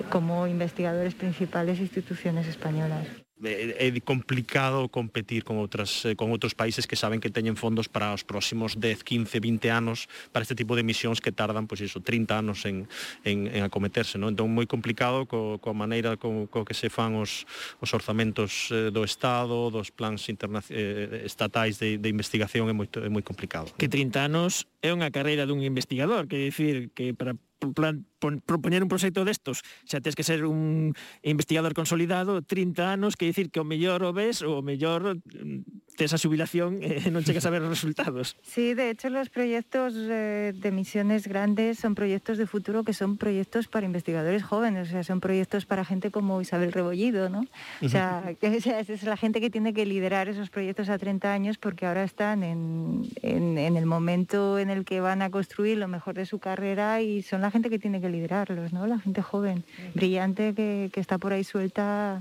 como 0.09 0.47
investigadores 0.47 1.15
principales 1.15 1.79
instituciones 1.79 2.47
españolas. 2.47 3.07
é 3.43 3.87
complicado 4.03 4.89
competir 4.91 5.47
con 5.47 5.55
outras 5.63 6.03
eh, 6.03 6.15
con 6.19 6.27
outros 6.35 6.51
países 6.51 6.83
que 6.83 6.99
saben 6.99 7.23
que 7.23 7.31
teñen 7.31 7.55
fondos 7.55 7.87
para 7.87 8.11
os 8.11 8.27
próximos 8.27 8.75
10, 8.75 9.03
15, 9.03 9.39
20 9.39 9.71
anos 9.71 10.11
para 10.35 10.43
este 10.43 10.55
tipo 10.59 10.75
de 10.75 10.83
misións 10.83 11.23
que 11.23 11.31
tardan 11.31 11.63
pois 11.63 11.79
iso 11.79 12.03
30 12.03 12.35
anos 12.35 12.67
en 12.67 12.91
en 13.23 13.47
en 13.47 13.63
acometerse, 13.63 14.19
non? 14.19 14.35
Entón 14.35 14.51
moi 14.51 14.67
complicado 14.67 15.23
co 15.23 15.55
coa 15.63 15.75
maneira 15.75 16.19
co, 16.19 16.51
co 16.51 16.67
que 16.67 16.75
se 16.75 16.91
fan 16.91 17.15
os 17.15 17.47
os 17.79 17.89
orzamentos 17.95 18.67
eh, 18.75 18.91
do 18.91 19.07
Estado, 19.07 19.71
dos 19.71 19.87
plans 19.95 20.27
eh, 20.27 20.35
eh, 20.35 21.23
estatais 21.23 21.79
de 21.79 21.95
de 21.95 22.09
investigación 22.11 22.67
é 22.67 22.75
moito 22.75 22.99
é 22.99 23.07
moi 23.07 23.23
complicado. 23.23 23.71
Que 23.79 23.87
30 23.87 24.27
anos 24.27 24.67
é 24.83 24.91
unha 24.91 25.07
carreira 25.15 25.47
dun 25.47 25.63
investigador, 25.63 26.27
que 26.27 26.51
dicir 26.51 26.91
que 26.91 27.15
para 27.15 27.39
plan 27.75 28.07
propoñer 28.19 28.83
un 28.83 28.91
proxecto 28.91 29.23
destos, 29.23 29.63
xa 29.87 30.03
tens 30.03 30.15
que 30.15 30.27
ser 30.27 30.45
un 30.45 30.93
investigador 31.23 31.73
consolidado, 31.73 32.43
30 32.43 32.91
anos, 32.91 33.15
que 33.15 33.25
dicir 33.25 33.49
que 33.49 33.59
o 33.59 33.65
mellor 33.65 34.03
o 34.03 34.11
ves, 34.11 34.43
o 34.43 34.61
mellor 34.61 35.17
mm, 35.17 35.95
tes 35.99 36.15
a 36.15 36.19
xubilación 36.21 36.79
e 36.79 37.03
eh, 37.03 37.11
non 37.13 37.23
chegas 37.23 37.43
a 37.47 37.51
ver 37.51 37.63
os 37.63 37.71
resultados. 37.71 38.35
Sí, 38.59 38.73
de 38.73 38.91
hecho 38.91 39.09
los 39.09 39.29
proyectos 39.29 39.93
eh, 39.95 40.51
de 40.55 40.71
misiones 40.71 41.27
grandes 41.27 41.79
son 41.79 41.95
proyectos 41.95 42.37
de 42.37 42.47
futuro 42.47 42.83
que 42.83 42.93
son 42.93 43.15
proyectos 43.15 43.67
para 43.67 43.85
investigadores 43.85 44.43
jóvenes, 44.43 44.89
o 44.89 44.91
sea, 44.91 45.03
son 45.03 45.19
proyectos 45.19 45.65
para 45.65 45.85
gente 45.85 46.11
como 46.11 46.41
Isabel 46.41 46.73
Rebollido, 46.73 47.29
¿no? 47.29 47.45
O 47.81 47.87
sea, 47.87 48.35
que, 48.39 48.47
o 48.47 48.61
sea, 48.61 48.79
es 48.79 49.03
la 49.03 49.15
gente 49.15 49.39
que 49.39 49.49
tiene 49.49 49.73
que 49.73 49.85
liderar 49.85 50.27
esos 50.27 50.49
proyectos 50.49 50.89
a 50.89 50.97
30 50.97 51.31
años 51.31 51.57
porque 51.57 51.85
ahora 51.85 52.03
están 52.03 52.43
en, 52.43 53.07
en, 53.21 53.57
en 53.57 53.77
el 53.77 53.85
momento 53.85 54.59
en 54.59 54.69
el 54.69 54.83
que 54.83 54.99
van 54.99 55.21
a 55.21 55.29
construir 55.29 55.77
lo 55.77 55.87
mejor 55.87 56.15
de 56.15 56.25
su 56.25 56.39
carrera 56.39 57.01
y 57.01 57.21
son 57.21 57.41
la 57.41 57.51
gente 57.51 57.69
que 57.69 57.79
tiene 57.79 58.01
que 58.01 58.08
liderarlos, 58.09 58.73
¿no? 58.73 58.87
La 58.87 58.99
gente 58.99 59.21
joven, 59.21 59.63
brillante, 59.93 60.53
que, 60.53 60.89
que 60.91 60.99
está 60.99 61.17
por 61.17 61.33
ahí 61.33 61.43
suelta 61.43 62.19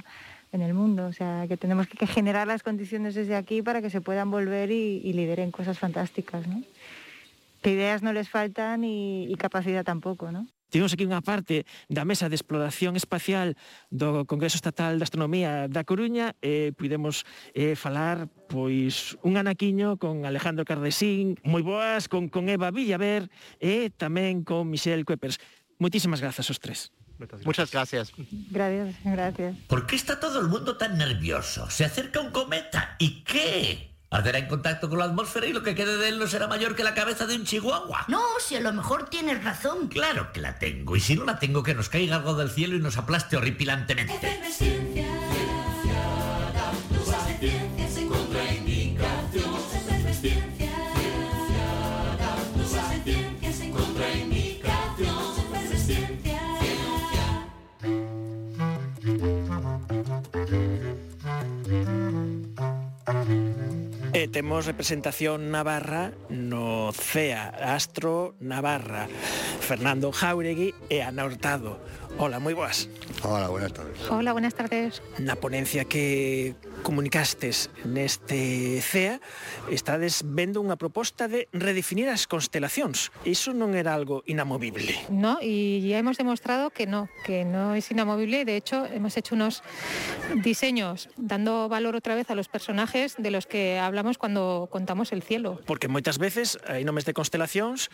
en 0.52 0.62
el 0.62 0.74
mundo. 0.74 1.06
O 1.06 1.12
sea, 1.12 1.46
que 1.48 1.56
tenemos 1.56 1.86
que, 1.88 1.96
que, 1.96 2.06
generar 2.06 2.46
las 2.46 2.62
condiciones 2.62 3.14
desde 3.14 3.36
aquí 3.36 3.62
para 3.62 3.82
que 3.82 3.90
se 3.90 4.00
puedan 4.00 4.30
volver 4.30 4.70
y, 4.70 5.00
y 5.04 5.12
lideren 5.12 5.50
cosas 5.50 5.78
fantásticas, 5.78 6.46
¿no? 6.46 6.62
Que 7.62 7.72
ideas 7.72 8.02
no 8.02 8.12
les 8.12 8.28
faltan 8.28 8.84
y, 8.84 9.26
y 9.26 9.34
capacidad 9.34 9.84
tampoco, 9.84 10.30
¿no? 10.30 10.46
Temos 10.68 10.92
aquí 10.92 11.08
unha 11.08 11.24
parte 11.24 11.64
da 11.88 12.04
mesa 12.04 12.28
de 12.28 12.36
exploración 12.36 12.92
espacial 12.92 13.56
do 13.88 14.28
Congreso 14.28 14.60
Estatal 14.60 15.00
de 15.00 15.04
Astronomía 15.08 15.64
da 15.64 15.80
Coruña 15.80 16.36
eh, 16.44 16.68
e 16.68 16.76
pudemos 16.76 17.24
eh, 17.56 17.72
falar 17.72 18.28
pois 18.52 19.16
un 19.24 19.40
anaquiño 19.40 19.96
con 19.96 20.28
Alejandro 20.28 20.68
Cardesín, 20.68 21.40
moi 21.40 21.64
boas, 21.64 22.04
con, 22.12 22.28
con 22.28 22.52
Eva 22.52 22.68
Villaver 22.68 23.32
e 23.56 23.88
tamén 23.96 24.44
con 24.44 24.68
Michelle 24.68 25.08
Cuepers. 25.08 25.40
Kuepers. 25.78 25.80
Moitísimas 25.80 26.20
grazas 26.20 26.48
aos 26.50 26.60
tres. 26.60 26.92
Muchas 27.44 27.70
gracias. 27.70 28.12
Gracias, 28.50 28.96
gracias. 29.04 29.56
¿Por 29.66 29.86
qué 29.86 29.96
está 29.96 30.20
todo 30.20 30.40
el 30.40 30.48
mundo 30.48 30.76
tan 30.76 30.98
nervioso? 30.98 31.68
Se 31.70 31.84
acerca 31.84 32.20
un 32.20 32.30
cometa. 32.30 32.96
¿Y 32.98 33.22
qué? 33.24 33.88
Arderá 34.10 34.38
en 34.38 34.46
contacto 34.46 34.88
con 34.88 34.98
la 34.98 35.04
atmósfera 35.04 35.46
y 35.46 35.52
lo 35.52 35.62
que 35.62 35.74
quede 35.74 35.98
de 35.98 36.08
él 36.08 36.18
no 36.18 36.26
será 36.26 36.46
mayor 36.46 36.74
que 36.74 36.82
la 36.82 36.94
cabeza 36.94 37.26
de 37.26 37.36
un 37.36 37.44
chihuahua. 37.44 38.06
No, 38.08 38.22
si 38.40 38.56
a 38.56 38.60
lo 38.60 38.72
mejor 38.72 39.10
tienes 39.10 39.44
razón. 39.44 39.88
Claro 39.88 40.32
que 40.32 40.40
la 40.40 40.58
tengo. 40.58 40.96
Y 40.96 41.00
si 41.00 41.14
no 41.14 41.24
la 41.24 41.38
tengo, 41.38 41.62
que 41.62 41.74
nos 41.74 41.88
caiga 41.88 42.16
algo 42.16 42.34
del 42.34 42.50
cielo 42.50 42.76
y 42.76 42.80
nos 42.80 42.96
aplaste 42.96 43.36
horripilantemente. 43.36 44.14
E 64.18 64.26
temos 64.26 64.66
representación 64.66 65.54
navarra 65.54 66.10
no 66.26 66.90
CEA, 66.90 67.54
Astro 67.70 68.34
Navarra, 68.42 69.06
Fernando 69.62 70.10
Jauregui 70.10 70.74
e 70.90 71.06
Ana 71.06 71.22
Hurtado. 71.22 71.78
Hola, 72.16 72.38
muy 72.38 72.54
buenas. 72.54 72.88
Hola, 73.22 73.48
buenas 73.48 73.72
tardes. 73.72 74.10
Hola, 74.10 74.32
buenas 74.32 74.54
tardes. 74.54 75.02
Na 75.18 75.36
ponencia 75.36 75.84
que 75.84 76.54
comunicastes 76.82 77.70
neste 77.84 78.80
CEA 78.80 79.20
estades 79.68 80.22
vendo 80.24 80.62
unha 80.62 80.78
proposta 80.78 81.28
de 81.28 81.50
redefinir 81.52 82.08
as 82.08 82.30
constelacións. 82.30 83.10
Iso 83.26 83.52
non 83.52 83.74
era 83.74 83.92
algo 83.92 84.22
inamovible. 84.24 84.94
No, 85.10 85.42
y 85.42 85.82
ya 85.84 85.98
hemos 85.98 86.16
demostrado 86.16 86.70
que 86.70 86.86
no, 86.86 87.10
que 87.26 87.44
no 87.44 87.74
es 87.74 87.90
inamovible. 87.90 88.46
De 88.46 88.56
hecho, 88.56 88.86
hemos 88.86 89.18
hecho 89.18 89.34
unos 89.34 89.66
diseños 90.42 91.10
dando 91.18 91.68
valor 91.68 91.94
otra 91.94 92.14
vez 92.14 92.30
a 92.30 92.38
los 92.38 92.48
personajes 92.48 93.14
de 93.18 93.30
los 93.30 93.46
que 93.46 93.78
hablamos 93.78 94.18
cuando 94.18 94.68
contamos 94.70 95.12
el 95.12 95.22
cielo. 95.22 95.60
Porque 95.66 95.90
moitas 95.90 96.18
veces 96.18 96.58
hai 96.66 96.86
nomes 96.86 97.02
de 97.06 97.14
constelacións 97.14 97.90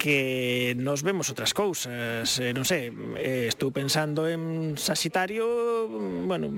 que 0.00 0.72
nos 0.80 1.04
vemos 1.04 1.28
outras 1.28 1.52
cousas, 1.52 2.40
eh, 2.40 2.56
non 2.56 2.64
sei, 2.64 2.88
eh, 3.20 3.43
estou 3.48 3.72
pensando 3.72 4.28
en 4.28 4.76
Sagitario, 4.76 5.88
bueno, 6.26 6.50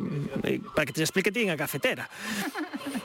eh, 0.42 0.60
para 0.74 0.86
que 0.86 0.92
te 0.92 1.02
explique 1.02 1.32
ti, 1.32 1.46
cafetera. 1.56 2.08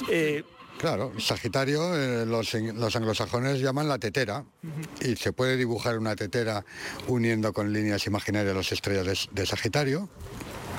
Eh, 0.09 0.43
Claro, 0.81 1.13
Sagitario, 1.19 1.95
eh, 1.95 2.25
los, 2.25 2.55
los, 2.55 2.95
anglosajones 2.95 3.59
llaman 3.61 3.87
la 3.87 3.99
tetera 3.99 4.43
y 4.99 5.15
se 5.15 5.31
puede 5.31 5.55
dibujar 5.55 5.99
una 5.99 6.15
tetera 6.15 6.65
uniendo 7.07 7.53
con 7.53 7.71
líneas 7.71 8.07
imaginarias 8.07 8.55
las 8.55 8.71
estrellas 8.71 9.05
de, 9.05 9.41
de, 9.41 9.45
Sagitario 9.45 10.09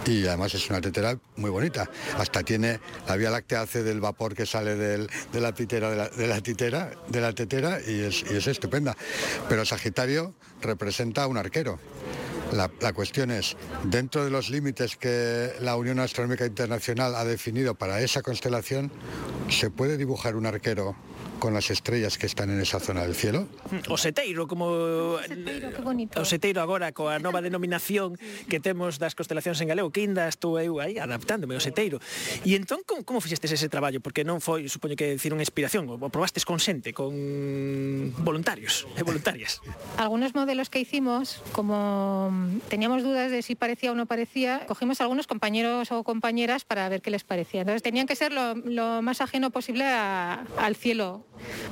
y 0.04 0.26
además 0.26 0.54
es 0.54 0.68
una 0.70 0.80
tetera 0.80 1.16
muy 1.36 1.50
bonita. 1.50 1.88
Hasta 2.18 2.42
tiene 2.42 2.80
la 3.06 3.16
Vía 3.16 3.30
Láctea 3.30 3.60
hace 3.60 3.84
del 3.84 4.00
vapor 4.00 4.34
que 4.34 4.44
sale 4.44 4.74
del, 4.74 5.08
de 5.32 5.40
la 5.40 5.52
titera 5.54 5.90
de 5.90 5.96
la, 5.96 6.08
de 6.08 6.26
la, 6.26 6.40
titera, 6.40 6.90
de 7.06 7.20
la 7.20 7.32
tetera 7.32 7.78
y 7.86 8.00
es, 8.00 8.24
y 8.28 8.34
es 8.34 8.48
estupenda. 8.48 8.96
Pero 9.48 9.64
Sagitario 9.64 10.34
representa 10.60 11.22
a 11.22 11.26
un 11.28 11.36
arquero. 11.36 11.78
La, 12.52 12.92
cuestión 12.92 13.30
es, 13.30 13.56
dentro 13.84 14.24
de 14.24 14.30
los 14.30 14.50
límites 14.50 14.96
que 14.96 15.52
la 15.60 15.74
Unión 15.76 15.98
Astronómica 15.98 16.44
Internacional 16.44 17.14
ha 17.14 17.24
definido 17.24 17.74
para 17.74 18.00
esa 18.02 18.20
constelación, 18.20 18.92
¿se 19.48 19.70
puede 19.70 19.96
dibujar 19.96 20.36
un 20.36 20.44
arquero 20.44 20.94
con 21.42 21.54
las 21.54 21.70
estrellas 21.70 22.18
que 22.18 22.26
están 22.26 22.50
en 22.50 22.60
esa 22.60 22.78
zona 22.78 23.02
del 23.02 23.16
cielo. 23.16 23.48
O 23.90 23.98
seteiro, 23.98 24.46
como 24.46 25.18
seteiro, 25.26 25.74
que 25.74 25.82
bonito. 25.82 26.22
o 26.22 26.24
seteiro 26.24 26.62
agora 26.62 26.94
coa 26.94 27.18
nova 27.18 27.42
denominación 27.42 28.14
que 28.46 28.62
temos 28.62 29.02
das 29.02 29.18
constelacións 29.18 29.58
en 29.58 29.66
galego, 29.66 29.90
que 29.90 30.06
ainda 30.06 30.30
estou 30.30 30.54
eu 30.62 30.78
aí 30.78 31.02
adaptándome 31.02 31.58
ao 31.58 31.62
seteiro. 31.64 31.98
E 32.46 32.54
entón 32.54 32.86
como, 32.86 33.02
como 33.02 33.18
fixestes 33.18 33.58
ese 33.58 33.66
traballo? 33.66 33.98
Porque 33.98 34.22
non 34.22 34.38
foi, 34.38 34.70
supoño 34.70 34.94
que 34.94 35.18
decir 35.18 35.34
unha 35.34 35.42
inspiración, 35.42 35.90
o 35.90 35.98
probastes 36.14 36.46
con 36.46 36.62
xente, 36.62 36.94
con 36.94 37.10
voluntarios 38.22 38.86
e 38.94 39.02
voluntarias. 39.02 39.58
Algunos 39.98 40.38
modelos 40.38 40.70
que 40.70 40.78
hicimos, 40.78 41.42
como 41.50 42.30
teníamos 42.70 43.02
dudas 43.02 43.34
de 43.34 43.42
si 43.42 43.58
parecía 43.58 43.90
o 43.90 43.98
no 43.98 44.06
parecía, 44.06 44.62
cogimos 44.70 45.02
algunos 45.02 45.26
compañeros 45.26 45.90
o 45.90 46.06
compañeras 46.06 46.62
para 46.62 46.86
ver 46.86 47.02
qué 47.02 47.10
les 47.10 47.26
parecía. 47.26 47.66
Entonces 47.66 47.82
tenían 47.82 48.06
que 48.06 48.14
ser 48.14 48.30
lo, 48.30 48.54
lo 48.54 49.02
más 49.02 49.18
ajeno 49.18 49.50
posible 49.50 49.90
a, 49.90 50.46
al 50.54 50.78
cielo 50.78 51.26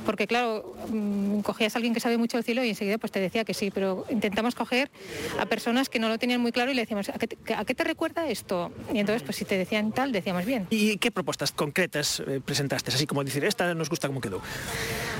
porque 0.05 0.27
claro, 0.27 0.75
mm, 0.89 1.41
cogías 1.41 1.75
a 1.75 1.77
alguien 1.77 1.93
que 1.93 1.99
sabe 1.99 2.17
mucho 2.17 2.37
del 2.37 2.43
cielo 2.43 2.63
y 2.63 2.69
enseguida 2.69 2.97
pues 2.97 3.11
te 3.11 3.19
decía 3.19 3.43
que 3.43 3.53
sí, 3.53 3.71
pero 3.71 4.05
intentamos 4.09 4.55
coger 4.55 4.91
a 5.39 5.45
personas 5.45 5.89
que 5.89 5.99
no 5.99 6.09
lo 6.09 6.17
tenían 6.17 6.41
muy 6.41 6.51
claro 6.51 6.71
y 6.71 6.75
le 6.75 6.81
decíamos, 6.81 7.09
¿a 7.09 7.13
qué 7.13 7.27
te, 7.27 7.53
a 7.53 7.65
qué 7.65 7.75
te 7.75 7.83
recuerda 7.83 8.27
esto? 8.27 8.71
Y 8.93 8.99
entonces 8.99 9.23
pues 9.23 9.37
si 9.37 9.45
te 9.45 9.57
decían 9.57 9.91
tal, 9.91 10.11
decíamos 10.11 10.45
bien. 10.45 10.67
¿Y 10.69 10.97
qué 10.97 11.11
propuestas 11.11 11.51
concretas 11.51 12.21
eh, 12.25 12.41
presentaste? 12.43 12.91
Así 12.91 13.07
como 13.07 13.23
decir, 13.23 13.43
esta 13.45 13.73
nos 13.73 13.89
gusta 13.89 14.07
como 14.07 14.21
quedó. 14.21 14.41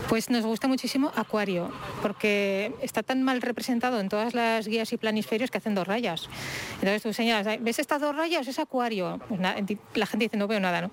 Pues 0.10 0.30
nos 0.30 0.46
gusta 0.46 0.68
muchísimo 0.68 1.12
Acuario, 1.16 1.72
porque 2.02 2.74
está 2.82 3.04
tan 3.04 3.24
mal 3.24 3.42
representado 3.42 4.00
en 4.00 4.10
todas 4.10 4.34
las 4.34 4.68
guías 4.68 4.92
y 4.92 4.98
planisferios 4.98 5.52
que 5.52 5.58
hacen 5.58 5.76
dos 5.76 5.88
rayas. 5.88 6.28
Entonces 6.76 7.04
tú 7.04 7.14
señalas, 7.14 7.62
¿ves 7.62 7.80
estas 7.80 8.02
dos 8.02 8.16
rayas? 8.16 8.48
Es 8.48 8.60
Acuario. 8.60 9.20
Pues 9.28 9.40
la 9.40 10.06
gente 10.06 10.26
dice, 10.26 10.38
no 10.38 10.48
veo 10.48 10.60
nada, 10.60 10.82
¿no? 10.82 10.92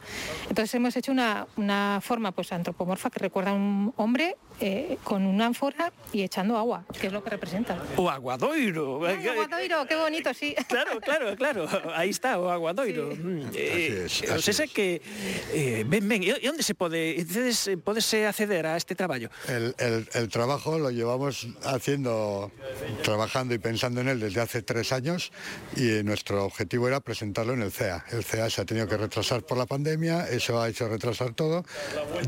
Entonces 0.49 0.75
hemos 0.75 0.97
hecho 0.97 1.13
una, 1.13 1.47
una 1.57 2.01
forma 2.03 2.33
pues 2.33 2.53
antropomorfa 2.53 3.11
que 3.11 3.19
recuerda 3.19 3.38
a 3.47 3.53
un 3.53 3.93
hombre 3.97 4.37
eh, 4.61 4.99
con 5.05 5.25
una 5.25 5.47
ánfora 5.47 5.93
y 6.13 6.23
echando 6.23 6.57
agua, 6.57 6.85
que 7.01 7.07
es 7.07 7.13
lo 7.13 7.23
que 7.23 7.31
representa. 7.31 7.79
O 7.97 8.11
aguadoiro. 8.11 9.07
Ay, 9.07 9.29
aguadoiro, 9.29 9.87
qué 9.87 9.95
bonito, 9.95 10.35
sí. 10.35 10.55
Claro, 10.69 11.01
claro, 11.01 11.37
claro. 11.37 11.69
Aí 11.95 12.11
está 12.11 12.39
o 12.41 12.49
aguadoiro. 12.51 13.13
Sí. 13.13 13.19
Mm, 13.19 13.51
eh, 13.55 14.03
así 14.07 14.25
es, 14.25 14.31
así 14.31 14.63
es. 14.63 14.73
que 14.73 15.01
eh, 15.53 15.85
ven, 15.87 16.09
ven, 16.09 16.23
e 16.25 16.49
onde 16.49 16.63
se 16.63 16.75
pode 16.75 17.21
entonces, 17.21 17.79
podese 17.85 18.27
acceder 18.27 18.67
a 18.67 18.77
este 18.77 18.97
traballo? 18.97 19.31
El, 19.47 19.75
el, 19.79 20.09
el 20.13 20.29
trabajo 20.29 20.79
lo 20.79 20.91
llevamos 20.91 21.47
haciendo, 21.63 22.51
trabajando 23.05 23.55
y 23.55 23.59
pensando 23.59 24.01
en 24.01 24.09
él 24.09 24.19
desde 24.19 24.41
hace 24.41 24.63
tres 24.63 24.93
años 24.93 25.31
y 25.77 26.03
nuestro 26.03 26.45
objetivo 26.45 26.89
era 26.89 26.99
presentarlo 27.01 27.53
en 27.53 27.63
el 27.63 27.71
CEA. 27.71 28.05
El 28.11 28.25
CEA 28.25 28.51
se 28.51 28.63
ha 28.63 28.65
tenido 28.65 28.89
que 28.89 28.97
retrasar 28.97 29.43
por 29.45 29.57
la 29.57 29.67
pandemia, 29.67 30.29
eso 30.29 30.61
ha 30.61 30.69
hecho 30.69 30.89
retrasar 30.89 31.35
todo. 31.35 31.65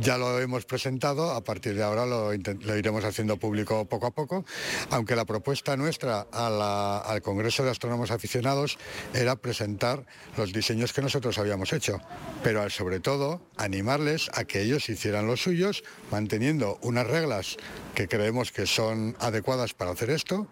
Ya 0.01 0.17
lo 0.17 0.39
hemos 0.39 0.65
presentado, 0.65 1.00
a 1.03 1.41
partir 1.43 1.75
de 1.75 1.83
ahora 1.83 2.05
lo, 2.05 2.35
iremos 2.35 3.05
haciendo 3.05 3.39
público 3.39 3.87
poco 3.87 4.07
a 4.07 4.11
poco, 4.11 4.45
aunque 4.91 5.17
la 5.17 5.25
propuesta 5.25 5.77
nuestra 5.77 6.27
al 6.31 7.23
Congreso 7.23 7.65
de 7.65 7.71
Astrónomos 7.71 8.11
Aficionados 8.11 8.79
era 9.15 9.37
presentar 9.37 10.05
los 10.37 10.53
diseños 10.53 10.93
que 10.93 11.01
nosotros 11.01 11.39
habíamos 11.39 11.73
hecho, 11.73 12.01
pero 12.43 12.69
sobre 12.69 13.01
todo 13.01 13.41
animarles 13.57 14.31
a 14.35 14.45
que 14.45 14.61
ellos 14.61 14.91
hicieran 14.91 15.27
los 15.27 15.43
suyos, 15.43 15.83
manteniendo 16.11 16.79
unas 16.83 17.07
reglas 17.07 17.57
que 17.95 18.07
creemos 18.07 18.53
que 18.53 18.67
son 18.67 19.17
adecuadas 19.21 19.73
para 19.73 19.93
hacer 19.93 20.11
esto 20.11 20.49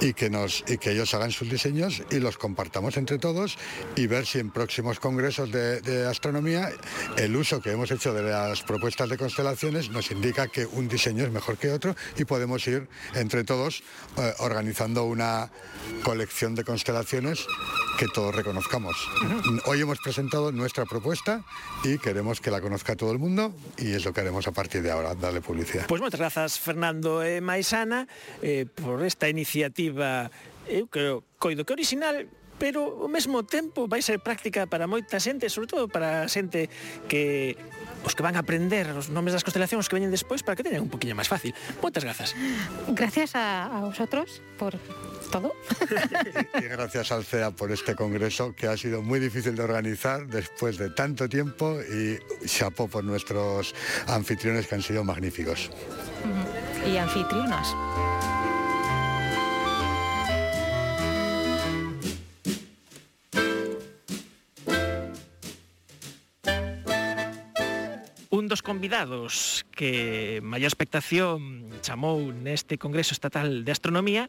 y 0.00 0.14
que, 0.14 0.30
nos, 0.30 0.64
y 0.68 0.78
que 0.78 0.92
ellos 0.92 1.14
hagan 1.14 1.30
sus 1.30 1.50
diseños 1.50 2.02
y 2.10 2.20
los 2.20 2.38
compartamos 2.38 2.96
entre 2.96 3.18
todos 3.18 3.56
y 3.96 4.06
ver 4.06 4.26
si 4.26 4.38
en 4.38 4.50
próximos 4.50 5.00
congresos 5.00 5.50
de, 5.50 5.80
de, 5.80 6.06
astronomía 6.06 6.70
el 7.16 7.36
uso 7.36 7.60
que 7.60 7.70
hemos 7.72 7.90
hecho 7.90 8.12
de 8.12 8.22
las 8.22 8.62
propuestas 8.62 9.08
de 9.08 9.16
constelaciones 9.16 9.90
nos 9.90 10.10
indica 10.10 10.48
que 10.48 10.66
un 10.66 10.88
diseño 10.88 11.24
es 11.24 11.30
mejor 11.30 11.58
que 11.58 11.70
otro 11.70 11.94
y 12.16 12.24
podemos 12.24 12.66
ir 12.66 12.88
entre 13.14 13.44
todos 13.44 13.82
eh, 14.16 14.32
organizando 14.38 15.04
una 15.04 15.50
colección 16.02 16.54
de 16.54 16.64
constelaciones 16.64 17.46
que 17.98 18.06
todos 18.08 18.34
reconozcamos. 18.34 18.96
Hoy 19.66 19.80
hemos 19.80 19.98
presentado 19.98 20.50
nuestra 20.52 20.84
propuesta 20.84 21.44
y 21.84 21.98
queremos 21.98 22.40
que 22.40 22.50
la 22.50 22.60
conozca 22.60 22.96
todo 22.96 23.12
el 23.12 23.18
mundo 23.18 23.54
y 23.78 23.92
es 23.92 24.04
lo 24.04 24.12
que 24.12 24.20
haremos 24.20 24.46
a 24.46 24.52
partir 24.52 24.82
de 24.82 24.90
ahora, 24.90 25.14
darle 25.14 25.40
publicidad. 25.40 25.86
Pues 25.86 26.00
muchas 26.00 26.18
gracias 26.18 26.58
Fernando 26.58 27.22
e 27.22 27.40
Maisana 27.40 28.08
eh, 28.42 28.66
por 28.66 29.04
esta 29.04 29.28
iniciativa, 29.28 29.83
iniciativa, 29.84 30.30
eu 30.66 30.86
creo, 30.86 31.24
coido 31.38 31.64
que 31.64 31.72
original, 31.72 32.24
pero 32.58 33.02
ao 33.02 33.08
mesmo 33.08 33.42
tempo 33.44 33.86
vai 33.86 34.00
ser 34.00 34.20
práctica 34.20 34.66
para 34.66 34.86
moita 34.86 35.20
xente, 35.20 35.50
sobre 35.50 35.68
todo 35.68 35.88
para 35.88 36.24
a 36.24 36.28
xente 36.28 36.70
que 37.08 37.56
os 38.04 38.14
que 38.14 38.22
van 38.22 38.36
a 38.36 38.40
aprender 38.40 38.88
os 38.94 39.10
nomes 39.12 39.36
das 39.36 39.44
constelacións 39.44 39.90
que 39.90 39.96
veñen 39.98 40.12
despois 40.12 40.40
para 40.40 40.56
que 40.56 40.64
teñan 40.64 40.86
un 40.86 40.92
poquinho 40.92 41.12
máis 41.12 41.28
fácil. 41.28 41.52
Moitas 41.82 42.04
grazas. 42.06 42.32
Gracias 42.94 43.36
a, 43.36 43.68
a 43.68 43.78
vosotros 43.84 44.40
por 44.56 44.78
todo. 45.28 45.52
y 46.62 46.64
gracias 46.64 47.12
al 47.12 47.24
CEA 47.26 47.50
por 47.50 47.68
este 47.74 47.92
congreso 47.92 48.54
que 48.54 48.70
ha 48.70 48.76
sido 48.76 49.02
muy 49.02 49.20
difícil 49.20 49.56
de 49.56 49.64
organizar 49.64 50.24
después 50.28 50.78
de 50.78 50.88
tanto 50.94 51.28
tiempo 51.28 51.76
y 51.82 52.16
chapó 52.46 52.88
por 52.88 53.04
nuestros 53.04 53.74
anfitriones 54.06 54.68
que 54.68 54.76
han 54.76 54.82
sido 54.82 55.02
magníficos. 55.02 55.68
Y 56.86 56.96
anfitrionas. 56.96 57.74
convidados 68.84 69.64
que 69.72 70.44
maior 70.44 70.68
expectación 70.68 71.72
chamou 71.80 72.20
neste 72.36 72.76
Congreso 72.76 73.16
Estatal 73.16 73.64
de 73.64 73.72
Astronomía 73.72 74.28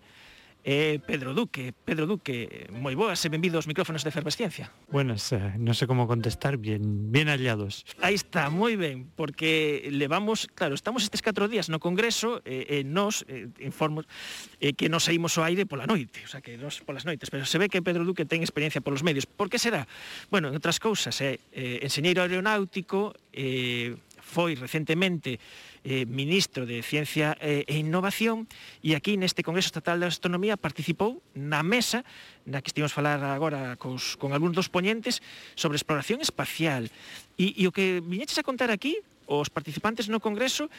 é 0.65 0.97
Pedro 0.97 1.37
Duque. 1.37 1.77
Pedro 1.85 2.09
Duque, 2.09 2.65
moi 2.73 2.97
boas 2.97 3.21
e 3.21 3.29
benvido 3.29 3.61
aos 3.61 3.69
micrófonos 3.69 4.01
de 4.01 4.09
Efervesciencia. 4.09 4.73
Buenas, 4.89 5.29
eh, 5.29 5.53
non 5.61 5.77
sei 5.77 5.85
como 5.85 6.09
contestar, 6.09 6.57
bien, 6.57 7.13
bien 7.13 7.29
hallados. 7.29 7.85
Aí 8.01 8.17
está, 8.17 8.49
moi 8.49 8.73
ben, 8.73 9.05
porque 9.13 9.85
levamos, 9.93 10.49
claro, 10.57 10.73
estamos 10.73 11.05
estes 11.05 11.21
4 11.21 11.45
días 11.45 11.69
no 11.69 11.77
Congreso 11.77 12.41
eh, 12.49 12.81
e 12.81 12.81
eh, 12.81 12.81
eh, 12.81 12.83
nos 12.83 13.29
eh, 13.29 13.45
informos 13.61 14.09
eh, 14.57 14.73
que 14.73 14.89
nos 14.89 15.05
saímos 15.05 15.37
ao 15.37 15.45
aire 15.45 15.69
pola 15.69 15.85
noite, 15.85 16.25
o 16.25 16.29
sea, 16.33 16.41
que 16.41 16.57
nos 16.57 16.81
polas 16.81 17.05
noites, 17.05 17.29
pero 17.29 17.45
se 17.45 17.61
ve 17.61 17.69
que 17.69 17.85
Pedro 17.85 18.01
Duque 18.01 18.25
ten 18.25 18.41
experiencia 18.41 18.81
polos 18.81 19.05
medios. 19.05 19.29
Por 19.29 19.53
que 19.53 19.61
será? 19.61 19.85
Bueno, 20.33 20.49
en 20.49 20.57
outras 20.57 20.81
cousas, 20.81 21.13
é 21.21 21.37
eh, 21.53 21.77
eh, 21.77 21.85
enxeñeiro 21.85 22.25
aeronáutico, 22.25 23.13
eh, 23.37 23.93
foi 24.25 24.57
recentemente 24.57 25.37
eh, 25.85 26.09
ministro 26.09 26.65
de 26.65 26.81
Ciencia 26.81 27.37
eh, 27.37 27.61
e 27.69 27.77
Innovación 27.77 28.49
e 28.81 28.97
aquí 28.97 29.21
neste 29.21 29.45
Congreso 29.45 29.69
Estatal 29.69 30.01
de 30.01 30.09
Astronomía 30.09 30.57
participou 30.57 31.21
na 31.37 31.61
mesa 31.61 32.01
na 32.49 32.65
que 32.65 32.73
estivemos 32.73 32.89
falar 32.89 33.21
agora 33.21 33.77
cos, 33.77 34.17
con 34.17 34.33
algúns 34.33 34.57
dos 34.57 34.67
poñentes 34.73 35.21
sobre 35.53 35.77
exploración 35.77 36.25
espacial. 36.25 36.89
E, 37.37 37.53
e 37.53 37.69
o 37.69 37.71
que 37.71 38.01
viñeches 38.01 38.41
a 38.41 38.47
contar 38.47 38.73
aquí, 38.73 38.97
os 39.29 39.53
participantes 39.53 40.09
no 40.09 40.17
Congreso, 40.17 40.73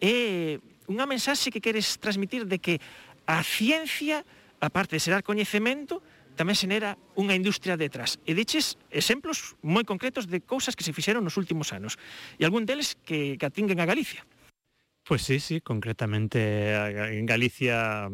é 0.00 0.56
unha 0.88 1.04
mensaxe 1.04 1.52
que 1.52 1.60
queres 1.60 2.00
transmitir 2.00 2.48
de 2.48 2.56
que 2.56 2.80
a 3.28 3.44
ciencia, 3.44 4.24
aparte 4.56 4.96
de 4.96 5.04
ser 5.04 5.20
coñecemento, 5.20 6.00
tamén 6.36 6.54
xenera 6.54 7.00
unha 7.16 7.34
industria 7.34 7.80
detrás. 7.80 8.20
E 8.28 8.36
diches 8.36 8.76
exemplos 8.92 9.56
moi 9.64 9.82
concretos 9.82 10.28
de 10.28 10.44
cousas 10.44 10.76
que 10.76 10.84
se 10.84 10.92
fixeron 10.92 11.24
nos 11.24 11.40
últimos 11.40 11.72
anos. 11.72 11.96
E 12.36 12.44
algún 12.44 12.68
deles 12.68 12.94
que, 13.02 13.40
que 13.40 13.46
atinguen 13.48 13.80
a 13.80 13.88
Galicia. 13.88 14.22
Pois 15.02 15.22
pues 15.24 15.26
sí, 15.26 15.40
sí, 15.40 15.56
concretamente 15.64 16.38
eh, 16.76 17.18
en 17.18 17.24
Galicia 17.24 18.06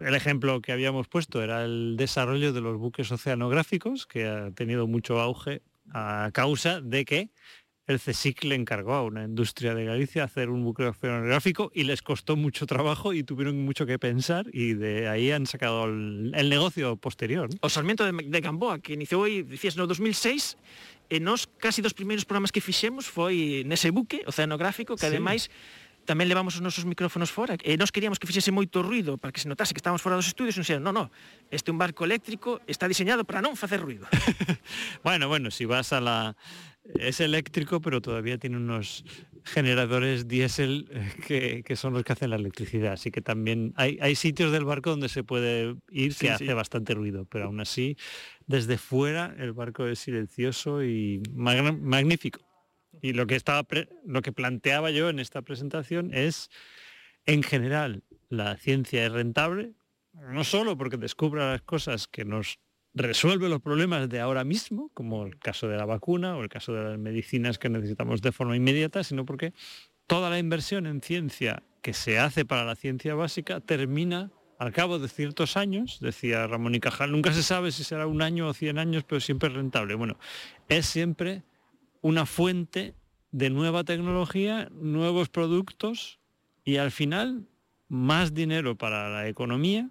el 0.00 0.14
ejemplo 0.14 0.60
que 0.60 0.72
habíamos 0.72 1.08
puesto 1.08 1.42
era 1.42 1.64
el 1.64 1.96
desarrollo 1.96 2.52
de 2.52 2.60
los 2.60 2.78
buques 2.78 3.10
oceanográficos, 3.12 4.06
que 4.06 4.26
ha 4.26 4.50
tenido 4.52 4.86
mucho 4.86 5.20
auge 5.20 5.62
a 5.92 6.30
causa 6.32 6.80
de 6.80 7.04
que 7.04 7.30
el 7.92 8.00
CSIC 8.00 8.44
le 8.44 8.54
encargó 8.54 8.94
a 8.94 9.02
una 9.02 9.24
industria 9.24 9.74
de 9.74 9.84
Galicia 9.84 10.24
hacer 10.24 10.50
un 10.50 10.64
buque 10.64 10.84
oceanográfico 10.84 11.70
y 11.74 11.84
les 11.84 12.02
costó 12.02 12.36
mucho 12.36 12.66
trabajo 12.66 13.12
y 13.12 13.22
tuvieron 13.22 13.64
mucho 13.64 13.86
que 13.86 13.98
pensar 13.98 14.46
y 14.52 14.74
de 14.74 15.08
ahí 15.08 15.30
han 15.30 15.46
sacado 15.46 15.84
el, 15.84 16.32
el 16.34 16.48
negocio 16.48 16.96
posterior. 16.96 17.48
O 17.60 17.68
Sarmiento 17.68 18.04
de, 18.04 18.12
de 18.12 18.40
Gamboa, 18.40 18.80
que 18.80 18.94
iniciou 18.94 19.24
aí, 19.24 19.42
decías, 19.42 19.76
no 19.76 19.86
2006, 19.86 20.56
e 21.12 21.16
eh, 21.16 21.20
nos 21.20 21.44
casi 21.60 21.84
dos 21.84 21.92
primeiros 21.92 22.24
programas 22.24 22.48
que 22.48 22.64
fixemos 22.64 23.04
foi 23.04 23.60
nese 23.68 23.92
buque 23.92 24.24
oceanográfico 24.24 24.96
que 24.96 25.04
sí. 25.04 25.12
ademais 25.12 25.52
tamén 26.08 26.26
levamos 26.26 26.58
os 26.58 26.64
nosos 26.64 26.88
micrófonos 26.88 27.28
fora 27.28 27.54
eh, 27.60 27.76
e 27.76 27.78
nós 27.78 27.92
queríamos 27.92 28.16
que 28.16 28.24
fixese 28.24 28.48
moito 28.48 28.80
ruido 28.80 29.20
para 29.20 29.28
que 29.28 29.38
se 29.38 29.46
notase 29.46 29.76
que 29.76 29.80
estábamos 29.84 30.00
fora 30.00 30.16
dos 30.16 30.26
estudios 30.26 30.56
e 30.56 30.58
nos 30.58 30.66
dixeron, 30.66 30.82
non, 30.82 30.96
non, 30.96 31.06
este 31.52 31.68
é 31.68 31.72
un 31.72 31.78
barco 31.78 32.02
eléctrico 32.08 32.64
está 32.64 32.88
diseñado 32.88 33.28
para 33.28 33.44
non 33.44 33.54
facer 33.54 33.84
ruido 33.84 34.08
bueno, 35.06 35.28
bueno, 35.28 35.52
se 35.52 35.62
si 35.62 35.64
vas 35.68 35.92
a 35.92 36.00
la 36.00 36.32
Es 36.84 37.20
eléctrico, 37.20 37.80
pero 37.80 38.00
todavía 38.00 38.38
tiene 38.38 38.56
unos 38.56 39.04
generadores 39.44 40.26
diésel 40.26 40.88
eh, 40.90 41.12
que, 41.26 41.62
que, 41.64 41.76
son 41.76 41.92
los 41.92 42.04
que 42.04 42.12
hacen 42.12 42.30
la 42.30 42.36
electricidad. 42.36 42.94
Así 42.94 43.10
que 43.10 43.22
también 43.22 43.72
hay, 43.76 43.98
hay 44.00 44.14
sitios 44.14 44.52
del 44.52 44.64
barco 44.64 44.90
donde 44.90 45.08
se 45.08 45.22
puede 45.22 45.76
ir 45.90 46.08
que 46.14 46.26
sí, 46.26 46.28
hace 46.28 46.54
bastante 46.54 46.94
ruido, 46.94 47.24
pero 47.26 47.46
aún 47.46 47.60
así, 47.60 47.96
desde 48.46 48.78
fuera 48.78 49.34
el 49.38 49.52
barco 49.52 49.86
es 49.86 50.00
silencioso 50.00 50.82
y 50.82 51.22
mag 51.32 51.62
magnífico. 51.80 52.40
Y 53.00 53.12
lo 53.14 53.26
que, 53.26 53.36
estaba 53.36 53.66
lo 54.04 54.22
que 54.22 54.32
planteaba 54.32 54.90
yo 54.90 55.08
en 55.08 55.18
esta 55.18 55.42
presentación 55.42 56.12
es, 56.12 56.50
en 57.26 57.42
general, 57.42 58.02
la 58.28 58.56
ciencia 58.56 59.06
es 59.06 59.12
rentable, 59.12 59.72
no 60.12 60.44
solo 60.44 60.76
porque 60.76 60.98
descubra 60.98 61.52
las 61.52 61.62
cosas 61.62 62.06
que 62.06 62.24
nos 62.24 62.58
resuelve 62.94 63.48
los 63.48 63.60
problemas 63.60 64.08
de 64.08 64.20
ahora 64.20 64.44
mismo, 64.44 64.90
como 64.94 65.24
el 65.24 65.38
caso 65.38 65.68
de 65.68 65.76
la 65.76 65.86
vacuna 65.86 66.36
o 66.36 66.42
el 66.42 66.48
caso 66.48 66.72
de 66.74 66.84
las 66.84 66.98
medicinas 66.98 67.58
que 67.58 67.68
necesitamos 67.68 68.20
de 68.22 68.32
forma 68.32 68.56
inmediata, 68.56 69.02
sino 69.04 69.24
porque 69.24 69.52
toda 70.06 70.30
la 70.30 70.38
inversión 70.38 70.86
en 70.86 71.00
ciencia 71.00 71.62
que 71.80 71.94
se 71.94 72.18
hace 72.18 72.44
para 72.44 72.64
la 72.64 72.76
ciencia 72.76 73.14
básica 73.14 73.60
termina 73.60 74.30
al 74.58 74.72
cabo 74.72 75.00
de 75.00 75.08
ciertos 75.08 75.56
años, 75.56 75.98
decía 76.00 76.46
Ramón 76.46 76.74
y 76.76 76.80
Cajal, 76.80 77.10
nunca 77.10 77.32
se 77.32 77.42
sabe 77.42 77.72
si 77.72 77.82
será 77.82 78.06
un 78.06 78.22
año 78.22 78.46
o 78.46 78.54
cien 78.54 78.78
años, 78.78 79.02
pero 79.04 79.20
siempre 79.20 79.48
es 79.48 79.54
rentable. 79.56 79.94
Bueno, 79.96 80.18
es 80.68 80.86
siempre 80.86 81.42
una 82.00 82.26
fuente 82.26 82.94
de 83.32 83.50
nueva 83.50 83.82
tecnología, 83.82 84.68
nuevos 84.70 85.30
productos 85.30 86.20
y 86.64 86.76
al 86.76 86.92
final 86.92 87.48
más 87.88 88.34
dinero 88.34 88.76
para 88.76 89.08
la 89.08 89.26
economía 89.26 89.90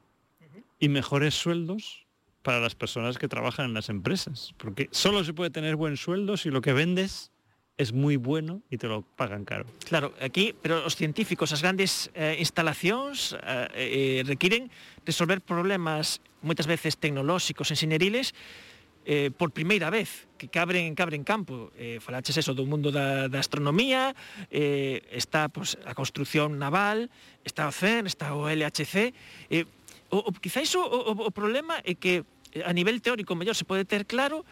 y 0.80 0.88
mejores 0.88 1.34
sueldos 1.34 2.01
para 2.42 2.60
las 2.60 2.76
personas 2.76 3.18
que 3.18 3.28
trabajan 3.28 3.66
en 3.66 3.74
las 3.74 3.90
empresas, 3.90 4.54
porque 4.58 4.90
solo 4.92 5.24
se 5.24 5.34
puede 5.34 5.50
tener 5.50 5.76
buen 5.76 5.98
sueldo 5.98 6.38
si 6.38 6.50
lo 6.50 6.62
que 6.62 6.74
vendes 6.74 7.32
es 7.78 7.94
muy 7.94 8.16
bueno 8.16 8.62
e 8.70 8.78
te 8.78 8.86
lo 8.86 9.02
pagan 9.02 9.46
caro. 9.46 9.66
Claro, 9.90 10.14
aquí, 10.22 10.54
pero 10.54 10.86
os 10.86 10.94
científicos, 10.94 11.50
as 11.50 11.66
grandes 11.66 12.14
eh, 12.14 12.38
instalacións 12.38 13.34
eh, 13.42 14.22
eh, 14.22 14.22
requiren 14.28 14.70
resolver 15.02 15.42
problemas 15.42 16.22
moitas 16.46 16.70
veces 16.70 16.98
tecnolóxicos, 17.02 17.74
enxineriles, 17.74 18.38
eh, 19.06 19.32
por 19.36 19.52
primeira 19.52 19.90
vez 19.90 20.28
que 20.38 20.48
cabren 20.48 20.94
cabren 20.94 21.24
campo 21.24 21.74
eh, 21.78 21.98
falaches 21.98 22.38
eso 22.38 22.54
do 22.54 22.70
mundo 22.70 22.94
da, 22.94 23.26
da 23.26 23.42
astronomía 23.42 24.14
eh, 24.54 25.02
está 25.10 25.50
pues, 25.50 25.78
a 25.86 25.98
construción 25.98 26.62
naval 26.62 27.10
está 27.42 27.66
o 27.66 27.74
CERN, 27.74 28.06
está 28.06 28.38
o 28.38 28.46
LHC 28.46 29.14
eh, 29.50 29.66
O, 30.12 30.28
o 30.28 30.32
quizáis 30.36 30.70
o, 30.76 30.84
o, 30.84 31.12
o 31.28 31.32
problema 31.32 31.80
é 31.88 31.96
que 31.96 32.28
eh, 32.52 32.68
a 32.68 32.76
nivel 32.76 33.00
teórico 33.00 33.34
mellor 33.34 33.56
se 33.56 33.64
pode 33.64 33.88
ter 33.88 34.04
claro, 34.06 34.44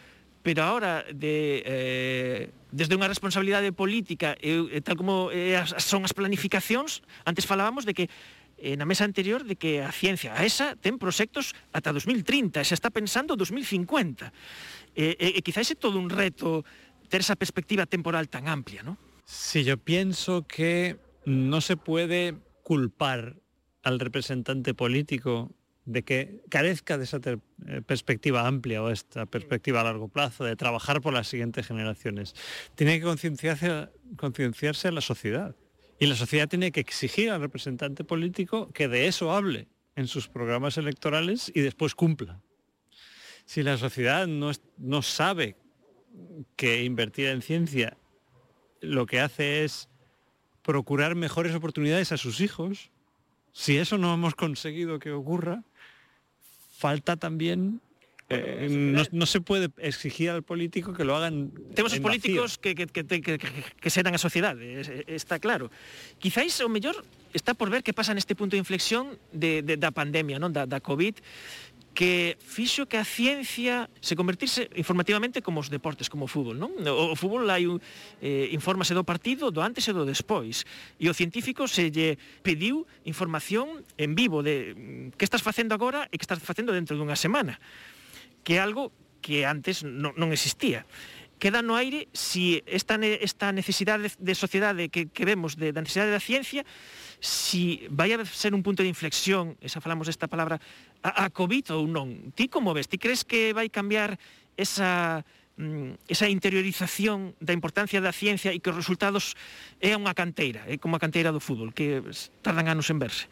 pero 0.41 0.63
ahora 0.63 1.05
de 1.11 1.61
eh, 1.67 2.41
desde 2.71 2.95
unha 2.95 3.11
responsabilidade 3.11 3.75
política 3.75 4.39
e, 4.39 4.79
tal 4.79 4.95
como 4.95 5.29
eh, 5.35 5.59
as, 5.59 5.75
son 5.83 6.07
as 6.07 6.15
planificacións, 6.15 7.03
antes 7.27 7.43
falábamos 7.43 7.83
de 7.83 7.91
que 7.91 8.05
eh, 8.61 8.79
na 8.79 8.87
mesa 8.87 9.03
anterior 9.03 9.43
de 9.43 9.59
que 9.59 9.83
a 9.83 9.91
ciencia 9.91 10.31
a 10.31 10.47
esa 10.47 10.79
ten 10.79 10.95
proxectos 10.95 11.57
ata 11.75 11.91
2030, 11.91 12.63
xa 12.63 12.75
está 12.75 12.87
pensando 12.93 13.35
2050. 13.35 14.31
E, 14.95 15.15
e, 15.17 15.39
eh, 15.39 15.41
quizáis 15.43 15.73
é 15.73 15.75
todo 15.75 15.99
un 15.99 16.07
reto 16.07 16.63
ter 17.09 17.25
esa 17.25 17.35
perspectiva 17.35 17.89
temporal 17.89 18.29
tan 18.29 18.47
amplia, 18.47 18.85
¿no? 18.85 18.95
Sí, 19.25 19.65
yo 19.65 19.77
pienso 19.77 20.45
que 20.45 20.97
no 21.25 21.61
se 21.61 21.77
puede 21.77 22.37
culpar 22.63 23.35
al 23.83 23.99
representante 23.99 24.73
político 24.73 25.51
de 25.85 26.03
que 26.03 26.41
carezca 26.49 26.97
de 26.97 27.05
esa 27.05 27.19
eh, 27.25 27.81
perspectiva 27.85 28.45
amplia 28.47 28.83
o 28.83 28.89
esta 28.89 29.25
perspectiva 29.25 29.81
a 29.81 29.85
largo 29.85 30.07
plazo, 30.07 30.43
de 30.43 30.55
trabajar 30.55 31.01
por 31.01 31.13
las 31.13 31.27
siguientes 31.27 31.65
generaciones. 31.65 32.35
Tiene 32.75 32.99
que 32.99 33.05
concienciarse, 33.05 34.87
a 34.87 34.91
la 34.91 35.01
sociedad. 35.01 35.55
Y 35.97 36.05
la 36.05 36.15
sociedad 36.15 36.47
tiene 36.47 36.71
que 36.71 36.79
exigir 36.79 37.31
al 37.31 37.41
representante 37.41 38.03
político 38.03 38.71
que 38.71 38.87
de 38.87 39.07
eso 39.07 39.31
hable 39.31 39.67
en 39.95 40.07
sus 40.07 40.27
programas 40.27 40.77
electorales 40.77 41.51
y 41.53 41.61
después 41.61 41.95
cumpla. 41.95 42.39
Si 43.45 43.63
la 43.63 43.77
sociedad 43.77 44.27
no 44.27 45.01
sabe 45.01 45.57
que 46.55 46.83
invertir 46.83 47.27
en 47.27 47.41
ciencia 47.41 47.97
lo 48.79 49.05
que 49.05 49.19
hace 49.19 49.63
es 49.63 49.89
procurar 50.61 51.15
mejores 51.15 51.55
oportunidades 51.55 52.11
a 52.11 52.17
sus 52.17 52.41
hijos, 52.41 52.91
Si 53.53 53.77
eso 53.77 53.97
no 53.97 54.13
hemos 54.13 54.35
conseguido 54.35 54.99
que 54.99 55.11
ocurra, 55.11 55.63
falta 56.77 57.17
también 57.17 57.81
eh, 58.29 58.67
no, 58.69 59.01
no, 59.11 59.25
se 59.25 59.41
puede 59.41 59.69
exigir 59.77 60.29
al 60.29 60.43
político 60.43 60.93
que 60.93 61.03
lo 61.03 61.15
hagan. 61.15 61.51
Temos 61.73 61.93
os 61.93 61.99
políticos 61.99 62.59
que, 62.59 62.75
que, 62.75 62.85
que, 62.85 63.21
que, 63.21 63.39
que 63.41 63.89
serán 63.89 64.13
a 64.13 64.21
sociedade, 64.21 64.85
está 65.09 65.41
claro. 65.41 65.73
Quizáis 66.21 66.53
o 66.61 66.69
mellor 66.69 67.01
está 67.33 67.57
por 67.57 67.73
ver 67.73 67.81
que 67.81 67.89
pasa 67.89 68.13
neste 68.13 68.37
punto 68.37 68.53
de 68.53 68.61
inflexión 68.61 69.17
de, 69.33 69.65
de, 69.65 69.81
da 69.81 69.89
pandemia, 69.89 70.37
non 70.37 70.53
da, 70.53 70.69
da 70.69 70.77
COVID, 70.77 71.17
que 71.99 72.39
fixo 72.39 72.87
que 72.87 72.95
a 72.95 73.03
ciencia 73.03 73.91
se 73.99 74.15
convertirse 74.15 74.71
informativamente 74.79 75.43
como 75.43 75.59
os 75.59 75.67
deportes, 75.67 76.07
como 76.07 76.23
o 76.23 76.31
fútbol, 76.31 76.55
non? 76.55 76.71
O, 76.87 77.11
o 77.11 77.15
fútbol 77.19 77.43
hai 77.51 77.67
un, 77.67 77.83
eh, 78.23 78.47
infórmase 78.55 78.95
do 78.95 79.03
partido, 79.03 79.51
do 79.51 79.59
antes 79.59 79.83
e 79.83 79.91
do 79.91 80.07
despois. 80.07 80.63
E 80.95 81.11
o 81.11 81.13
científico 81.13 81.67
se 81.67 81.91
lle 81.91 82.15
pediu 82.39 82.87
información 83.03 83.83
en 83.99 84.15
vivo 84.15 84.39
de 84.39 84.71
mm, 84.79 85.19
que 85.19 85.27
estás 85.27 85.43
facendo 85.43 85.75
agora 85.75 86.07
e 86.07 86.15
que 86.15 86.23
estás 86.23 86.39
facendo 86.39 86.71
dentro 86.71 86.95
dunha 86.95 87.19
semana, 87.19 87.59
que 88.47 88.55
é 88.55 88.63
algo 88.63 88.95
que 89.19 89.43
antes 89.43 89.83
non, 89.83 90.15
non 90.15 90.31
existía 90.31 90.87
queda 91.39 91.63
no 91.63 91.79
aire 91.79 92.11
si 92.11 92.61
esta, 92.67 92.99
esta 92.99 93.55
necesidade 93.55 94.11
de 94.11 94.35
sociedade 94.35 94.91
que, 94.91 95.07
que 95.07 95.23
vemos 95.23 95.55
de, 95.55 95.71
da 95.71 95.79
necesidade 95.79 96.11
da 96.11 96.19
ciencia 96.19 96.67
si 97.19 97.87
vai 97.91 98.15
a 98.15 98.23
ser 98.23 98.55
un 98.55 98.63
punto 98.63 98.83
de 98.83 98.89
inflexión, 98.89 99.59
esa 99.59 99.83
falamos 99.83 100.07
desta 100.07 100.31
palabra, 100.31 100.59
a, 101.03 101.27
a 101.27 101.29
COVID 101.29 101.75
ou 101.75 101.83
non? 101.87 102.31
Ti 102.31 102.47
como 102.47 102.71
ves? 102.71 102.87
Ti 102.87 102.95
crees 102.95 103.27
que 103.27 103.51
vai 103.51 103.67
cambiar 103.67 104.15
esa 104.55 105.23
mm, 105.59 106.07
esa 106.07 106.31
interiorización 106.31 107.35
da 107.43 107.51
importancia 107.51 107.99
da 107.99 108.15
ciencia 108.15 108.55
e 108.55 108.63
que 108.63 108.71
os 108.71 108.79
resultados 108.79 109.35
é 109.83 109.91
unha 109.95 110.15
canteira, 110.15 110.63
é 110.67 110.79
como 110.79 110.95
a 110.95 111.03
canteira 111.03 111.35
do 111.35 111.43
fútbol, 111.43 111.75
que 111.75 111.99
tardan 112.39 112.71
anos 112.71 112.87
en 112.87 113.03
verse. 113.03 113.27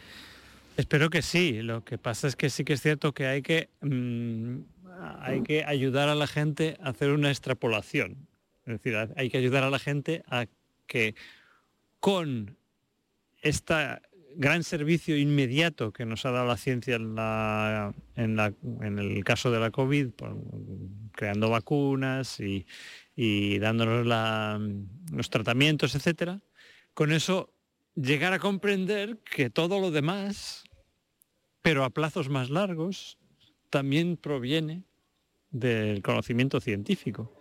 Espero 0.76 1.10
que 1.10 1.24
sí, 1.24 1.64
lo 1.64 1.82
que 1.82 1.98
pasa 1.98 2.28
es 2.28 2.36
que 2.36 2.52
sí 2.52 2.68
que 2.68 2.76
es 2.76 2.84
cierto 2.84 3.16
que 3.16 3.26
hay 3.26 3.42
que, 3.42 3.72
mmm, 3.82 4.68
hay 5.24 5.42
que 5.42 5.64
ayudar 5.64 6.12
a 6.12 6.16
la 6.16 6.28
gente 6.28 6.78
a 6.84 6.92
hacer 6.92 7.16
una 7.16 7.32
extrapolación, 7.32 8.28
es 8.68 8.84
decir, 8.84 8.96
hay 9.16 9.30
que 9.32 9.38
ayudar 9.40 9.64
a 9.64 9.72
la 9.72 9.80
gente 9.80 10.24
a 10.28 10.46
que 10.86 11.16
con 12.00 12.57
este 13.48 14.00
gran 14.36 14.64
servicio 14.64 15.18
inmediato 15.18 15.92
que 15.92 16.06
nos 16.06 16.26
ha 16.26 16.32
dado 16.32 16.46
la 16.46 16.58
ciencia 16.58 16.96
en, 16.96 18.40
el 19.00 19.24
caso 19.24 19.50
de 19.52 19.60
la 19.60 19.72
COVID, 19.72 20.10
creando 21.12 21.50
vacunas 21.50 22.40
y, 22.40 22.66
dándonos 23.60 24.06
los 25.12 25.30
tratamientos, 25.30 25.96
etcétera, 25.96 26.42
con 26.94 27.12
eso 27.12 27.52
llegar 27.96 28.34
a 28.34 28.40
comprender 28.40 29.18
que 29.20 29.50
todo 29.50 29.80
lo 29.80 29.90
demás, 29.90 30.64
pero 31.64 31.84
a 31.84 31.90
plazos 31.90 32.30
más 32.30 32.52
largos, 32.52 33.18
también 33.72 34.18
proviene 34.18 34.84
del 35.50 36.02
conocimiento 36.04 36.62
científico. 36.62 37.34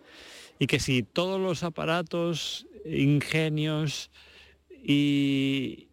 Y 0.59 0.65
que 0.65 0.79
si 0.79 1.03
todos 1.03 1.39
los 1.39 1.63
aparatos, 1.63 2.65
ingenios 2.85 4.09
y, 4.71 5.86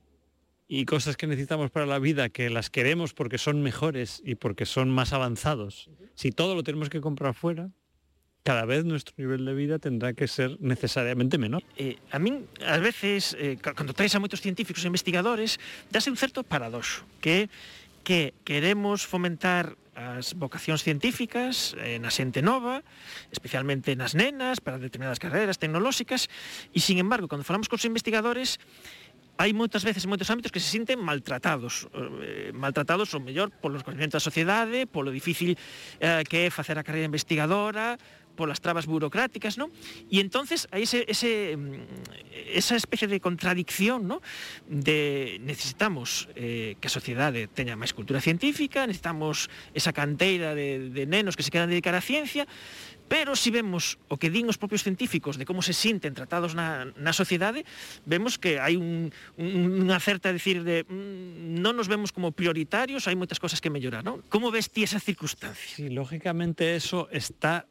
y 0.66 0.84
cosas 0.86 1.16
que 1.16 1.26
necesitamos 1.26 1.70
para 1.70 1.86
la 1.86 1.98
vida 1.98 2.28
que 2.28 2.50
las 2.50 2.70
queremos 2.70 3.12
porque 3.12 3.38
son 3.38 3.62
mejores 3.62 4.22
y 4.24 4.34
porque 4.36 4.66
son 4.66 4.90
más 4.90 5.12
avanzados, 5.12 5.90
si 6.14 6.30
todo 6.30 6.54
lo 6.54 6.62
tenemos 6.62 6.88
que 6.88 7.00
comprar 7.00 7.34
fuera, 7.34 7.70
cada 8.44 8.66
vez 8.66 8.84
nuestro 8.84 9.14
nivel 9.16 9.44
de 9.44 9.54
vida 9.54 9.78
tendrá 9.78 10.12
que 10.12 10.28
ser 10.28 10.58
necesariamente 10.60 11.38
menor. 11.38 11.64
Eh, 11.76 11.96
a 12.12 12.18
min, 12.18 12.44
ás 12.60 12.80
veces, 12.80 13.34
eh, 13.40 13.56
cando 13.56 13.96
traes 13.96 14.12
a 14.12 14.20
moitos 14.20 14.44
científicos 14.44 14.84
e 14.84 14.92
investigadores, 14.92 15.56
dase 15.88 16.12
un 16.12 16.20
certo 16.20 16.44
paradoxo, 16.44 17.08
que 17.24 17.48
que 18.04 18.36
queremos 18.44 19.08
fomentar 19.08 19.80
as 19.96 20.34
vocacións 20.36 20.82
científicas 20.84 21.72
eh, 21.80 22.02
na 22.02 22.12
xente 22.12 22.42
nova, 22.44 22.84
especialmente 23.32 23.96
nas 23.96 24.12
nenas, 24.12 24.60
para 24.60 24.76
determinadas 24.76 25.22
carreras 25.22 25.56
tecnolóxicas, 25.56 26.28
e, 26.74 26.78
sin 26.84 27.00
embargo, 27.00 27.30
cando 27.30 27.46
falamos 27.46 27.70
cos 27.70 27.88
investigadores, 27.88 28.60
hai 29.36 29.50
moitas 29.50 29.82
veces 29.82 30.06
en 30.06 30.10
moitos 30.14 30.30
ámbitos 30.30 30.54
que 30.54 30.62
se 30.62 30.70
sinten 30.70 31.02
maltratados, 31.02 31.90
eh, 32.22 32.54
maltratados 32.54 33.10
ou 33.14 33.20
mellor 33.20 33.50
polos 33.50 33.82
conhecimentos 33.82 34.22
da 34.22 34.22
sociedade, 34.22 34.86
polo 34.86 35.10
difícil 35.10 35.58
eh, 35.98 36.22
que 36.28 36.46
é 36.46 36.54
facer 36.54 36.78
a 36.78 36.86
carreira 36.86 37.10
investigadora, 37.10 37.98
polas 38.34 38.60
trabas 38.60 38.86
burocráticas, 38.86 39.58
¿no? 39.58 39.70
Y 40.10 40.20
entonces 40.20 40.68
hay 40.70 40.82
ese, 40.82 41.04
ese, 41.08 41.56
mm, 41.56 41.74
esa 42.52 42.76
especie 42.76 43.08
de 43.08 43.20
contradicción, 43.20 44.06
¿no? 44.06 44.20
De 44.68 45.38
necesitamos 45.40 46.28
eh, 46.34 46.76
que 46.80 46.88
a 46.88 46.92
sociedade 46.92 47.46
teña 47.46 47.78
máis 47.78 47.94
cultura 47.94 48.18
científica, 48.20 48.86
necesitamos 48.86 49.48
esa 49.72 49.94
canteira 49.94 50.54
de, 50.54 50.90
de 50.90 51.02
nenos 51.06 51.38
que 51.38 51.46
se 51.46 51.50
quedan 51.54 51.70
dedicar 51.70 51.94
á 51.94 52.02
ciencia, 52.02 52.46
pero 53.08 53.36
si 53.36 53.50
vemos 53.50 53.98
o 54.08 54.16
que 54.16 54.32
din 54.32 54.48
os 54.48 54.56
propios 54.56 54.82
científicos 54.82 55.36
de 55.36 55.44
como 55.44 55.60
se 55.60 55.76
sinten 55.76 56.16
tratados 56.16 56.56
na, 56.56 56.88
na 56.96 57.12
vemos 58.08 58.40
que 58.40 58.56
hai 58.58 58.80
un, 58.80 59.12
un, 59.36 59.84
unha 59.84 60.00
certa 60.00 60.32
decir 60.32 60.64
de 60.64 60.88
mm, 60.88 61.60
non 61.60 61.76
nos 61.76 61.86
vemos 61.86 62.10
como 62.10 62.32
prioritarios, 62.32 63.04
hai 63.04 63.16
moitas 63.16 63.38
cosas 63.38 63.60
que 63.60 63.68
mellorar, 63.68 64.02
¿no? 64.02 64.24
Como 64.32 64.48
ves 64.48 64.72
ti 64.72 64.82
esa 64.82 64.98
circunstancia? 64.98 65.76
Sí, 65.76 65.92
lógicamente 65.92 66.74
eso 66.74 67.08
está 67.12 67.68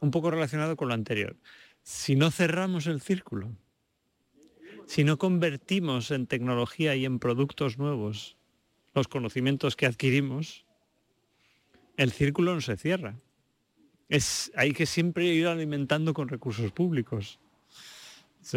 un 0.00 0.10
poco 0.10 0.30
relacionado 0.30 0.76
con 0.76 0.88
lo 0.88 0.94
anterior. 0.94 1.36
Si 1.82 2.16
no 2.16 2.30
cerramos 2.30 2.86
el 2.86 3.00
círculo, 3.00 3.52
si 4.86 5.04
no 5.04 5.18
convertimos 5.18 6.10
en 6.10 6.26
tecnología 6.26 6.94
y 6.96 7.04
en 7.04 7.18
productos 7.18 7.78
nuevos 7.78 8.36
los 8.94 9.08
conocimientos 9.08 9.76
que 9.76 9.86
adquirimos, 9.86 10.64
el 11.96 12.12
círculo 12.12 12.54
no 12.54 12.60
se 12.60 12.76
cierra. 12.76 13.16
Es, 14.08 14.52
hay 14.54 14.72
que 14.72 14.86
siempre 14.86 15.24
ir 15.24 15.46
alimentando 15.46 16.14
con 16.14 16.28
recursos 16.28 16.70
públicos. 16.72 17.38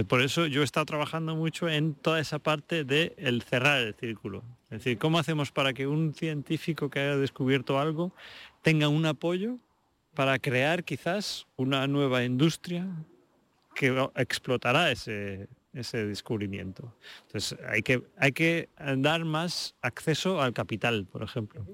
Por 0.07 0.21
eso 0.21 0.45
yo 0.45 0.61
he 0.61 0.63
estado 0.63 0.85
trabajando 0.85 1.35
mucho 1.35 1.67
en 1.67 1.95
toda 1.95 2.19
esa 2.19 2.37
parte 2.37 2.83
de 2.83 3.15
el 3.17 3.41
cerrar 3.41 3.81
el 3.81 3.95
círculo. 3.95 4.43
Es 4.69 4.79
decir, 4.83 4.99
¿cómo 4.99 5.17
hacemos 5.17 5.51
para 5.51 5.73
que 5.73 5.87
un 5.87 6.13
científico 6.13 6.91
que 6.91 6.99
haya 6.99 7.17
descubierto 7.17 7.79
algo 7.79 8.13
tenga 8.61 8.87
un 8.87 9.05
apoyo 9.07 9.57
para 10.13 10.37
crear 10.37 10.83
quizás 10.83 11.47
una 11.55 11.87
nueva 11.87 12.23
industria 12.23 12.87
que 13.73 14.09
explotará 14.15 14.91
ese, 14.91 15.47
ese 15.73 16.05
descubrimiento. 16.05 16.93
Entonces 17.27 17.57
hay 17.67 17.81
que, 17.81 18.03
hay 18.17 18.31
que 18.31 18.69
dar 18.97 19.23
más 19.25 19.75
acceso 19.81 20.41
al 20.41 20.53
capital, 20.53 21.05
por 21.05 21.23
ejemplo. 21.23 21.65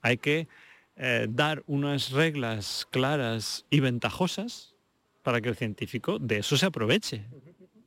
Hay 0.00 0.16
que 0.16 0.48
eh, 0.96 1.26
dar 1.28 1.62
unas 1.66 2.10
reglas 2.10 2.86
claras 2.90 3.64
y 3.70 3.80
ventajosas 3.80 4.74
para 5.22 5.40
que 5.40 5.48
el 5.48 5.56
científico 5.56 6.18
de 6.18 6.38
eso 6.38 6.56
se 6.56 6.66
aproveche. 6.66 7.26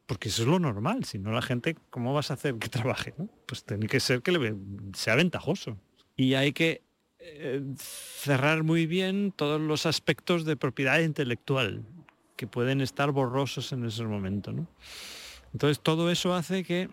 Porque 0.05 0.29
eso 0.29 0.43
es 0.43 0.47
lo 0.47 0.59
normal, 0.59 1.03
si 1.03 1.17
no 1.17 1.31
la 1.31 1.41
gente, 1.41 1.75
¿cómo 1.89 2.13
vas 2.13 2.29
a 2.29 2.35
hacer 2.35 2.55
que 2.55 2.69
trabaje? 2.69 3.13
Pues 3.47 3.63
tiene 3.63 3.87
que 3.87 3.99
ser 3.99 4.21
que 4.21 4.55
sea 4.93 5.15
ventajoso. 5.15 5.77
Y 6.15 6.35
hay 6.35 6.53
que 6.53 6.83
eh, 7.19 7.61
cerrar 7.77 8.63
muy 8.63 8.85
bien 8.85 9.33
todos 9.35 9.59
los 9.59 9.85
aspectos 9.85 10.45
de 10.45 10.55
propiedad 10.55 10.99
intelectual 10.99 11.83
que 12.35 12.45
pueden 12.47 12.81
estar 12.81 13.11
borrosos 13.11 13.71
en 13.71 13.85
ese 13.85 14.03
momento. 14.03 14.53
Entonces 15.53 15.79
todo 15.81 16.11
eso 16.11 16.33
hace 16.33 16.63
que 16.63 16.89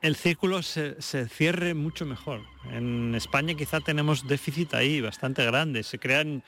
el 0.00 0.16
círculo 0.16 0.62
se, 0.62 1.00
se, 1.00 1.28
cierre 1.28 1.74
mucho 1.74 2.06
mejor. 2.06 2.42
En 2.70 3.14
España 3.14 3.54
quizá 3.54 3.80
tenemos 3.80 4.26
déficit 4.26 4.74
ahí 4.74 5.00
bastante 5.00 5.44
grande. 5.44 5.82
Se 5.82 5.98
crean 5.98 6.42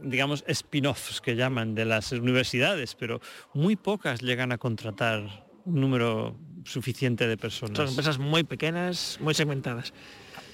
digamos, 0.00 0.44
spin-offs 0.46 1.20
que 1.20 1.36
llaman 1.36 1.74
de 1.74 1.84
las 1.84 2.12
universidades, 2.12 2.94
pero 2.94 3.20
muy 3.54 3.76
pocas 3.76 4.22
llegan 4.22 4.52
a 4.52 4.58
contratar 4.58 5.46
un 5.64 5.80
número 5.80 6.36
suficiente 6.64 7.26
de 7.26 7.36
personas. 7.36 7.76
Son 7.76 7.88
empresas 7.88 8.18
muy 8.18 8.44
pequeñas, 8.44 9.18
muy 9.20 9.34
segmentadas. 9.34 9.92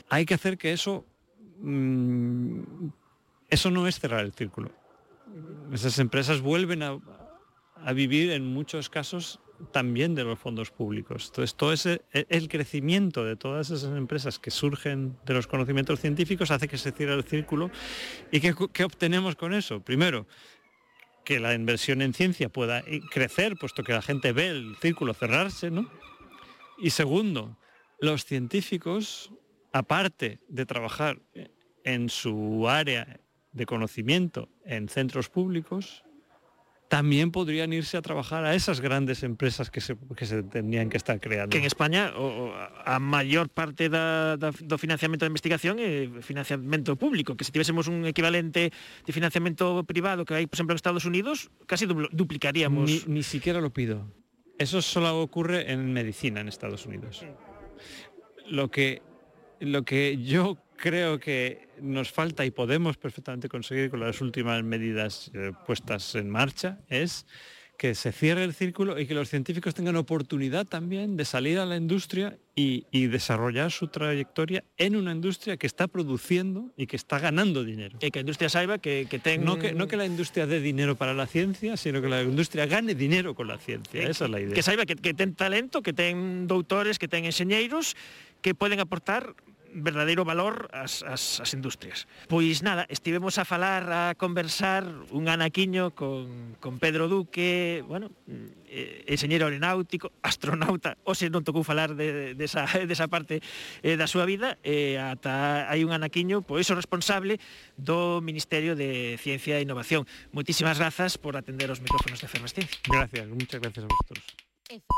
Hay 0.09 0.27
que 0.27 0.35
hacer 0.35 0.59
que 0.59 0.73
eso... 0.73 1.05
Mmm, 1.61 2.89
eso 3.51 3.71
no 3.71 3.87
es 3.87 3.99
cerrar 3.99 4.25
el 4.25 4.33
círculo. 4.33 4.71
Esas 5.73 5.99
empresas 5.99 6.43
vuelven 6.43 6.83
a, 6.83 6.99
a 7.77 7.93
vivir 7.95 8.31
en 8.31 8.45
muchos 8.47 8.91
casos 8.91 9.41
también 9.73 10.15
de 10.15 10.25
los 10.25 10.39
fondos 10.39 10.71
públicos. 10.71 11.27
Entonces, 11.29 11.55
todo 11.55 11.73
ese, 11.73 12.03
e, 12.13 12.27
el 12.29 12.49
crecimiento 12.49 13.25
de 13.25 13.37
todas 13.37 13.71
esas 13.71 13.97
empresas 13.97 14.39
que 14.39 14.51
surgen 14.51 15.17
de 15.27 15.35
los 15.35 15.47
conocimientos 15.47 16.01
científicos 16.01 16.51
hace 16.51 16.69
que 16.69 16.79
se 16.79 16.93
cierre 16.93 17.15
el 17.15 17.25
círculo. 17.25 17.71
¿Y 18.31 18.41
qué, 18.41 18.55
qué 18.73 18.85
obtenemos 18.85 19.37
con 19.37 19.55
eso? 19.55 19.81
Primero, 19.81 20.27
que 21.25 21.41
la 21.41 21.55
inversión 21.55 22.01
en 22.01 22.15
ciencia 22.15 22.49
pueda 22.49 22.83
crecer, 23.11 23.57
puesto 23.57 23.85
que 23.85 23.93
la 23.93 24.01
gente 24.01 24.33
ve 24.33 24.49
el 24.49 24.77
círculo 24.81 25.13
cerrarse, 25.13 25.71
¿no? 25.71 25.91
Y 26.79 26.91
segundo, 26.91 27.59
los 28.01 28.25
científicos, 28.25 29.31
aparte 29.73 30.41
de 30.49 30.65
trabajar 30.65 31.21
en 31.85 32.09
su 32.09 32.69
área 32.69 33.21
de 33.53 33.67
conocimiento 33.67 34.49
en 34.65 34.89
centros 34.89 35.29
públicos, 35.29 36.05
también 36.89 37.30
podrían 37.30 37.72
irse 37.72 37.97
a 37.97 38.03
trabajar 38.03 38.45
a 38.45 38.55
esas 38.55 38.80
grandes 38.80 39.22
empresas 39.22 39.70
que 39.70 39.80
se, 39.80 39.97
que 40.16 40.26
se 40.26 40.43
tenían 40.43 40.89
que 40.89 40.97
estar 40.97 41.20
creando. 41.20 41.51
Que 41.51 41.59
en 41.59 41.64
España 41.64 42.12
o, 42.16 42.53
a 42.84 42.99
maior 42.99 43.49
parte 43.53 43.89
da, 43.89 44.36
da, 44.41 44.51
do 44.51 44.76
financiamento 44.80 45.28
de 45.28 45.30
investigación 45.30 45.76
é 45.76 46.09
financiamento 46.24 46.97
público, 46.97 47.36
que 47.36 47.45
se 47.45 47.53
tivésemos 47.53 47.93
un 47.93 48.09
equivalente 48.09 48.72
de 48.72 49.12
financiamento 49.12 49.84
privado 49.84 50.24
que 50.24 50.32
hai, 50.32 50.49
por 50.49 50.57
exemplo, 50.57 50.72
en 50.72 50.80
Estados 50.80 51.05
Unidos, 51.05 51.53
casi 51.68 51.84
duplicaríamos. 51.84 52.89
Ni, 52.89 53.20
ni 53.20 53.22
siquiera 53.22 53.61
lo 53.61 53.68
pido. 53.68 54.09
Eso 54.57 54.80
solo 54.82 55.20
ocurre 55.20 55.70
en 55.70 55.93
medicina 55.93 56.41
en 56.41 56.49
Estados 56.49 56.89
Unidos. 56.89 57.22
Lo 58.49 58.72
que, 58.72 59.03
lo 59.61 59.84
que 59.84 60.16
yo 60.24 60.57
creo 60.79 61.18
que 61.20 61.68
nos 61.81 62.11
falta 62.11 62.47
y 62.47 62.51
podemos 62.51 62.97
perfectamente 62.97 63.49
conseguir 63.49 63.91
con 63.91 64.01
las 64.01 64.20
últimas 64.22 64.62
medidas 64.64 65.31
eh, 65.35 65.53
puestas 65.66 66.14
en 66.14 66.31
marcha 66.31 66.79
es 66.89 67.26
que 67.79 67.95
se 67.95 68.11
cierre 68.11 68.43
el 68.43 68.55
círculo 68.55 68.99
y 68.99 69.07
que 69.07 69.14
los 69.14 69.29
científicos 69.29 69.72
tengan 69.72 69.95
oportunidad 69.95 70.66
también 70.66 71.16
de 71.16 71.24
salir 71.24 71.61
a 71.61 71.64
la 71.64 71.76
industria 71.76 72.37
y, 72.57 72.87
y, 72.91 73.07
desarrollar 73.07 73.70
su 73.70 73.87
trayectoria 73.87 74.64
en 74.79 74.97
una 74.97 75.12
industria 75.12 75.57
que 75.57 75.68
está 75.68 75.87
produciendo 75.87 76.72
y 76.76 76.89
que 76.89 76.97
está 76.97 77.20
ganando 77.20 77.62
dinero. 77.62 77.97
Y 78.03 78.11
que 78.11 78.18
la 78.18 78.22
industria 78.22 78.49
saiba 78.49 78.79
que, 78.79 79.07
que 79.09 79.20
ten... 79.20 79.45
No 79.45 79.61
que, 79.61 79.74
no 79.74 79.87
que 79.87 79.97
la 79.97 80.07
industria 80.07 80.49
dé 80.49 80.61
dinero 80.61 80.97
para 80.97 81.14
la 81.14 81.29
ciencia, 81.29 81.76
sino 81.76 82.03
que 82.03 82.09
la 82.09 82.22
industria 82.22 82.66
gane 82.66 82.97
dinero 82.97 83.37
con 83.37 83.47
la 83.47 83.59
ciencia. 83.59 84.01
Que, 84.01 84.11
Esa 84.11 84.24
es 84.24 84.31
la 84.33 84.41
idea. 84.41 84.55
Que 84.55 84.62
saiba 84.64 84.85
que, 84.85 84.97
que 84.97 85.14
ten 85.14 85.37
talento, 85.37 85.81
que 85.81 85.93
ten 85.93 86.49
doutores, 86.49 86.99
que 86.99 87.07
ten 87.07 87.26
enxeñeiros, 87.26 87.95
que 88.43 88.57
pueden 88.57 88.81
aportar 88.81 89.37
verdadeiro 89.75 90.25
valor 90.25 90.69
as, 90.73 91.03
as, 91.03 91.41
as 91.41 91.51
industrias. 91.55 92.07
Pois 92.29 92.62
nada, 92.62 92.87
estivemos 92.89 93.39
a 93.39 93.45
falar, 93.45 93.89
a 93.93 94.14
conversar 94.14 94.85
un 95.11 95.29
anaquiño 95.29 95.95
con, 95.95 96.57
con 96.61 96.79
Pedro 96.79 97.09
Duque, 97.09 97.85
bueno, 97.87 98.11
eh, 98.69 99.05
enxeñero 99.07 99.47
aeronáutico, 99.47 100.12
astronauta, 100.23 100.97
ou 101.05 101.16
se 101.16 101.33
non 101.33 101.45
tocou 101.45 101.64
falar 101.64 101.97
de, 101.97 102.35
desa, 102.35 102.69
de 102.69 102.93
esa 102.93 103.09
parte 103.14 103.41
eh, 103.85 103.97
da 103.97 104.09
súa 104.09 104.29
vida, 104.29 104.61
e 104.64 104.97
eh, 104.97 105.01
ata 105.01 105.69
hai 105.69 105.85
un 105.85 105.93
anaquiño, 105.93 106.45
pois 106.45 106.69
o 106.69 106.77
responsable 106.77 107.41
do 107.77 108.21
Ministerio 108.25 108.77
de 108.77 109.16
Ciencia 109.21 109.57
e 109.59 109.64
Innovación. 109.64 110.05
Moitísimas 110.33 110.77
grazas 110.77 111.16
por 111.16 111.37
atender 111.37 111.71
os 111.73 111.81
micrófonos 111.81 112.21
de 112.21 112.29
Fermestín. 112.29 112.66
Gracias, 112.89 113.27
muchas 113.29 113.61
gracias 113.61 113.85
a 113.85 113.89
vosotros. 113.89 114.25